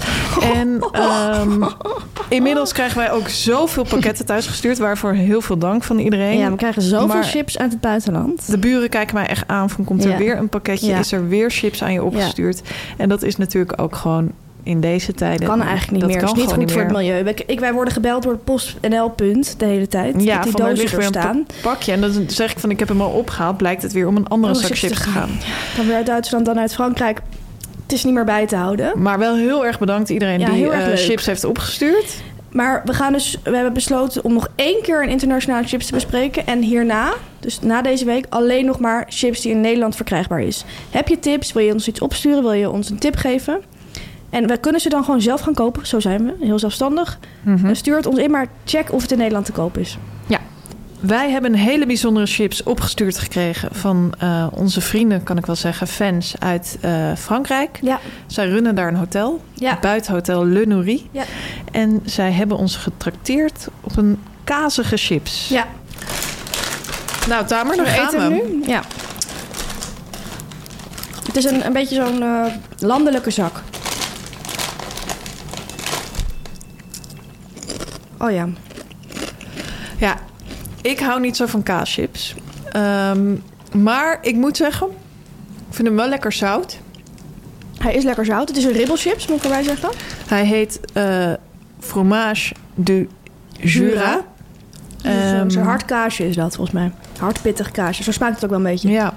En 0.55 0.79
ehm, 0.93 1.63
inmiddels 2.29 2.73
krijgen 2.73 2.99
wij 2.99 3.13
ook 3.13 3.29
zoveel 3.29 3.85
pakketten 3.85 4.27
thuisgestuurd, 4.27 4.79
waarvoor 4.79 5.13
heel 5.13 5.41
veel 5.41 5.59
dank 5.59 5.83
van 5.83 5.99
iedereen. 5.99 6.39
Ja, 6.39 6.51
we 6.51 6.57
krijgen 6.57 6.83
zoveel 6.83 7.07
Maar- 7.07 7.25
chips 7.25 7.59
uit 7.59 7.73
het 7.73 7.81
buitenland. 7.81 8.51
De 8.51 8.59
buren 8.59 8.89
kijken 8.89 9.15
mij 9.15 9.27
echt 9.27 9.49
aan 9.49 9.71
van 9.71 9.85
komt 9.85 10.05
er 10.05 10.11
Ja. 10.11 10.17
weer 10.17 10.37
een 10.39 10.49
pakketje, 10.49 10.87
Ja. 10.87 10.99
is 10.99 11.13
er 11.13 11.29
weer 11.29 11.51
chips 11.51 11.83
aan 11.83 11.93
je 11.93 12.03
opgestuurd. 12.05 12.63
En 12.97 13.09
dat 13.09 13.23
is 13.23 13.37
natuurlijk 13.37 13.81
ook 13.81 13.97
gewoon 13.97 14.31
in 14.65 14.81
deze 14.81 15.13
tijden. 15.13 15.47
kan 15.49 15.63
eigenlijk 15.63 15.91
niet 15.91 16.07
meer. 16.07 16.21
Dat 16.21 16.31
is 16.37 16.43
niet 16.43 16.53
goed 16.53 16.73
voor 16.73 16.81
het 16.83 16.93
milieu. 16.93 17.25
Ik, 17.47 17.61
wij 17.61 17.73
worden 17.73 17.93
gebeld 17.95 18.23
door 18.23 18.37
PostNL 18.37 19.09
punt 19.11 19.55
de 19.59 19.65
hele 19.65 19.89
tijd. 19.89 20.23
Ja, 20.23 20.43
die 20.43 20.51
van 20.53 20.67
dozen 20.67 20.99
er 20.99 21.03
staan. 21.05 21.45
pa- 21.47 21.55
pakje. 21.71 21.93
En 21.93 22.01
dan 22.01 22.25
zeg 22.27 22.51
ik 22.53 22.59
van 22.59 22.71
ik 22.71 22.79
heb 22.79 22.89
hem 22.89 23.01
al 23.01 23.11
opgehaald. 23.11 23.57
Blijkt 23.57 23.83
het 23.83 23.93
weer 23.93 24.07
om 24.07 24.17
een 24.17 24.29
andere 24.29 24.53
Oh, 24.55 24.61
zak 24.61 24.77
chips 24.77 24.93
te 25.03 25.11
gaan. 25.11 25.31
Dan 25.77 25.87
weer 25.87 25.97
uit 25.97 26.07
Duitsland, 26.07 26.45
dan 26.47 26.59
uit 26.59 26.75
Frankrijk. 26.75 27.21
Het 27.83 27.93
is 27.93 28.05
niet 28.05 28.15
meer 28.15 28.25
bij 28.25 28.47
te 28.47 28.57
houden. 28.57 29.03
Maar 29.03 29.19
wel 29.19 29.37
heel 29.37 29.67
erg 29.67 29.79
bedankt 29.79 30.09
iedereen 30.09 30.41
Ja, 30.41 30.47
die 30.47 30.55
heel 30.55 30.75
erg 30.75 30.87
leuk. 30.87 30.99
chips 30.99 31.27
heeft 31.27 31.45
opgestuurd. 31.45 32.15
Maar 32.51 32.83
we, 32.85 32.93
gaan 32.93 33.13
dus, 33.13 33.39
we 33.43 33.55
hebben 33.55 33.73
besloten 33.73 34.25
om 34.25 34.33
nog 34.33 34.49
één 34.55 34.83
keer 34.83 35.03
een 35.03 35.09
internationale 35.09 35.67
chips 35.67 35.87
te 35.87 35.93
bespreken. 35.93 36.47
En 36.47 36.63
hierna, 36.63 37.13
dus 37.41 37.61
na 37.61 37.83
deze 37.83 38.05
week, 38.05 38.27
alleen 38.29 38.65
nog 38.65 38.79
maar 38.79 39.07
chips 39.09 39.41
die 39.41 39.51
in 39.53 39.61
Nederland 39.61 39.97
verkrijgbaar 39.97 40.41
is. 40.41 40.65
Heb 40.91 41.09
je 41.09 41.19
tips? 41.19 41.53
Wil 41.53 41.63
je 41.65 41.73
ons 41.73 41.89
iets 41.89 42.01
opsturen? 42.01 42.43
Wil 42.43 42.53
je 42.53 42.71
ons 42.71 42.91
een 42.91 42.99
tip 42.99 43.17
geven? 43.17 43.61
En 44.35 44.47
we 44.47 44.57
kunnen 44.57 44.81
ze 44.81 44.89
dan 44.89 45.05
gewoon 45.05 45.21
zelf 45.21 45.41
gaan 45.41 45.55
kopen. 45.55 45.87
Zo 45.87 46.01
zijn 46.01 46.25
we, 46.25 46.47
heel 46.47 46.59
zelfstandig. 46.59 47.19
Mhm. 47.43 47.75
Stuur 47.75 47.97
het 47.97 48.07
ons 48.07 48.19
in, 48.19 48.31
maar 48.31 48.47
check 48.65 48.93
of 48.93 49.03
het 49.03 49.13
in 49.13 49.19
Nederland 49.19 49.47
te 49.47 49.53
koop 49.53 49.79
is. 49.79 49.99
Wij 51.01 51.31
hebben 51.31 51.55
hele 51.55 51.87
bijzondere 51.87 52.27
chips 52.27 52.63
opgestuurd 52.63 53.19
gekregen 53.19 53.69
van 53.73 54.15
eh, 54.19 54.47
onze 54.51 54.81
vrienden, 54.81 55.23
kan 55.23 55.39
ik 55.39 55.47
wel 55.47 55.57
zeggen, 55.57 55.87
fans 55.87 56.35
uit 56.39 56.79
eh, 56.81 57.13
Frankrijk. 57.17 57.79
Ja, 57.83 58.01
Zij 58.27 58.49
runnen 58.49 58.75
daar 58.75 58.89
een 58.89 58.97
hotel, 58.97 59.41
ja. 59.55 59.79
buitenhotel 59.81 60.47
Le 60.47 60.67
Nourie. 60.67 61.09
Ja. 61.11 61.23
En 61.73 62.01
zij 62.05 62.33
hebben 62.33 62.57
ons 62.57 62.77
getrakteerd 62.77 63.69
op 63.81 63.97
een 63.97 64.19
kazige 64.45 64.97
chips. 64.97 65.49
ja. 65.49 65.67
Nou, 67.29 67.47
Tamer, 67.47 67.87
gaan 67.87 68.07
eten 68.07 68.29
we. 68.29 68.35
nu. 68.35 68.63
Ja. 68.67 68.83
Het 71.27 71.37
is 71.37 71.45
een, 71.45 71.67
een 71.67 71.73
beetje 71.73 71.95
zo'n 71.95 72.23
eh, 72.23 72.45
landelijke 72.79 73.31
zak. 73.31 73.63
Oh 78.25 78.31
ja. 78.33 78.49
Ja, 79.99 80.17
ik 80.83 80.99
hou 81.01 81.21
niet 81.21 81.37
zo 81.37 81.47
van 81.47 81.63
kaaschips. 81.63 82.35
Ehm, 82.73 83.35
maar 83.73 84.19
ik 84.23 84.35
moet 84.35 84.57
zeggen, 84.57 84.87
ik 85.69 85.75
vind 85.75 85.89
hem 85.89 85.97
wel 85.97 86.09
lekker 86.09 86.33
zout. 86.33 86.79
Hij 87.79 87.95
is 87.95 88.05
lekker 88.05 88.25
zout. 88.25 88.49
Het 88.49 88.57
is 88.57 88.65
een 88.65 88.73
ribbelchips, 88.73 89.27
moet 89.27 89.37
ik 89.37 89.43
erbij 89.45 89.63
zeggen. 89.63 89.89
Hij 90.27 90.45
heet 90.47 90.81
eh, 90.93 91.33
Fromage 91.81 92.55
de 92.75 93.07
Jura. 93.61 94.21
Zo'n 95.03 95.13
Ehm, 95.13 95.59
hard 95.59 95.85
kaasje 95.85 96.29
is 96.29 96.37
dat, 96.37 96.55
volgens 96.55 96.77
mij. 96.77 96.93
Hard 97.19 97.43
pittig 97.43 97.71
kaasje. 97.71 98.03
Zo 98.03 98.13
smaakt 98.13 98.35
het 98.35 98.45
ook 98.45 98.51
wel 98.51 98.59
een 98.59 98.65
beetje. 98.65 98.89
Ja. 98.91 99.15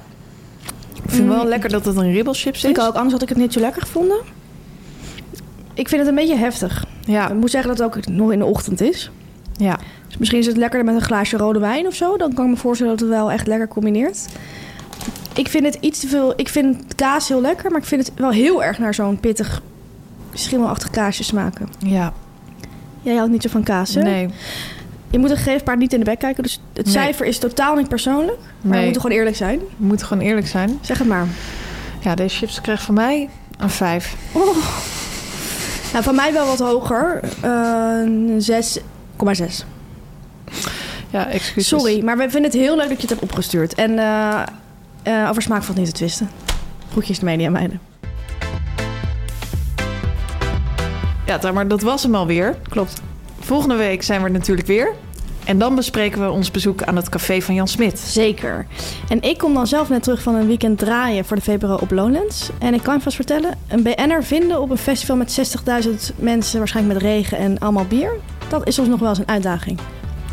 Ik 1.04 1.10
vind 1.14 1.24
Mm. 1.28 1.30
wel 1.36 1.46
lekker 1.46 1.70
dat 1.70 1.86
het 1.86 1.96
een 1.96 2.12
ribbelchips 2.12 2.64
is. 2.64 2.70
Ik 2.70 2.80
ook, 2.80 2.94
anders 2.96 3.14
had 3.14 3.22
ik 3.22 3.30
het 3.30 3.38
niet 3.38 3.54
zo 3.54 3.60
lekker 3.60 3.82
gevonden. 3.82 4.18
Ik 5.78 5.88
vind 5.90 6.02
het 6.02 6.10
een 6.10 6.16
beetje 6.16 6.36
heftig. 6.36 6.86
Ja, 7.06 7.30
Ik 7.30 7.36
moet 7.36 7.52
zeggen 7.52 7.70
dat 7.76 7.80
het 7.80 7.88
ook 7.98 8.08
nog 8.08 8.32
in 8.32 8.40
de 8.40 8.46
ochtend 8.46 8.82
is. 8.82 9.12
ja. 9.58 9.80
Dus 10.08 10.18
misschien 10.18 10.40
is 10.40 10.46
het 10.46 10.58
lekkerder 10.58 10.86
met 10.94 10.96
een 11.02 11.08
glaasje 11.08 11.38
rode 11.38 11.60
wijn 11.60 11.88
of 11.88 11.94
zo. 11.96 12.18
Dan 12.18 12.34
kan 12.34 12.44
ik 12.46 12.52
me 12.52 12.58
voorstellen 12.58 12.92
dat 12.92 13.02
het 13.02 13.10
wel 13.10 13.32
echt 13.32 13.48
lekker 13.48 13.68
combineert. 13.68 14.26
Ik 15.34 15.48
vind 15.48 15.66
het 15.66 15.78
iets 15.80 16.00
te 16.00 16.08
veel... 16.08 16.34
Ik 16.36 16.50
vind 16.50 16.96
kaas 16.96 17.28
heel 17.28 17.42
lekker, 17.42 17.72
maar 17.72 17.80
ik 17.80 17.86
vind 17.88 18.06
het 18.08 18.20
wel 18.20 18.30
heel 18.30 18.64
erg 18.64 18.80
naar 18.80 18.94
zo'n 18.94 19.20
pittig, 19.20 19.62
schimmelachtig 20.34 20.90
kaasje 20.90 21.24
smaken. 21.24 21.68
ja. 21.80 22.14
Jij 23.02 23.16
houdt 23.16 23.32
niet 23.32 23.42
zo 23.42 23.50
van 23.50 23.64
kaas, 23.64 23.94
hè? 23.96 24.02
Nee, 24.02 24.30
Je 25.10 25.18
moet 25.20 25.30
een 25.30 25.38
gegeven 25.38 25.64
paard 25.64 25.80
niet 25.80 25.94
in 25.94 26.00
de 26.00 26.06
bek 26.06 26.20
kijken. 26.20 26.44
Dus 26.44 26.62
het 26.74 26.86
Nee. 26.86 26.94
cijfer 26.94 27.26
is 27.26 27.38
totaal 27.38 27.76
niet 27.76 27.88
persoonlijk. 27.88 28.38
Maar 28.62 28.78
we 28.78 28.84
moeten 28.84 29.02
gewoon 29.02 29.18
eerlijk 29.18 29.36
zijn. 29.36 29.60
we 29.78 29.86
moeten 29.86 30.08
gewoon 30.08 30.24
eerlijk 30.24 30.48
zijn. 30.48 30.78
Zeg 30.82 30.98
het 30.98 31.08
maar. 31.08 31.28
Ja, 32.00 32.16
deze 32.16 32.36
chips 32.38 32.62
krijgt 32.62 32.84
van 32.84 32.94
mij 32.94 33.30
een 33.58 33.70
5. 33.70 34.16
Nou, 35.92 36.04
van 36.04 36.16
mij 36.16 36.34
wel 36.34 36.48
wat 36.48 36.60
hoger. 36.60 37.20
Uh, 37.44 38.80
6,6. 39.30 39.66
Ja, 41.10 41.30
excuses. 41.30 41.68
Sorry, 41.68 42.04
maar 42.04 42.18
we 42.18 42.30
vinden 42.30 42.52
het 42.52 42.60
heel 42.60 42.76
leuk 42.76 42.90
dat 42.90 42.96
je 42.96 43.08
het 43.08 43.10
hebt 43.10 43.22
opgestuurd. 43.22 43.74
En 43.74 44.00
eh, 45.04 45.30
over 45.30 45.42
smaak 45.42 45.64
valt 45.64 45.78
niet 45.78 45.86
te 45.86 45.92
twisten. 45.92 46.30
Groetjes 46.92 47.20
de 47.20 47.26
media 47.26 47.50
meiden. 47.50 47.80
Ja, 51.26 51.52
maar 51.52 51.68
dat 51.68 51.82
was 51.82 52.04
hem 52.04 52.16
alweer. 52.16 52.56
Klopt. 52.70 53.02
Volgende 53.40 53.76
week 53.76 54.04
zijn 54.04 54.20
we 54.20 54.26
er 54.26 54.32
natuurlijk 54.32 54.68
weer. 54.68 54.94
En 55.48 55.58
dan 55.58 55.76
bespreken 55.76 56.22
we 56.22 56.30
ons 56.30 56.52
bezoek 56.52 56.84
aan 56.84 56.96
het 56.96 57.10
café 57.10 57.42
van 57.42 57.56
Jan 57.56 57.68
Smit. 57.68 58.00
Zeker. 58.00 58.68
En 59.10 59.22
ik 59.22 59.38
kom 59.38 59.54
dan 59.54 59.68
zelf 59.68 59.90
net 59.90 60.04
terug 60.04 60.22
van 60.22 60.36
een 60.36 60.48
weekend 60.48 60.80
draaien 60.80 61.26
voor 61.26 61.36
de 61.36 61.42
VPRO 61.42 61.74
op 61.74 61.92
Lowlands. 61.92 62.50
En 62.60 62.74
ik 62.74 62.84
kan 62.84 62.96
je 62.96 63.02
vast 63.02 63.16
vertellen, 63.16 63.58
een 63.68 63.84
BN'er 63.84 64.24
vinden 64.24 64.62
op 64.62 64.70
een 64.70 64.78
festival 64.78 65.16
met 65.16 65.56
60.000 65.86 66.16
mensen, 66.16 66.58
waarschijnlijk 66.58 67.00
met 67.00 67.12
regen 67.12 67.38
en 67.38 67.60
allemaal 67.60 67.86
bier, 67.86 68.12
dat 68.48 68.68
is 68.68 68.76
soms 68.76 68.88
nog 68.88 69.00
wel 69.00 69.10
eens 69.10 69.18
een 69.18 69.28
uitdaging. 69.28 69.80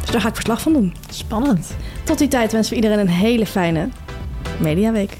Dus 0.01 0.11
daar 0.11 0.21
ga 0.21 0.29
ik 0.29 0.35
verslag 0.35 0.61
van 0.61 0.73
doen. 0.73 0.95
Spannend. 1.11 1.77
Tot 2.05 2.19
die 2.19 2.29
tijd 2.29 2.53
wensen 2.53 2.71
we 2.71 2.83
iedereen 2.83 2.99
een 2.99 3.09
hele 3.09 3.47
fijne 3.47 3.89
Mediaweek. 4.59 5.17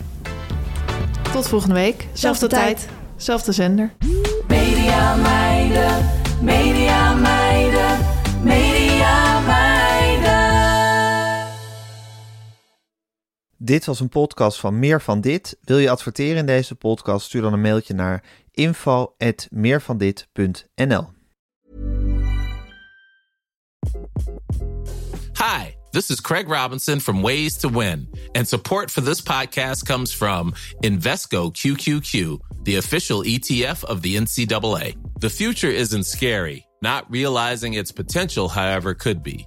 Tot 1.33 1.49
volgende 1.49 1.75
week. 1.75 2.07
Zelfde 2.13 2.47
tijd. 2.47 2.65
tijd, 2.65 2.89
zelfde 3.17 3.53
zender. 3.53 3.93
Media 4.49 5.17
meiden, 5.17 6.11
media 6.41 7.15
meiden, 7.15 7.34
Dit 13.65 13.85
was 13.85 14.01
een 14.01 14.09
podcast 14.09 14.59
van 14.59 14.79
Meer 14.79 15.03
van 15.03 15.21
Dit. 15.21 15.59
Wil 15.63 15.79
je 15.79 15.91
adverteren 15.91 16.37
in 16.37 16.47
deze 16.47 16.75
podcast? 16.75 17.27
Stuur 17.27 17.43
dan 17.43 17.53
een 17.53 17.61
mailtje 17.61 17.95
naar 17.95 18.23
info@meervandit.nl. 18.51 21.13
Hi, 25.33 25.71
this 25.91 26.11
is 26.11 26.21
Craig 26.21 26.47
Robinson 26.47 27.01
from 27.01 27.23
Ways 27.23 27.57
to 27.57 27.71
Win, 27.71 28.11
and 28.33 28.49
support 28.49 28.91
for 28.91 29.03
this 29.03 29.23
podcast 29.23 29.85
comes 29.85 30.15
from 30.15 30.53
Invesco 30.81 31.51
QQQ, 31.51 32.39
the 32.63 32.77
official 32.77 33.25
ETF 33.25 33.85
of 33.85 34.01
the 34.01 34.21
NCAA. 34.21 34.93
The 35.19 35.31
future 35.31 35.75
isn't 35.75 36.07
scary. 36.07 36.67
Not 36.81 37.05
realizing 37.11 37.77
its 37.77 37.93
potential, 37.93 38.51
however, 38.51 38.97
could 38.97 39.23
be. 39.23 39.47